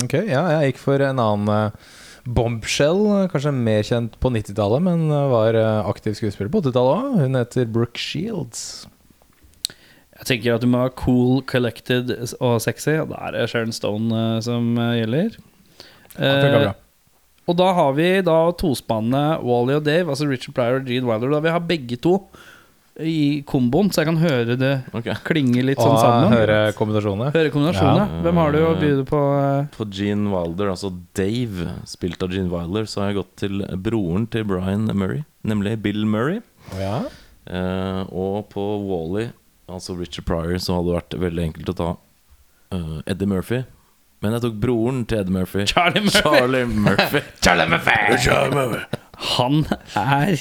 Ok, 0.04 0.18
ja, 0.28 0.42
jeg 0.52 0.74
gikk 0.74 0.82
for 0.82 1.00
en 1.00 1.22
annen 1.22 1.48
uh, 1.72 1.94
bombshell, 2.28 3.00
kanskje 3.32 3.54
mer 3.56 3.86
kjent 3.86 4.18
på 4.20 4.30
90-tallet, 4.34 4.84
men 4.84 5.08
var 5.32 5.56
aktiv 5.88 6.18
skuespiller 6.18 6.52
på 6.52 6.60
80-tallet 6.60 7.00
òg. 7.00 7.22
Hun 7.24 7.38
heter 7.40 7.70
Brooke 7.72 8.02
Shields. 8.02 8.84
Jeg 10.26 10.40
tenker 10.40 10.56
at 10.56 10.64
du 10.64 10.66
må 10.66 10.80
være 10.82 10.96
cool, 10.98 11.36
collected 11.46 12.10
og 12.42 12.56
sexy. 12.64 12.96
Og 12.98 13.12
da 13.12 13.20
er 13.28 13.36
det 13.36 13.44
Sharon 13.52 13.70
Stone 13.76 14.10
eh, 14.10 14.40
som 14.42 14.72
eh, 14.74 14.96
gjelder. 15.04 15.38
Ja, 16.18 16.72
og 17.46 17.54
da 17.60 17.68
har 17.76 17.92
vi 17.94 18.08
da 18.26 18.36
tospannet 18.58 19.44
Wally 19.46 19.76
og 19.78 19.84
Dave, 19.86 20.10
altså 20.10 20.26
Richard 20.26 20.56
Pryor 20.56 20.80
og 20.80 20.88
Gene 20.90 21.06
Wilder. 21.06 21.30
Da 21.36 21.42
vi 21.44 21.52
har 21.54 21.62
begge 21.62 21.98
to 22.02 22.16
i 22.96 23.42
komboen, 23.46 23.90
så 23.92 24.00
jeg 24.02 24.08
kan 24.08 24.18
høre 24.22 24.54
det 24.56 24.70
okay. 24.96 25.14
klinge 25.28 25.60
litt 25.62 25.76
Og 25.78 25.84
sånn 25.84 25.98
sammen. 26.00 26.32
høre 26.32 26.56
kombinasjonene. 26.78 27.28
Høre 27.36 27.52
kombinasjonene. 27.52 28.06
Ja. 28.08 28.20
Hvem 28.24 28.40
har 28.40 28.54
du 28.56 28.58
å 28.64 28.72
byde 28.80 29.04
på? 29.06 29.20
eh? 29.36 29.68
På 29.76 29.86
Gene 29.92 30.32
Wilder, 30.32 30.72
altså 30.72 30.90
Dave, 31.14 31.68
spilt 31.86 32.24
av 32.24 32.32
Gene 32.34 32.48
Wilder, 32.50 32.88
så 32.88 33.04
har 33.04 33.12
jeg 33.12 33.20
gått 33.20 33.34
til 33.44 33.62
broren 33.84 34.24
til 34.32 34.48
Brian 34.48 34.88
Murray, 34.96 35.22
nemlig 35.46 35.76
Bill 35.84 36.02
Murray. 36.08 36.40
Ja. 36.80 37.02
Eh, 37.46 38.02
og 38.16 38.48
på 38.56 38.64
Wally, 38.88 39.28
altså 39.68 39.96
Richard 39.98 40.26
Pryor, 40.28 40.58
så 40.62 40.76
hadde 40.78 40.90
det 40.90 40.98
vært 41.00 41.16
veldig 41.26 41.46
enkelt 41.50 41.72
å 41.72 41.78
ta 41.80 41.88
uh, 42.76 43.00
Eddie 43.06 43.30
Murphy. 43.30 43.62
Men 44.24 44.36
jeg 44.36 44.46
tok 44.46 44.54
broren 44.62 45.02
til 45.08 45.20
Eddie 45.20 45.34
Murphy. 45.34 45.66
Charlie 45.68 46.00
Murphy. 46.06 47.20
Charlie 47.44 48.56
Murphy. 48.56 48.86
Han 49.16 49.62
er 49.96 50.34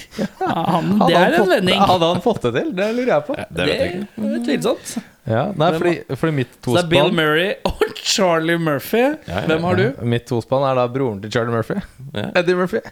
han, 0.44 0.90
Det 1.00 1.16
er 1.16 1.36
en 1.38 1.48
vending. 1.48 1.80
Hadde 1.80 2.08
han 2.12 2.18
fått 2.24 2.42
det 2.44 2.52
til? 2.58 2.72
Det 2.76 2.88
lurer 2.98 3.12
jeg 3.14 3.24
på. 3.24 3.36
Det 3.40 3.68
vet 3.70 3.80
jeg 3.80 3.92
ikke. 3.94 4.26
er 4.28 4.42
tvilsomt. 4.50 4.90
Ja, 5.26 5.44
nei, 5.58 5.70
fordi, 5.80 5.94
fordi 6.20 6.34
mitt 6.42 6.58
Så 6.60 6.76
det 6.76 6.82
er 6.84 6.90
Bill 6.92 7.14
Murray 7.16 7.54
og 7.66 8.02
Charlie 8.04 8.60
Murphy. 8.62 9.06
ja, 9.26 9.46
Hvem 9.48 9.64
har 9.66 9.80
du? 9.80 9.86
Mitt 10.12 10.28
tospann 10.30 10.66
er 10.68 10.76
da 10.78 10.86
broren 10.92 11.22
til 11.24 11.32
Charlie 11.34 11.56
Murphy. 11.56 11.80
Ja. 12.12 12.28
Eddie 12.42 12.58
Murphy. 12.60 12.84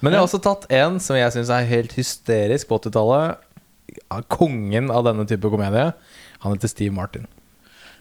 Men 0.00 0.12
jeg 0.12 0.20
har 0.20 0.28
også 0.28 0.42
tatt 0.44 0.68
en 0.76 1.00
som 1.02 1.16
jeg 1.18 1.32
syns 1.34 1.50
er 1.56 1.66
helt 1.72 1.96
hysterisk 1.96 2.68
på 2.68 2.78
80-tallet. 2.84 3.40
Kongen 4.32 4.90
av 4.92 5.04
denne 5.06 5.26
type 5.28 5.50
komedie. 5.52 5.90
Han 6.44 6.56
heter 6.56 6.70
Steve 6.72 6.94
Martin. 6.94 7.26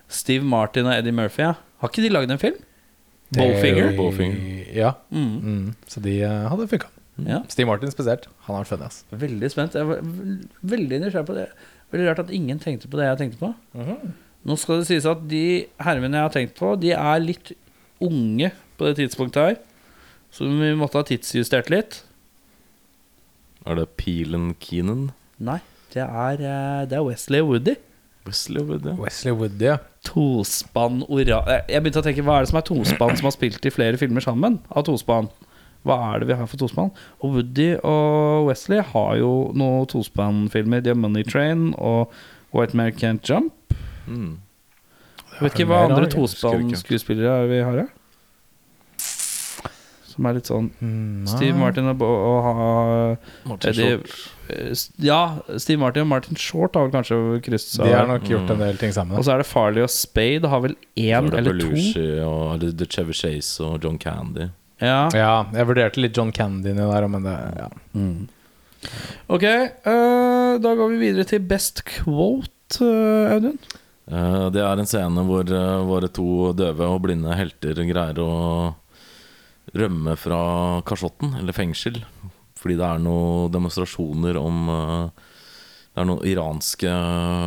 Steve 0.10 0.46
Martin 0.46 0.90
og 0.90 0.96
Eddie 0.96 1.14
Murphy, 1.16 1.44
ja. 1.46 1.56
Har 1.80 1.92
ikke 1.92 2.04
de 2.04 2.12
lagd 2.12 2.32
en 2.34 2.42
film? 2.42 2.58
Bowfinger? 3.36 3.92
Bowfinger. 3.98 4.40
Ja. 4.74 4.94
Mm. 5.14 5.36
Mm. 5.44 5.68
Så 5.88 6.02
de 6.04 6.16
eh, 6.26 6.48
hadde 6.50 6.68
funka. 6.72 6.90
Ja. 7.28 7.44
Steve 7.52 7.68
Martin 7.70 7.92
spesielt. 7.94 8.26
Han 8.48 8.56
har 8.56 8.64
vært 8.64 8.72
funny, 8.74 8.88
ass. 8.88 9.04
Veldig 9.12 9.52
spent. 9.54 9.78
Jeg 9.78 9.88
var 9.90 10.02
veldig 10.74 11.02
nysgjerrig 11.04 11.30
på 11.30 11.38
det. 11.38 11.46
Veldig 11.94 12.10
rart 12.10 12.24
at 12.24 12.34
ingen 12.34 12.62
tenkte 12.62 12.90
på 12.90 13.00
det 13.00 13.10
jeg 13.10 13.22
tenkte 13.22 13.42
på. 13.42 13.54
Nå 14.48 14.56
skal 14.60 14.82
det 14.82 14.90
sies 14.90 15.08
at 15.10 15.26
de 15.30 15.46
hermene 15.84 16.20
jeg 16.20 16.28
har 16.28 16.36
tenkt 16.36 16.56
på, 16.60 16.74
de 16.80 16.94
er 16.96 17.24
litt 17.24 17.52
unge 18.04 18.52
på 18.80 18.88
det 18.88 19.00
tidspunktet 19.02 19.42
her. 19.44 19.58
Så 20.32 20.46
vi 20.48 20.70
måtte 20.78 21.02
ha 21.02 21.06
tidsjustert 21.08 21.72
litt. 21.74 22.04
Er 23.68 23.82
det 23.82 23.90
Pilen 24.00 24.54
Keenan? 24.62 25.10
Nei, 25.44 25.60
det 25.94 26.04
er, 26.06 26.42
eh, 26.42 26.82
det 26.90 26.98
er 27.00 27.06
Wesley 27.06 27.42
Woody. 27.46 27.76
Wesley 28.28 28.62
Woody. 28.62 28.94
Wesley 29.00 29.34
Woody, 29.34 29.66
ja. 29.72 29.78
Tospann 30.06 31.04
ora... 31.10 31.40
Eh, 31.50 31.62
Jeg 31.74 31.84
begynte 31.84 32.02
å 32.04 32.06
tenke, 32.06 32.24
hva 32.26 32.38
er 32.40 32.46
det 32.46 32.52
som 32.52 32.60
er 32.62 32.68
tospann 32.68 33.16
som 33.18 33.30
har 33.30 33.36
spilt 33.36 33.66
i 33.66 33.72
flere 33.74 34.00
filmer 34.02 34.24
sammen? 34.24 34.60
Av 34.70 34.86
tospann 34.88 35.30
Hva 35.88 35.96
er 36.12 36.20
det 36.22 36.28
vi 36.30 36.36
har 36.36 36.48
for 36.52 36.60
tospann? 36.60 36.92
Og 37.24 37.38
Woody 37.38 37.70
og 37.88 38.50
Wesley 38.50 38.84
har 38.84 39.14
jo 39.22 39.32
noen 39.58 39.88
tospannfilmer. 39.90 40.84
De 40.84 40.92
har 40.92 41.00
Money 41.00 41.24
Train 41.24 41.70
og 41.78 42.12
White 42.54 42.76
Man 42.76 42.92
Can't 43.00 43.24
Jump. 43.24 43.54
Mm. 44.10 44.38
Vet 45.40 45.56
ikke 45.56 45.70
hva 45.70 45.86
andre 45.88 46.10
tospannskuespillere 46.12 47.46
er 47.46 47.48
vi 47.48 47.62
har, 47.64 47.80
da? 47.86 47.88
Som 50.20 50.28
er 50.28 50.36
litt 50.36 50.50
sånn 50.52 50.66
Nei. 50.84 51.30
Steve 51.32 51.56
Martin 51.56 51.88
og, 51.88 52.02
og, 52.04 52.48
og 52.52 53.18
Martin 53.48 53.72
Eddie- 53.72 53.94
Short. 54.04 54.18
eh, 54.52 54.74
Ja, 55.06 55.20
Steve 55.56 55.80
Martin 55.80 56.04
og 56.04 56.10
Martin 56.12 56.36
Short 56.36 56.76
har 56.76 56.90
vel 56.90 56.92
kanskje 56.98 57.20
krysset 57.46 57.86
De 57.88 57.94
har 57.96 58.10
nok 58.10 58.28
gjort 58.28 58.52
en 58.52 58.60
del 58.66 58.76
ting 58.82 58.92
sammen. 58.92 59.16
Og 59.16 59.24
så 59.24 59.32
er 59.38 59.44
det 59.46 59.48
Farley 59.48 59.86
og 59.86 59.94
Spade 59.94 60.50
har 60.52 60.60
vel 60.66 60.76
én 61.00 61.30
eller 61.32 61.54
Belushi, 61.54 61.94
to. 62.20 62.28
Og 62.28 62.66
The 62.82 62.86
Chevy 62.92 63.16
Chase 63.16 63.64
og 63.64 63.80
John 63.88 63.98
Candy. 64.02 64.50
Ja. 64.82 65.08
Ja, 65.16 65.32
jeg 65.56 65.68
vurderte 65.72 66.00
litt 66.04 66.16
John 66.20 66.32
Candy 66.36 66.70
inni 66.74 66.84
der, 66.92 67.08
men 67.12 67.24
det 67.24 67.38
ja. 67.64 67.70
Ok, 69.30 69.44
uh, 69.86 70.56
da 70.64 70.72
går 70.80 70.94
vi 70.94 71.00
videre 71.02 71.28
til 71.28 71.42
best 71.48 71.82
quote, 71.88 72.80
uh, 72.84 73.34
Audun. 73.36 73.58
Uh, 74.10 74.48
Det 74.56 74.62
er 74.66 74.80
en 74.82 74.88
scene 74.90 75.24
hvor 75.28 75.52
våre 75.86 76.10
to 76.16 76.54
døve 76.58 76.88
og 76.88 77.02
blinde 77.04 77.36
helter 77.38 77.76
greier 77.86 78.18
å 78.24 78.30
rømme 79.78 80.16
fra 80.18 80.42
kasjotten, 80.88 81.36
eller 81.40 81.56
fengsel, 81.56 82.04
Fordi 82.60 82.76
det 82.76 82.86
er 82.86 83.00
noen 83.00 83.52
demonstrasjoner 83.54 84.36
om 84.36 84.70
eh, 84.70 85.28
Det 85.94 86.02
er 86.02 86.08
noen 86.10 86.26
iranske 86.28 86.90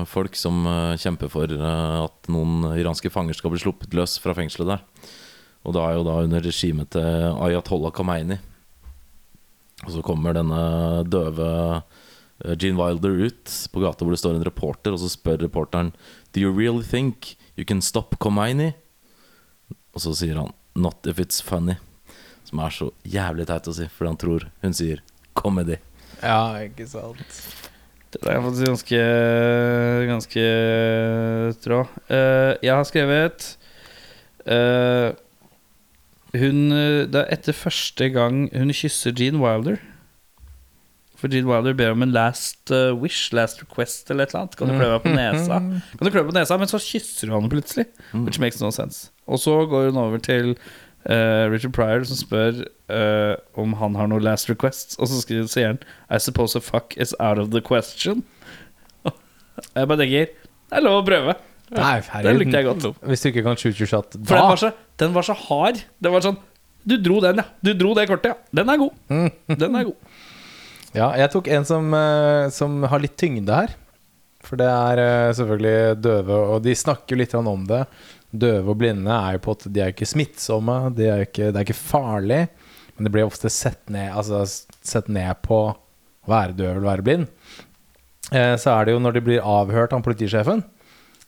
folk 0.09 0.37
som 0.37 0.67
eh, 0.67 0.97
kjemper 1.01 1.29
for 1.33 1.53
eh, 1.53 1.99
at 2.05 2.31
noen 2.33 2.73
iranske 2.79 3.11
fanger 3.11 3.37
skal 3.37 3.53
bli 3.53 3.61
sluppet 3.61 3.95
løs 3.95 4.19
fra 4.23 4.35
fengselet 4.35 4.73
der. 4.73 4.87
Og 5.65 5.75
det 5.75 5.83
er 5.83 5.99
jo 5.99 6.07
da 6.07 6.17
under 6.25 6.43
regimet 6.43 6.91
til 6.95 7.37
Ayatollah 7.45 7.93
Khomeini. 7.95 8.39
Og 9.85 9.93
så 9.95 10.03
kommer 10.03 10.35
denne 10.35 11.03
døve 11.07 11.83
Gene 12.59 12.79
Wilder 12.79 13.29
ut 13.29 13.53
på 13.71 13.83
gata 13.83 14.03
hvor 14.03 14.15
det 14.15 14.23
står 14.23 14.39
en 14.39 14.47
reporter, 14.47 14.95
og 14.95 14.99
så 15.03 15.11
spør 15.11 15.45
reporteren 15.45 15.93
Do 16.33 16.41
you 16.43 16.51
really 16.51 16.83
think 16.83 17.37
you 17.57 17.65
can 17.65 17.83
stop 17.83 18.19
Khomeini? 18.19 18.73
Og 19.95 20.03
så 20.03 20.15
sier 20.17 20.41
han 20.41 20.55
Not 20.75 21.07
if 21.07 21.19
it's 21.21 21.43
funny. 21.45 21.77
Som 22.53 22.61
er 22.61 22.75
så 22.77 22.91
jævlig 23.09 23.49
teit 23.49 23.69
å 23.71 23.73
si, 23.73 23.89
fordi 23.89 24.11
han 24.11 24.21
tror 24.21 24.47
hun 24.61 24.75
sier 24.77 25.01
comedy. 25.33 25.79
Ja, 26.21 26.61
ikke 26.61 26.85
sant. 26.87 27.39
Det 28.13 28.29
er 28.29 28.43
faktisk 28.45 28.69
ganske 28.69 28.99
Ganske 30.11 30.43
trå. 31.65 31.79
Uh, 32.13 32.53
jeg 32.61 32.75
har 32.77 32.85
skrevet 32.85 33.47
uh, 34.45 35.17
Hun 36.37 36.61
Det 37.09 37.23
er 37.23 37.33
etter 37.33 37.57
første 37.57 38.11
gang 38.13 38.45
hun 38.53 38.77
kysser 38.77 39.17
Gene 39.17 39.41
Wilder. 39.41 39.81
For 41.23 41.33
Gene 41.33 41.49
Wilder 41.49 41.73
ber 41.79 41.95
om 41.95 42.03
en 42.03 42.13
last 42.13 42.71
eh, 42.75 42.91
wish, 42.99 43.31
last 43.33 43.61
request 43.63 44.11
eller 44.11 44.27
et 44.27 44.33
eller 44.33 44.41
annet. 44.41 44.57
Kan 44.59 44.73
du 44.73 44.75
klø 44.75 44.89
meg 44.91 45.05
på 45.05 45.13
nesa? 45.21 45.59
Kan 45.95 46.09
du 46.09 46.11
klø 46.11 46.25
på 46.27 46.35
nesa 46.35 46.57
Men 46.59 46.71
så 46.71 46.81
kysser 46.83 47.31
hun 47.31 47.37
ham 47.37 47.53
plutselig. 47.53 47.87
Which 48.13 48.41
makes 48.43 48.59
no 48.61 48.73
sense. 48.75 49.13
Og 49.31 49.39
så 49.39 49.55
går 49.71 49.93
hun 49.93 50.01
over 50.03 50.19
til 50.19 50.57
eh, 51.11 51.45
Richard 51.51 51.75
Pryor 51.77 52.05
som 52.09 52.19
spør 52.19 52.63
uh, 52.93 53.35
om 53.59 53.75
han 53.81 53.97
har 53.99 54.11
noen 54.11 54.25
last 54.25 54.51
requests. 54.51 54.99
Og 54.99 55.11
så 55.11 55.23
skriver, 55.23 55.49
han 55.67 55.81
I 56.11 56.21
suppose 56.23 56.59
a 56.59 56.63
fuck 56.63 56.97
is 56.97 57.15
out 57.19 57.41
of 57.43 57.51
the 57.55 57.63
question. 57.65 58.25
Jeg 59.77 59.89
bare 59.89 60.01
tenker 60.01 60.31
Det 60.33 60.79
er 60.79 60.87
lov 60.87 61.03
å 61.03 61.07
prøve. 61.07 61.37
Nei, 61.73 61.99
Den 62.25 62.41
likte 62.41 62.61
jeg 62.61 62.69
godt. 62.69 63.03
Hvis 63.09 63.23
du 63.23 63.31
ikke 63.31 63.45
kan 63.47 63.57
shoot 63.57 63.79
your 63.81 63.89
shot 63.89 64.13
For 64.13 64.37
den 64.37 64.49
var, 64.51 64.59
så, 64.61 64.73
den 65.01 65.15
var 65.15 65.25
så 65.25 65.37
hard. 65.47 65.79
Det 66.05 66.11
var 66.13 66.25
sånn 66.25 66.37
Du 66.85 66.99
dro 67.01 67.21
den, 67.25 67.41
ja. 67.41 67.47
Du 67.65 67.73
dro 67.79 67.95
det 67.97 68.05
kortet, 68.11 68.35
ja. 68.35 68.59
Den 68.61 68.69
er 68.69 68.81
god. 68.83 69.31
Den 69.49 69.79
er 69.81 69.89
god. 69.89 69.97
Ja, 70.93 71.07
jeg 71.17 71.31
tok 71.33 71.47
en 71.49 71.65
som, 71.65 71.87
eh, 71.97 72.51
som 72.53 72.83
har 72.85 73.01
litt 73.01 73.15
tyngde 73.17 73.49
her. 73.49 73.71
For 74.45 74.61
det 74.61 74.67
er 74.69 75.33
selvfølgelig 75.39 76.03
døve, 76.05 76.41
og 76.53 76.59
de 76.67 76.75
snakker 76.77 77.15
jo 77.15 77.21
litt 77.23 77.33
om 77.39 77.63
det. 77.65 77.79
Døve 78.33 78.73
og 78.73 78.79
blinde 78.81 79.13
er 79.13 79.35
jo 79.37 79.43
på 79.45 79.55
at 79.59 79.67
de 79.73 79.81
er 79.85 79.91
ikke 79.93 80.09
smittsomme, 80.09 80.77
de 80.97 81.05
er 81.13 81.25
ikke, 81.27 81.51
det 81.53 81.59
er 81.61 81.67
ikke 81.67 81.77
farlig. 81.77 82.43
Men 82.97 83.05
det 83.09 83.13
blir 83.13 83.27
ofte 83.29 83.51
sett 83.53 83.89
ned, 83.93 84.11
altså, 84.17 84.43
sett 84.85 85.09
ned 85.13 85.41
på 85.45 85.59
å 85.71 86.31
være 86.31 86.55
døv 86.57 86.71
eller 86.77 86.87
være 86.87 87.05
blind. 87.07 87.27
Eh, 88.33 88.55
så 88.61 88.73
er 88.79 88.85
det 88.89 88.95
jo 88.95 89.01
når 89.05 89.17
de 89.19 89.25
blir 89.27 89.45
avhørt 89.45 89.93
av 89.93 90.05
politisjefen, 90.07 90.63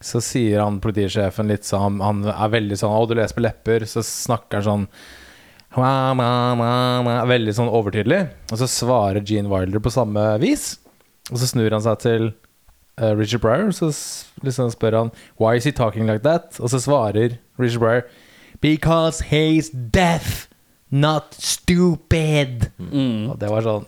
så 0.04 0.20
sier 0.24 0.60
han 0.60 0.80
politisjefen 0.84 1.48
litt 1.48 1.64
sånn 1.64 2.00
Han 2.04 2.24
er 2.28 2.50
veldig 2.52 2.76
sånn 2.76 2.92
'Å, 2.92 3.06
du 3.08 3.14
leser 3.14 3.34
på 3.38 3.44
lepper', 3.44 3.86
så 3.88 4.02
snakker 4.04 4.60
han 4.60 4.64
sånn 4.64 4.86
ma, 5.76 6.12
ma, 6.14 6.28
ma, 6.54 6.70
wah», 7.02 7.24
Veldig 7.26 7.54
sånn 7.56 7.70
overtydelig. 7.72 8.28
Og 8.52 8.58
så 8.60 8.68
svarer 8.68 9.24
Gene 9.24 9.48
Wilder 9.48 9.80
på 9.80 9.90
samme 9.92 10.38
vis. 10.42 10.78
Og 11.32 11.38
så 11.40 11.48
snur 11.48 11.70
han 11.72 11.80
seg 11.84 11.98
til 12.04 12.26
eh, 13.00 13.14
Richard 13.16 13.40
Pryor, 13.42 13.72
så 13.72 13.88
s- 13.88 14.30
liksom 14.46 14.70
spør 14.72 14.98
han 15.00 15.10
Why 15.40 15.56
is 15.58 15.64
he 15.68 15.72
talking 15.72 16.06
like 16.10 16.22
that? 16.26 16.58
Og 16.60 16.70
så 16.72 16.80
svarer 16.82 17.38
Richard 17.58 17.80
Breyer 17.82 18.04
Because 18.62 19.24
he's 19.30 19.68
deaf, 19.72 20.46
not 20.90 21.34
stupid. 21.36 22.70
Og 22.78 23.34
det 23.40 23.50
var 23.50 23.66
sånn 23.66 23.84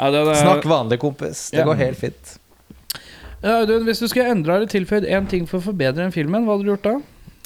Ja, 0.00 0.10
det, 0.10 0.24
det, 0.26 0.36
Snakk 0.40 0.64
vanlig, 0.68 0.98
kompis. 1.02 1.50
Det 1.52 1.60
Ja. 1.60 1.64
går 1.68 1.76
helt 1.80 1.98
fint. 2.00 2.36
Ja, 3.42 3.62
hvis 3.64 4.00
du 4.00 4.08
skulle 4.08 4.28
endra 4.32 4.56
eller 4.58 4.68
tilføyd 4.68 5.06
én 5.08 5.28
ting 5.28 5.46
for 5.48 5.60
å 5.60 5.64
forbedre 5.70 6.02
den 6.02 6.12
filmen, 6.12 6.44
hva 6.44 6.56
hadde 6.56 6.66
du 6.66 6.72
gjort 6.74 6.84
da? 6.88 6.94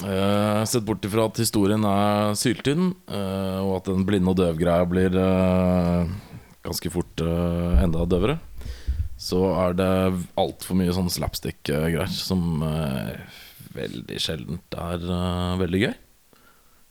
Uh, 0.03 0.63
sett 0.67 0.83
bort 0.83 1.05
ifra 1.07 1.23
at 1.29 1.37
historien 1.39 1.83
er 1.87 2.33
syltynn, 2.35 2.89
uh, 3.07 3.61
og 3.63 3.77
at 3.77 3.85
den 3.87 4.03
blinde 4.07 4.27
og 4.33 4.35
døv-greia 4.35 4.83
blir 4.91 5.15
uh, 5.15 6.03
ganske 6.67 6.91
fort 6.91 7.23
enda 7.23 8.03
døvere, 8.11 8.35
så 9.25 9.41
er 9.57 9.77
det 9.79 9.91
altfor 10.37 10.77
mye 10.77 10.93
sånn 10.93 11.09
slapstick-greier 11.09 12.11
som 12.13 12.61
eh, 12.65 13.15
veldig 13.75 14.19
sjeldent 14.21 14.77
er 14.77 15.01
eh, 15.01 15.53
veldig 15.63 15.81
gøy. 15.87 15.95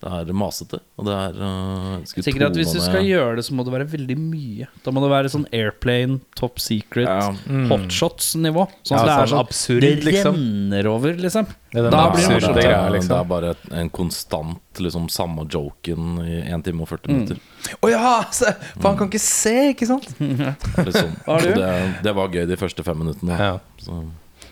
Det 0.04 0.28
er 0.28 0.36
masete, 0.36 0.78
og 1.00 1.06
det 1.08 1.14
er 1.16 1.36
uh, 1.40 1.92
Jeg 2.04 2.42
at 2.44 2.56
Hvis 2.58 2.74
du 2.76 2.80
skal 2.84 3.06
gjøre 3.08 3.36
det, 3.38 3.44
så 3.46 3.54
må 3.56 3.64
det 3.64 3.72
være 3.72 3.86
veldig 3.88 4.16
mye. 4.20 4.66
Da 4.84 4.92
må 4.92 5.00
det 5.00 5.08
være 5.08 5.30
sånn 5.32 5.46
Airplane, 5.48 6.18
Top 6.36 6.60
Secret, 6.60 7.08
Ja. 7.08 7.30
hotshots-nivå. 7.70 8.66
Sånn 8.84 8.98
Ja, 8.98 9.04
det 9.04 9.14
er 9.14 9.22
sånn 9.24 9.32
sånn 9.32 9.40
absurd, 9.46 9.80
Det 9.80 10.04
liksom. 10.04 10.34
renner 10.36 10.86
over, 10.90 11.14
liksom. 11.16 11.46
Det 11.72 11.80
er 11.86 11.90
Da 11.90 12.02
blir 12.12 12.20
det 12.28 12.34
morsomt. 12.34 12.54
det, 12.60 12.64
er, 12.66 12.90
liksom. 12.90 13.08
det 13.08 13.16
er 13.16 13.24
bare 13.32 13.54
en 13.80 13.88
konstant 13.90 14.60
liksom, 14.84 15.08
samme 15.10 15.46
joken 15.48 16.18
i 16.20 16.36
1 16.52 16.64
time 16.64 16.82
og 16.84 16.88
40 16.88 17.08
Mm. 17.08 17.14
minutter. 17.14 17.40
Å 17.80 17.90
ja! 17.90 18.24
Se, 18.30 18.52
for 18.78 18.88
han 18.90 18.98
kan 18.98 19.08
ikke 19.08 19.20
se, 19.24 19.56
ikke 19.72 19.86
sant? 19.88 20.06
det, 20.18 20.92
sånn. 20.92 21.16
Det, 21.24 22.02
det 22.04 22.14
var 22.14 22.28
gøy 22.28 22.46
de 22.46 22.56
første 22.60 22.84
fem 22.84 22.98
minuttene. 22.98 23.38
Ja. 23.40 23.58
Så, 23.80 24.04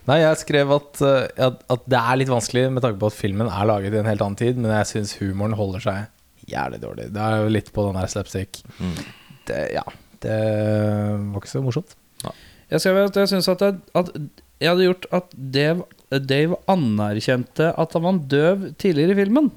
Nei, 0.09 0.19
jeg 0.19 0.41
skrev 0.41 0.73
at, 0.75 1.03
uh, 1.05 1.47
at, 1.47 1.63
at 1.71 1.85
det 1.91 1.99
er 2.01 2.19
litt 2.19 2.33
vanskelig 2.33 2.67
med 2.75 2.83
tanke 2.83 2.99
på 3.03 3.11
at 3.13 3.17
filmen 3.19 3.51
er 3.51 3.69
laget 3.69 3.95
i 3.95 4.01
en 4.01 4.11
helt 4.11 4.25
annen 4.25 4.39
tid, 4.41 4.59
men 4.59 4.75
jeg 4.81 4.91
syns 4.91 5.17
humoren 5.21 5.55
holder 5.59 5.85
seg 5.85 6.49
jævlig 6.51 6.81
dårlig. 6.83 7.11
Det 7.15 7.23
er 7.23 7.43
jo 7.43 7.53
litt 7.55 7.71
på 7.75 7.87
den 7.87 7.99
der 8.01 8.11
slapstick. 8.11 8.63
Mm. 8.83 8.97
Det, 9.47 9.61
ja, 9.77 9.85
det 10.25 10.39
var 11.31 11.43
ikke 11.43 11.53
så 11.53 11.63
morsomt. 11.65 11.97
Jeg 12.73 12.81
skrev 12.81 13.03
at 13.05 13.19
jeg 13.21 13.29
syns 13.29 13.51
at, 13.53 13.63
at 13.69 14.15
jeg 14.63 14.71
hadde 14.71 14.87
gjort 14.87 15.07
at 15.13 15.35
Dave, 15.37 15.85
Dave 16.25 16.57
anerkjente 16.71 17.69
at 17.77 17.97
han 17.97 18.05
var 18.07 18.21
døv 18.33 18.71
tidligere 18.81 19.13
i 19.13 19.19
filmen. 19.19 19.51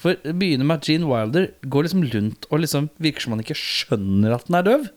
For 0.00 0.18
det 0.24 0.34
begynner 0.40 0.66
med 0.66 0.80
at 0.80 0.88
Gene 0.88 1.06
Wilder 1.08 1.46
går 1.70 1.86
liksom 1.86 2.02
rundt 2.10 2.48
og 2.50 2.64
liksom 2.64 2.88
virker 3.02 3.24
som 3.24 3.36
han 3.36 3.44
ikke 3.44 3.56
skjønner 3.58 4.34
at 4.34 4.48
han 4.50 4.58
er 4.58 4.66
døv. 4.66 4.88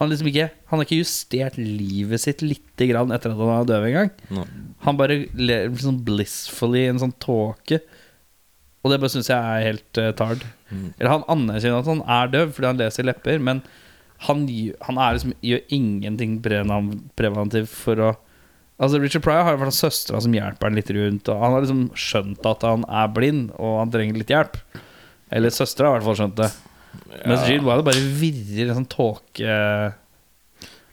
Han, 0.00 0.10
liksom 0.10 0.30
ikke, 0.30 0.48
han 0.70 0.80
har 0.80 0.86
ikke 0.86 1.02
justert 1.02 1.58
livet 1.60 2.22
sitt 2.22 2.40
lite 2.42 2.88
grann 2.90 3.12
etter 3.14 3.34
at 3.34 3.38
han 3.38 3.52
er 3.54 3.68
døv 3.68 3.86
engang. 3.90 4.10
no. 4.32 4.46
Han 4.86 4.98
bare 4.98 5.20
lever 5.38 5.84
sånn 5.84 6.00
blissfully 6.06 6.86
i 6.86 6.90
en 6.90 7.02
sånn 7.02 7.14
tåke. 7.22 7.78
Og 8.82 8.90
det 8.90 8.98
bare 8.98 9.12
syns 9.12 9.30
jeg 9.30 9.38
er 9.38 9.68
helt 9.68 10.00
uh, 10.00 10.10
tard. 10.18 10.42
Eller 10.96 11.12
han 11.12 11.28
anerkjenner 11.30 11.84
at 11.84 11.90
han 11.92 12.02
er 12.10 12.32
døv 12.32 12.54
fordi 12.56 12.70
han 12.70 12.80
leser 12.80 13.06
lepper, 13.06 13.38
men 13.38 13.60
han, 14.26 14.42
han 14.88 14.98
er 14.98 15.16
liksom, 15.16 15.34
gjør 15.44 15.62
ingenting 15.76 16.36
preventivt 16.42 17.72
for 17.72 18.08
å 18.08 18.12
Altså 18.82 18.98
Richard 18.98 19.22
Pryor 19.22 19.44
har 19.46 19.58
fall 19.60 19.70
søstera 19.76 20.18
som 20.24 20.32
hjelper 20.34 20.66
han 20.66 20.74
litt 20.74 20.88
rundt. 20.90 21.28
Og 21.30 21.38
han 21.38 21.52
har 21.54 21.62
liksom 21.62 21.82
skjønt 21.94 22.46
at 22.50 22.64
han 22.66 22.82
er 22.90 23.12
blind, 23.14 23.52
og 23.54 23.76
han 23.78 23.92
trenger 23.94 24.18
litt 24.18 24.32
hjelp. 24.32 24.56
Eller 25.30 25.54
søstera 25.54 25.92
har 25.92 26.00
i 26.00 26.00
hvert 26.00 26.08
fall 26.08 26.18
skjønt 26.18 26.40
det. 26.40 26.48
Mens 27.24 27.44
Gene 27.48 27.64
Wilder 27.64 27.84
bare 27.86 28.04
virrer 28.20 28.70
en 28.70 28.80
sånn 28.80 28.88
tåke 28.92 29.56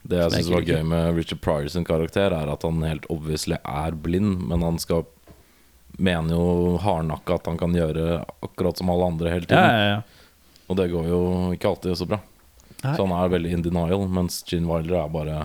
Det 0.09 0.19
jeg 0.19 0.33
syns 0.33 0.51
var 0.53 0.67
gøy 0.67 0.83
med 0.87 1.17
Richard 1.17 1.41
Pryor 1.43 1.69
sin 1.71 1.87
karakter, 1.87 2.33
er 2.35 2.51
at 2.51 2.65
han 2.65 2.83
helt 2.87 3.07
obviously 3.13 3.59
er 3.61 3.97
blind, 3.97 4.45
men 4.49 4.65
han 4.65 4.79
skal 4.81 5.05
mener 5.99 6.31
jo 6.31 6.77
hardnakka 6.79 7.39
at 7.39 7.49
han 7.49 7.59
kan 7.59 7.75
gjøre 7.75 8.21
akkurat 8.45 8.79
som 8.79 8.91
alle 8.93 9.09
andre 9.11 9.33
hele 9.33 9.49
tiden. 9.49 9.75
ja, 9.75 9.91
ja. 9.97 10.01
Og 10.69 10.77
det 10.77 10.91
går 10.91 11.07
jo 11.09 11.21
ikke 11.55 11.71
alltid 11.71 11.97
så 11.97 12.05
bra. 12.05 12.19
Nei. 12.83 12.93
Så 12.93 13.01
han 13.01 13.13
er 13.17 13.31
veldig 13.33 13.55
in 13.57 13.63
denial, 13.65 14.03
mens 14.07 14.43
Gene 14.47 14.69
Wilder 14.69 14.99
er 15.01 15.09
bare 15.11 15.39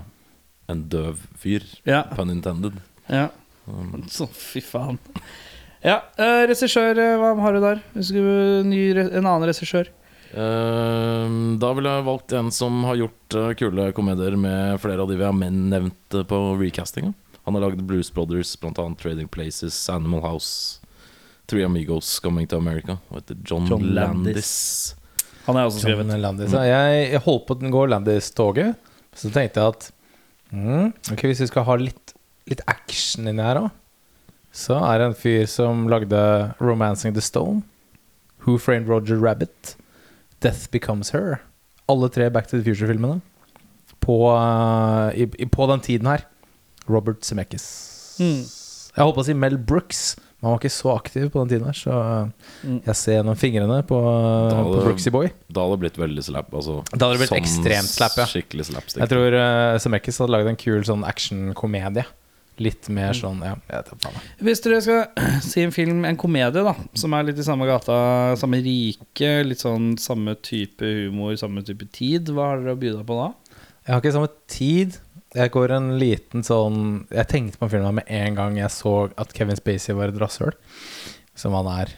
en 0.70 0.84
døv 0.92 1.24
fyr. 1.40 1.64
Pun 2.12 2.32
intended. 2.32 2.76
Ja. 3.09 3.30
Så 4.12 4.28
fy 4.28 4.61
faen. 4.64 5.00
Ja, 5.84 5.98
uh, 6.16 6.44
regissør, 6.48 6.96
eh, 7.00 7.16
hva 7.20 7.32
har 7.40 7.57
du 7.57 7.61
der? 7.64 7.80
Du 7.92 8.20
ny, 8.68 8.80
en 9.00 9.24
annen 9.24 9.48
regissør. 9.48 9.90
Eh, 10.35 11.35
da 11.62 11.68
ville 11.76 11.91
jeg 11.95 12.07
valgt 12.09 12.32
en 12.35 12.49
som 12.55 12.80
har 12.89 12.99
gjort 12.99 13.37
eh, 13.39 13.53
kule 13.61 13.91
komedier 13.95 14.35
med 14.41 14.80
flere 14.82 15.05
av 15.05 15.11
de 15.11 15.18
vi 15.20 15.26
har 15.26 15.37
men 15.37 15.68
nevnt 15.70 16.16
eh, 16.18 16.24
på 16.26 16.41
recastinga. 16.59 17.12
Han 17.45 17.55
har 17.55 17.66
lagd 17.68 17.85
Blues 17.87 18.11
Brothers, 18.12 18.57
annet 18.64 18.99
Trading 18.99 19.28
Places, 19.28 19.76
Animal 19.93 20.24
House, 20.24 20.80
Three 21.47 21.62
Amigos, 21.64 22.18
Coming 22.24 22.49
to 22.49 22.57
America, 22.59 22.97
og 23.11 23.20
heter 23.20 23.37
John, 23.45 23.68
John 23.68 23.85
Landis. 23.95 24.35
Landis. 24.35 24.53
Han 25.45 25.57
har 25.61 25.68
også 25.68 25.76
også 25.76 25.89
John 25.93 26.01
skrevet. 26.01 26.20
Landis. 26.24 26.57
Ja, 26.57 26.62
Jeg, 26.64 27.05
jeg 27.12 27.22
holdt 27.26 27.47
på 27.47 27.59
å 27.59 27.72
gå 27.76 27.85
Landis-toget, 27.93 28.91
så 29.14 29.30
tenkte 29.30 29.61
jeg 29.61 29.74
at 29.76 29.89
mm, 30.51 30.89
Ok, 31.12 31.26
hvis 31.28 31.45
vi 31.45 31.51
skal 31.53 31.66
ha 31.68 31.76
litt, 31.78 32.14
litt 32.51 32.64
action 32.66 33.28
inni 33.30 33.45
her 33.45 33.61
òg, 33.61 33.70
så 34.55 34.80
er 34.89 34.99
det 35.03 35.11
en 35.11 35.16
fyr 35.18 35.45
som 35.51 35.85
lagde 35.91 36.18
'Romancing 36.59 37.14
the 37.14 37.22
Stone', 37.22 37.62
'Who 38.43 38.57
Framed 38.59 38.89
Roger 38.89 39.20
Rabbit', 39.20 39.76
'Death 40.45 40.68
Becomes 40.74 41.11
Her'. 41.16 41.40
Alle 41.88 42.09
tre 42.12 42.28
Back 42.32 42.47
to 42.51 42.59
the 42.59 42.64
Future-filmene. 42.66 43.20
På, 44.05 44.18
uh, 44.36 45.09
i, 45.16 45.24
i, 45.40 45.47
på 45.49 45.66
den 45.70 45.80
tiden 45.80 46.07
her. 46.11 46.26
Robert 46.88 47.24
Zemeckis. 47.24 47.64
Mm. 48.20 48.42
Jeg 48.95 49.03
holdt 49.03 49.16
på 49.16 49.22
å 49.24 49.26
si 49.26 49.34
Mel 49.34 49.57
Brooks, 49.59 50.03
men 50.38 50.47
han 50.47 50.53
var 50.55 50.61
ikke 50.61 50.70
så 50.74 50.90
aktiv 50.95 51.30
på 51.32 51.40
den 51.42 51.49
tiden 51.55 51.66
her, 51.66 51.72
så 51.78 51.95
Mm. 52.64 52.80
jeg 52.84 52.97
ser 52.97 53.16
gjennom 53.18 53.36
fingrene 53.36 53.78
på, 53.88 53.97
Da 54.51 54.61
på 54.62 54.82
Brooksy 54.84 55.11
Boy. 55.11 55.30
Da 55.51 55.64
hadde 55.64 55.78
det 55.78 55.80
blitt 55.80 55.99
veldig 55.99 56.24
slap. 56.24 56.53
Altså, 56.55 56.82
Da 56.92 57.07
hadde 57.09 57.18
det 57.18 57.22
blitt 57.24 57.32
sånn 57.32 57.40
ekstremt 57.42 57.88
slap, 57.90 58.16
ja. 58.20 58.26
Skikkelig 58.28 58.66
slapstick. 58.68 59.01
Jeg 59.01 59.09
tror 59.09 59.32
uh, 59.34 59.78
Zemeckis 59.80 60.18
hadde 60.20 60.30
laget 60.36 60.53
en 60.53 60.61
kul 60.61 60.84
sånn 60.84 61.05
actionkomedie. 61.09 62.05
Litt 62.62 62.88
mer 62.88 63.11
Mm. 63.12 63.20
sånn 63.20 63.40
Ja. 63.42 63.55
Hvis 64.38 64.61
dere 64.62 64.80
skal 64.80 65.07
si 65.42 65.62
en 65.64 65.72
film, 65.74 66.05
en 66.05 66.16
komedie, 66.16 66.62
da 66.62 66.74
som 66.94 67.12
er 67.14 67.24
litt 67.24 67.38
i 67.38 67.46
samme 67.46 67.66
gata, 67.66 68.36
samme 68.38 68.61
rike, 68.62 69.42
litt 69.44 69.59
sånn 69.59 69.96
samme 69.98 70.36
type 70.40 70.84
humor, 70.84 71.34
samme 71.40 71.64
type 71.66 71.88
tid, 71.92 72.30
hva 72.30 72.52
har 72.52 72.62
dere 72.62 72.76
å 72.76 72.78
by 72.78 72.92
deg 72.94 73.07
på 73.09 73.18
da? 73.18 73.32
Jeg 73.84 73.92
har 73.94 74.00
ikke 74.00 74.14
samme 74.14 74.30
tid. 74.46 74.98
Jeg 75.34 75.50
går 75.50 75.72
en 75.74 75.88
liten 75.98 76.44
sånn 76.46 77.07
Jeg 77.11 77.26
tenkte 77.26 77.59
på 77.59 77.68
filmen 77.72 77.96
med 77.98 78.07
en 78.07 78.34
gang 78.38 78.57
jeg 78.57 78.70
så 78.70 79.11
at 79.18 79.32
Kevin 79.34 79.57
Spacey 79.59 79.92
var 79.98 80.09
et 80.12 80.20
rasshøl. 80.22 80.55
Som 81.34 81.52
han 81.59 81.66
er 81.66 81.90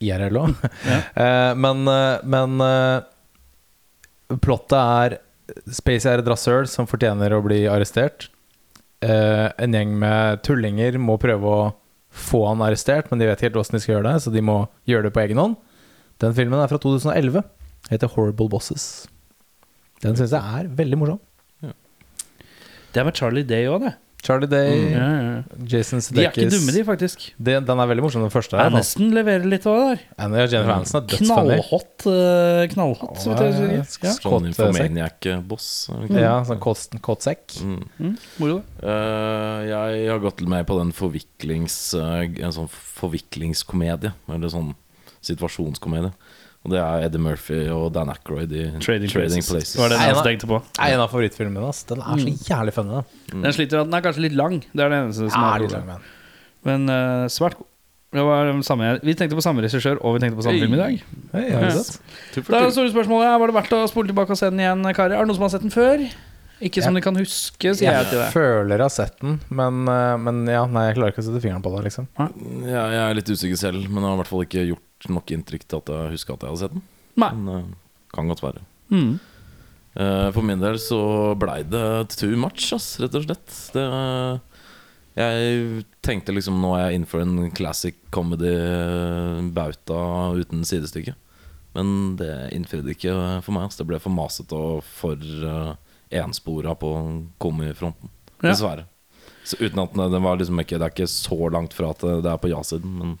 IRL 0.00 0.38
òg. 0.40 0.54
Ja. 0.88 1.52
men 1.64 1.84
eh, 1.86 2.20
men 2.24 2.56
eh, 2.64 3.02
plottet 4.40 4.78
er 4.80 5.18
Spacey 5.74 6.08
er 6.12 6.20
et 6.22 6.28
rasshøl 6.30 6.68
som 6.70 6.86
fortjener 6.88 7.32
å 7.34 7.42
bli 7.44 7.64
arrestert. 7.68 8.28
Eh, 9.00 9.46
en 9.64 9.76
gjeng 9.76 9.94
med 10.00 10.42
tullinger 10.44 10.98
må 11.00 11.16
prøve 11.20 11.54
å 11.54 11.70
få 12.10 12.42
han 12.48 12.62
arrestert, 12.64 13.08
men 13.10 13.20
de 13.20 13.28
vet 13.30 13.46
helt 13.46 13.56
åssen 13.56 13.78
de 13.78 13.82
skal 13.84 13.96
gjøre 13.96 14.10
det, 14.10 14.22
så 14.24 14.32
de 14.34 14.42
må 14.44 14.64
gjøre 14.90 15.08
det 15.08 15.14
på 15.16 15.22
egen 15.24 15.40
hånd. 15.40 15.56
Den 16.20 16.36
filmen 16.36 16.60
er 16.60 16.68
fra 16.68 16.80
2011. 16.82 17.44
Heter 17.88 18.12
Horrible 18.12 18.50
Bosses. 18.52 19.06
Den 20.04 20.18
syns 20.18 20.34
jeg 20.36 20.60
er 20.60 20.68
veldig 20.76 20.98
morsom. 21.00 21.20
Det 22.90 22.98
er 22.98 23.06
med 23.06 23.14
Charlie 23.14 23.46
Day 23.46 23.68
òg, 23.70 23.84
det. 23.86 23.94
Charlie 24.22 24.46
Day, 24.50 24.92
Ja, 24.92 25.06
ja. 25.20 25.42
Jason 25.72 26.00
De 26.12 26.20
er 26.24 26.30
ikke 26.30 26.50
dumme, 26.52 26.72
de, 26.74 26.82
faktisk. 26.84 27.22
Det- 27.38 27.64
Den 27.66 27.78
er 27.80 27.86
veldig 27.88 28.02
morsom, 28.04 28.22
den 28.22 28.30
første. 28.30 28.58
Aniston 28.60 29.10
leverer 29.16 29.44
litt 29.48 29.64
òg 29.64 29.80
der. 29.96 30.00
Ja, 30.18 30.28
Jennifer 30.46 30.72
Aniston 30.74 31.02
er 31.02 31.06
dødsfunny. 31.06 31.56
Knallhot. 31.56 32.06
Uh, 32.06 32.66
knallhot 32.74 33.16
oh, 33.26 33.34
vet 33.34 33.40
jeg 33.40 33.78
husker. 33.80 34.08
ja. 34.08 34.14
Sånn 34.20 34.46
Infomaniac-boss. 34.50 35.68
Okay. 35.94 36.08
det? 36.14 36.20
Ja, 36.26 36.34
sånn 36.44 36.60
kåt- 36.60 37.00
kåtsekk. 37.00 37.56
Mm. 37.64 37.80
Mm, 37.98 38.16
moro, 38.38 38.60
det. 38.80 38.88
Eh, 38.88 39.68
jeg 39.70 40.10
har 40.10 40.18
gått 40.20 40.40
med 40.46 40.66
på 40.66 40.78
den 40.78 40.92
forviklings... 40.92 41.94
uh, 41.94 42.20
en 42.24 42.52
sånn 42.52 42.68
forviklingskomedie. 42.70 44.12
Eller 44.28 44.48
sånn 44.52 44.74
situasjonskomedie. 45.24 46.12
Og 46.60 46.74
det 46.74 46.80
er 46.82 47.06
Eddie 47.06 47.22
Murphy 47.24 47.58
og 47.72 47.86
Dan 47.94 48.10
Aykroyd 48.12 48.50
i 48.52 48.66
Trading, 48.84 49.08
Places. 49.08 49.48
Places. 49.48 49.72
Det 49.72 49.80
var 49.80 49.92
det 49.94 49.98
eneste 50.04 50.24
jeg 50.26 50.36
tenkte 50.36 50.48
på. 50.50 50.58
Er 50.76 50.92
en 50.96 51.00
av 51.06 51.08
favorittfilmene 51.08 51.62
hans. 51.64 51.82
Den 51.88 52.02
er 52.04 52.20
så 52.20 52.34
jævlig 52.50 52.74
funny. 52.76 52.98
da. 52.98 53.02
Den 53.46 53.56
sliter 53.56 53.80
at 53.80 53.88
den 53.88 53.96
er 53.96 54.04
kanskje 54.04 54.24
litt 54.26 54.36
lang. 54.36 54.58
Det 54.68 54.84
er 54.84 54.92
det 54.92 54.98
eneste 55.06 55.30
som 55.32 55.46
er 55.46 55.64
litt 55.64 55.72
problemet. 55.72 55.88
lang, 55.88 56.04
men. 56.66 56.84
Men 56.86 56.92
eh, 56.92 57.26
svært 57.32 57.56
god. 57.56 57.66
Det 58.10 58.22
var 58.26 58.48
den 58.50 58.62
samme, 58.66 58.98
vi 59.06 59.12
tenkte 59.14 59.36
på 59.38 59.42
samme 59.44 59.62
regissør, 59.62 60.00
og 60.02 60.16
vi 60.16 60.20
tenkte 60.24 60.36
på 60.40 60.42
samme 60.42 60.58
film 60.58 60.72
i 60.74 60.78
dag. 60.80 61.02
Hei, 61.30 61.44
har 61.54 61.62
du 61.70 61.76
sett? 61.78 62.00
Da 62.48 62.58
er 62.58 62.64
det 62.66 62.72
store 62.74 62.90
spørsmålet 62.90 63.28
er, 63.28 63.36
Var 63.38 63.52
det 63.52 63.54
verdt 63.54 63.74
å 63.76 63.84
spole 63.86 64.10
tilbake 64.10 64.34
og 64.34 64.40
se 64.40 64.48
den 64.50 64.58
igjen, 64.64 64.82
karer? 64.98 65.14
Er 65.14 65.22
det 65.22 65.30
noen 65.30 65.38
som 65.38 65.46
har 65.46 65.52
sett 65.54 65.62
den 65.62 65.70
før? 65.70 66.02
Ikke 66.60 66.82
som 66.84 66.94
de 66.96 67.00
kan 67.04 67.16
huske, 67.16 67.72
sier 67.72 67.88
jeg 67.94 68.08
til 68.10 68.18
Jeg 68.20 68.32
føler 68.34 68.74
jeg 68.76 68.84
har 68.84 68.92
sett 68.92 69.16
den, 69.22 69.38
men, 69.48 69.80
eh, 69.88 70.16
men 70.20 70.42
ja, 70.50 70.66
nei, 70.68 70.86
jeg 70.90 70.98
klarer 70.98 71.14
ikke 71.14 71.22
å 71.24 71.28
sette 71.30 71.40
fingeren 71.44 71.64
på 71.64 71.72
det. 71.76 71.82
liksom 71.88 72.08
Ja, 72.18 72.84
jeg 72.92 73.00
er 73.06 73.16
litt 73.16 73.32
usikker 73.32 73.56
selv, 73.60 73.86
men 73.88 74.02
jeg 74.02 74.08
har 74.10 74.18
i 74.18 74.20
hvert 74.20 74.32
fall 74.32 74.44
ikke 74.44 74.66
gjort 74.68 75.08
nok 75.16 75.32
inntrykk 75.32 75.64
til 75.66 75.80
at 75.80 75.92
jeg 75.94 76.14
husker 76.18 76.36
at 76.36 76.44
jeg 76.44 76.52
har 76.52 76.60
sett 76.66 76.74
den. 76.76 76.84
Nei. 77.24 77.30
Men 77.38 77.54
eh, 77.56 77.64
kan 78.12 78.28
godt 78.28 78.44
være. 78.44 78.60
Mm. 78.92 79.12
Eh, 79.96 80.28
For 80.36 80.42
min 80.46 80.60
del 80.62 80.76
så 80.82 81.00
blei 81.40 81.62
det 81.64 81.86
too 82.18 82.36
much, 82.36 82.68
ass, 82.76 82.92
rett 83.00 83.16
og 83.16 83.24
slett. 83.24 83.56
Det, 83.74 83.86
jeg 85.18 85.84
tenkte 86.06 86.32
liksom 86.36 86.60
nå 86.62 86.74
er 86.76 86.84
jeg 86.90 87.00
innenfor 87.00 87.24
en 87.24 87.50
classic 87.56 87.96
comedy-bauta 88.14 90.00
uten 90.38 90.64
sidestykke. 90.64 91.14
Men 91.74 92.16
det 92.18 92.50
innfridde 92.56 92.92
ikke 92.94 93.12
for 93.44 93.54
meg. 93.54 93.68
Ass. 93.68 93.78
Det 93.78 93.86
ble 93.88 93.98
for 94.02 94.14
masete 94.14 94.56
og 94.58 94.82
for 94.86 95.16
uh, 95.46 95.74
enspora 96.10 96.74
på 96.78 96.90
komifronten. 97.42 98.10
Ja. 98.40 98.50
Dessverre. 98.50 98.86
Så 99.44 99.56
uten 99.60 99.80
at 99.82 99.94
det, 99.96 100.20
var 100.20 100.36
liksom 100.38 100.60
ikke 100.60 100.78
Det 100.78 100.86
er 100.86 100.92
ikke 100.92 101.08
så 101.10 101.48
langt 101.50 101.72
fra 101.74 101.90
at 101.94 102.02
det 102.22 102.28
er 102.28 102.40
på 102.40 102.50
ja-siden, 102.52 102.92
men 103.00 103.14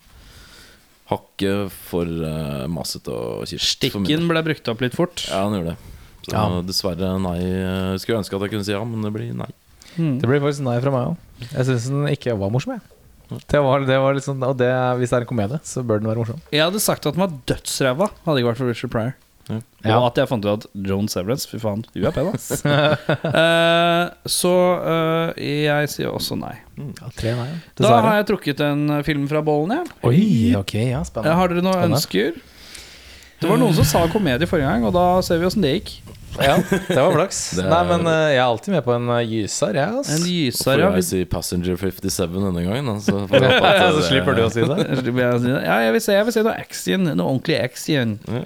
hakket 1.10 1.72
for 1.74 2.06
uh, 2.06 2.66
masete 2.70 3.10
og 3.10 3.48
kjipt. 3.50 3.64
Stikken 3.66 4.28
ble 4.30 4.42
brukt 4.46 4.68
opp 4.70 4.84
litt 4.84 4.94
fort. 4.94 5.24
Ja, 5.26 5.42
den 5.48 5.58
gjorde 5.58 5.74
det. 5.74 5.96
Så 6.20 6.34
Ja. 6.36 6.44
dessverre 6.62 7.10
nei. 7.18 7.38
Jeg 7.40 8.00
Skulle 8.04 8.20
ønske 8.20 8.36
at 8.36 8.44
jeg 8.46 8.52
kunne 8.54 8.68
si 8.68 8.72
ja, 8.76 8.84
men 8.84 9.02
det 9.02 9.12
blir 9.14 9.32
nei. 9.34 9.48
Mm. 9.96 10.20
Det 10.20 10.28
blir 10.28 10.42
faktisk 10.44 10.62
nei 10.62 10.78
fra 10.84 10.92
meg 10.94 11.08
òg. 11.10 11.48
Jeg 11.50 11.66
syns 11.66 11.88
den 11.90 12.06
ikke 12.12 12.36
var 12.38 12.52
morsom. 12.54 12.76
Jeg. 12.76 13.42
Det 13.50 13.60
var, 13.62 13.84
det 13.86 13.96
var 14.02 14.14
litt 14.14 14.26
sånn, 14.26 14.42
og 14.42 14.56
det, 14.58 14.68
hvis 14.98 15.10
det 15.12 15.20
er 15.20 15.24
en 15.24 15.30
komedie, 15.30 15.58
så 15.66 15.82
bør 15.86 16.00
den 16.02 16.10
være 16.10 16.22
morsom. 16.22 16.40
Jeg 16.50 16.64
hadde 16.66 16.82
sagt 16.82 17.06
at 17.06 17.14
den 17.14 17.22
var 17.22 17.34
dødsræva, 17.46 18.08
hadde 18.24 18.34
det 18.36 18.42
ikke 18.42 18.50
vært 18.50 18.60
for 18.60 18.70
Richard 18.70 18.90
Pryor. 18.94 19.12
Ja. 19.84 19.96
Og 19.98 20.06
at 20.10 20.18
jeg 20.20 20.28
fant 20.28 20.44
ut 20.44 20.50
at 20.52 20.66
Joan 20.86 21.08
Severance 21.08 21.48
Fy 21.48 21.58
faen, 21.62 21.82
hun 21.94 22.04
er 22.04 22.12
pen, 22.14 22.28
ass. 22.34 22.50
uh, 22.64 24.10
så 24.40 24.52
uh, 24.80 25.32
jeg 25.40 25.90
sier 25.92 26.12
også 26.12 26.36
nei. 26.40 26.54
Ja, 26.76 27.10
tre 27.16 27.34
nei, 27.38 27.48
ja. 27.48 27.58
Da 27.80 27.94
har 28.04 28.20
jeg 28.20 28.28
trukket 28.30 28.62
en 28.64 28.86
eh, 28.98 29.02
film 29.06 29.26
fra 29.30 29.42
bollen, 29.44 29.74
jeg. 29.78 29.98
Oi, 30.08 30.22
ok, 30.60 30.74
ja, 30.92 31.02
spennende. 31.08 31.36
Har 31.40 31.52
dere 31.52 31.64
noen 31.64 31.76
Spennende. 31.76 32.00
ønsker? 32.00 32.40
Det 33.40 33.48
var 33.48 33.60
noen 33.60 33.76
som 33.76 33.86
sa 33.88 34.04
komedie 34.12 34.48
forrige 34.48 34.68
gang, 34.68 34.84
og 34.88 34.92
da 34.96 35.04
ser 35.24 35.40
vi 35.40 35.48
åssen 35.48 35.64
det 35.64 35.74
gikk. 35.78 35.92
Ja, 36.38 36.56
det 36.60 36.94
var 36.96 37.12
flaks. 37.12 37.38
Det 37.56 37.64
er- 37.64 37.70
Nei, 37.72 37.80
men 37.88 38.06
uh, 38.06 38.28
jeg 38.30 38.38
er 38.38 38.44
alltid 38.46 38.74
med 38.76 38.84
på 38.86 38.94
en 38.94 39.08
uh, 39.10 39.18
gyser, 39.26 39.74
jeg. 39.80 39.96
Altså. 39.98 40.14
En 40.14 40.26
gyser, 40.28 40.82
ja. 40.84 40.90
jeg 40.94 41.06
si 41.08 41.22
Passenger 41.28 41.76
57 41.80 42.20
denne 42.36 42.64
gangen? 42.64 42.90
Altså, 42.94 43.16
Så, 43.16 43.26
får 43.32 43.46
jeg 43.48 43.94
så 43.96 44.04
slipper 44.06 44.38
du 44.38 44.42
å 44.44 44.50
si 44.52 44.62
det. 44.62 44.76
Jeg 44.90 45.26
å 45.26 45.40
si 45.40 45.48
det? 45.50 45.62
Ja, 45.66 45.78
jeg 45.86 45.94
vil 45.96 46.04
se, 46.04 46.14
jeg 46.14 46.28
vil 46.28 46.36
se 46.36 46.44
noe 46.46 46.54
action. 46.60 47.08
Noe 47.10 47.26
ordentlig 47.32 47.58
action. 47.64 48.18
Ja. 48.30 48.44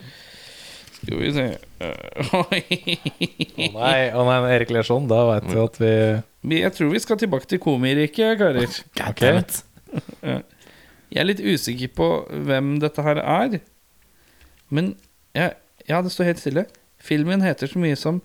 Skal 1.05 1.21
vi 1.21 1.31
se 1.37 1.45
Å 1.85 2.41
oh 2.41 2.53
nei, 3.77 3.99
oh 4.17 4.25
nei, 4.27 4.39
Erik 4.55 4.73
Lersson, 4.75 5.07
da 5.11 5.21
veit 5.29 5.47
vi 5.51 5.61
at 5.63 5.79
vi 5.83 5.93
Vi- 6.49 6.61
Jeg 6.63 6.73
tror 6.77 6.91
vi 6.93 7.03
skal 7.05 7.21
tilbake 7.21 7.49
til 7.51 7.61
komiriket, 7.63 8.39
karer. 8.41 8.69
Okay. 9.11 9.43
Jeg 11.15 11.21
er 11.23 11.29
litt 11.29 11.43
usikker 11.45 11.91
på 11.95 12.07
hvem 12.49 12.79
dette 12.83 13.03
her 13.07 13.21
er. 13.23 13.61
Men 14.75 14.95
jeg, 15.37 15.53
ja, 15.87 16.01
det 16.03 16.11
står 16.11 16.33
helt 16.33 16.41
stille. 16.43 16.65
Filmen 16.99 17.45
heter 17.45 17.71
så 17.71 17.79
mye 17.79 17.95
som 18.01 18.19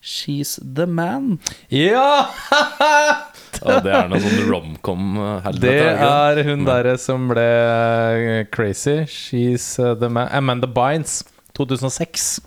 She's 0.00 0.54
the 0.64 0.86
Man. 0.88 1.34
Ja! 1.68 2.30
Ja, 3.60 3.74
det 3.84 3.92
er 3.92 4.06
noe 4.08 4.20
sånn 4.24 4.46
romcom-helvete. 4.48 5.60
Det 5.60 5.74
er 5.90 5.98
det 6.38 6.46
er 6.46 6.48
hun 6.48 6.64
derre 6.64 6.94
som 7.02 7.26
ble 7.28 7.44
eh, 7.44 8.46
crazy. 8.54 9.02
She's 9.10 9.66
the 9.76 10.08
man 10.08 10.30
Amanda 10.32 10.70
Bynes, 10.70 11.18
2006. 11.60 12.40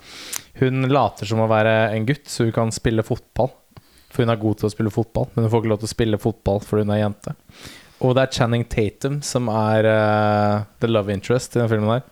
Hun 0.61 0.89
later 0.91 1.29
som 1.29 1.41
å 1.43 1.49
være 1.51 1.73
en 1.95 2.05
gutt, 2.09 2.27
så 2.29 2.47
hun 2.47 2.55
kan 2.55 2.73
spille 2.75 3.05
fotball. 3.05 3.51
For 4.13 4.21
hun 4.23 4.33
er 4.33 4.41
god 4.41 4.55
til 4.59 4.67
å 4.69 4.73
spille 4.73 4.93
fotball, 4.93 5.27
men 5.33 5.45
hun 5.45 5.51
får 5.53 5.61
ikke 5.63 5.71
lov 5.71 5.81
til 5.81 5.89
å 5.89 5.95
spille 5.95 6.21
fotball 6.21 6.59
fordi 6.61 6.81
hun 6.85 6.93
er 6.93 7.01
jente. 7.01 7.31
Og 8.03 8.09
det 8.17 8.21
er 8.23 8.33
Channing 8.35 8.65
Tatum 8.69 9.15
som 9.25 9.47
er 9.49 9.81
uh, 9.87 10.55
the 10.83 10.89
love 10.89 11.09
interest 11.13 11.55
i 11.55 11.61
den 11.61 11.71
filmen 11.71 11.89
der. 11.95 12.03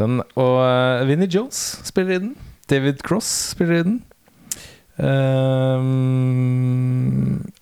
Den, 0.00 0.12
og 0.40 0.54
uh, 0.64 1.06
Vinnie 1.06 1.30
Jones 1.30 1.58
spiller 1.86 2.12
i 2.16 2.22
den. 2.24 2.34
David 2.70 2.98
Cross 3.06 3.28
spiller 3.52 3.74
i 3.80 3.86
den. 3.86 3.98
Ehm, 5.00 6.24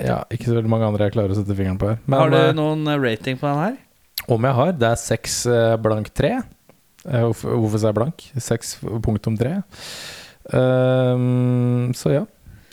ja, 0.02 0.24
ikke 0.32 0.48
så 0.48 0.56
veldig 0.56 0.72
mange 0.72 0.88
andre 0.88 1.06
jeg 1.06 1.14
klarer 1.14 1.32
å 1.32 1.38
sette 1.38 1.54
fingeren 1.56 1.78
på 1.80 1.88
her. 1.92 1.98
Men, 2.04 2.16
har 2.20 2.28
du 2.32 2.38
eh, 2.38 2.56
noen 2.56 2.82
rating 2.98 3.36
på 3.40 3.46
den 3.46 3.60
her? 3.62 3.76
om 4.28 4.44
jeg 4.44 4.56
har, 4.58 4.72
det 4.76 4.88
er 4.90 5.00
seks 5.00 5.34
eh, 5.48 5.74
blank 5.80 6.10
tre. 6.16 6.32
Eh, 7.08 7.24
hvorfor, 7.24 7.56
sier 7.56 7.80
sa 7.80 7.90
jeg 7.90 7.98
blank? 7.98 8.24
Seks 8.44 8.76
punktum 9.04 9.38
tre. 9.40 9.58
Ehm, 10.52 11.92
så 11.96 12.12
ja. 12.12 12.24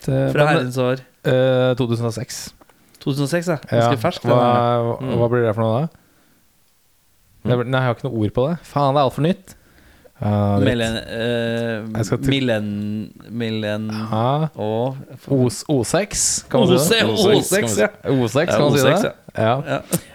Det, 0.06 0.32
Fra 0.36 0.52
herrens 0.52 0.78
år 0.78 1.04
Uh, 1.26 1.74
2006. 1.74 2.54
2006, 3.02 3.48
ja. 3.50 3.56
Ja, 3.74 3.88
fersk. 3.98 4.28
hva, 4.30 4.36
hva, 4.38 4.98
mm. 5.02 5.14
hva, 5.18 5.30
blir 5.32 5.42
det 5.42 5.54
for 5.58 5.66
noe 5.66 5.80
da? 5.80 5.88
Mm. 7.42 7.64
nei, 7.66 7.80
jeg 7.80 7.88
har 7.88 7.96
ikke 7.96 8.06
noe 8.06 8.20
ord 8.22 8.34
på 8.36 8.46
det. 8.46 8.60
Faen, 8.70 8.94
det 8.94 9.02
er 9.02 9.08
altfor 9.10 9.26
nytt. 9.26 9.56
Dritt. 10.22 10.64
Millen... 10.64 10.96
eh, 10.96 12.04
skal 12.04 12.18
til- 12.22 12.30
millen... 12.30 13.12
Millen... 13.30 13.90
Ja, 14.12 14.48
Og 14.56 14.98
Os, 15.28 15.64
O6, 15.70 16.46
kan 16.50 16.60
man 16.60 16.80
si 16.80 16.94
det? 16.94 17.04
O6, 17.04 17.80
ja. 17.82 17.88
O6, 18.06 18.46
kan 18.46 18.62
man 18.62 18.78
si 18.80 18.88
det? 18.88 19.12
Ja. 19.38 19.56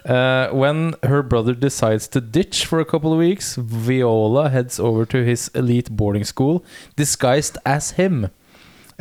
Uh, 0.09 0.59
when 0.61 0.95
her 1.03 1.23
brother 1.23 1.53
decides 1.53 2.09
to 2.09 2.21
ditch 2.21 2.67
for 2.67 2.81
a 2.81 2.85
couple 2.85 3.11
of 3.13 3.19
weeks, 3.19 3.59
Viola 3.61 4.49
heads 4.49 4.81
over 4.81 5.05
to 5.05 5.19
his 5.19 5.51
elite 5.55 5.91
boarding 5.97 6.25
school, 6.27 6.63
disguised 6.97 7.59
as 7.67 7.91
him. 7.91 8.27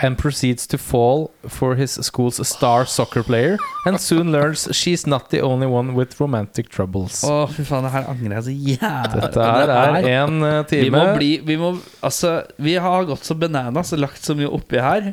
And 0.01 0.17
proceeds 0.17 0.67
to 0.67 0.77
fall 0.77 1.31
for 1.47 1.75
his 1.75 1.91
school's 2.01 2.39
star 2.47 2.85
soccer 2.85 3.23
player, 3.23 3.57
and 3.85 3.99
soon 3.99 4.31
learns 4.31 4.67
she's 4.71 5.05
not 5.07 5.29
the 5.29 5.41
only 5.41 5.67
one 5.67 5.93
with 5.95 6.19
romantic 6.19 6.69
troubles. 6.69 7.21
Å, 7.23 7.47
fy 7.51 7.65
faen, 7.67 7.85
det 7.87 7.93
her 7.93 8.07
angrer 8.11 8.37
jeg 8.37 8.45
så 8.47 8.55
jævlig 8.55 9.23
Dette 9.23 9.47
her 9.49 9.73
er 9.75 10.09
en 10.13 10.39
time. 10.69 10.83
vi 10.85 10.91
må 10.93 11.03
bli 11.17 11.29
Vi 11.45 11.57
må 11.59 11.71
Altså, 12.05 12.33
vi 12.61 12.75
har 12.79 13.07
gått 13.09 13.27
så 13.27 13.35
bananas 13.35 13.93
og 13.95 14.03
lagt 14.03 14.23
så 14.23 14.35
mye 14.37 14.49
oppi 14.55 14.79
her. 14.81 15.09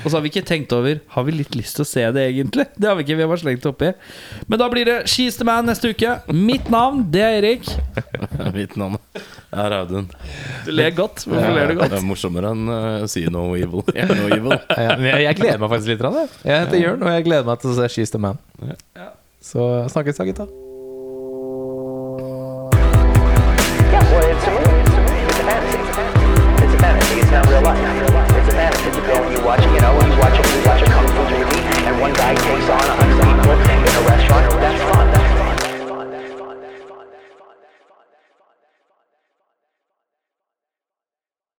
Og 0.00 0.06
så 0.06 0.14
har 0.16 0.24
vi 0.24 0.30
ikke 0.32 0.44
tenkt 0.46 0.72
over 0.76 1.00
Har 1.14 1.26
vi 1.26 1.34
litt 1.34 1.56
lyst 1.58 1.76
til 1.78 1.84
å 1.84 1.88
se 1.88 2.06
det, 2.16 2.26
egentlig? 2.32 2.66
Det 2.76 2.88
har 2.88 2.96
vi 2.98 3.04
ikke, 3.06 3.18
vi 3.18 3.26
har 3.26 3.32
bare 3.32 3.42
slengt 3.42 3.66
det 3.66 3.72
oppi. 3.72 3.92
Men 4.46 4.62
da 4.62 4.70
blir 4.72 4.88
det 4.88 4.98
She's 5.10 5.36
the 5.40 5.46
Man 5.48 5.68
neste 5.68 5.92
uke. 5.92 6.16
Mitt 6.32 6.70
navn, 6.72 7.04
det 7.12 7.24
er 7.26 7.40
Erik. 7.40 7.68
Mitt 8.56 8.76
navn 8.80 8.96
er 9.50 9.74
Audun. 9.80 10.08
Du 10.64 10.70
ler 10.72 10.94
godt. 10.94 11.24
Hvorfor 11.26 11.54
ler 11.56 11.72
du 11.72 11.78
godt? 11.80 11.90
Det 11.92 11.98
er 11.98 12.06
morsommere 12.06 12.52
enn 12.54 12.70
uh, 12.70 13.06
See 13.10 13.26
No 13.32 13.48
Evil. 13.58 13.82
Yeah, 13.96 14.12
no 14.14 14.29
evil. 14.38 14.56
ja, 14.86 14.96
jeg, 14.96 15.20
jeg 15.26 15.40
gleder 15.42 15.62
meg 15.62 15.74
faktisk 15.74 15.92
litt. 15.92 16.08
Jeg. 16.20 16.32
Heter 16.46 16.80
Jørn, 16.80 17.04
og 17.04 17.14
jeg 17.16 17.28
gleder 17.28 17.46
meg 17.50 17.62
til 17.62 17.74
å 17.74 17.78
se 17.80 17.92
She's 17.92 18.14
the 18.14 18.22
Man. 18.22 18.42
Ja. 18.98 19.12
Så 19.44 19.70
snakkes 19.92 20.20
da, 20.20 20.28
gutta. 20.28 20.50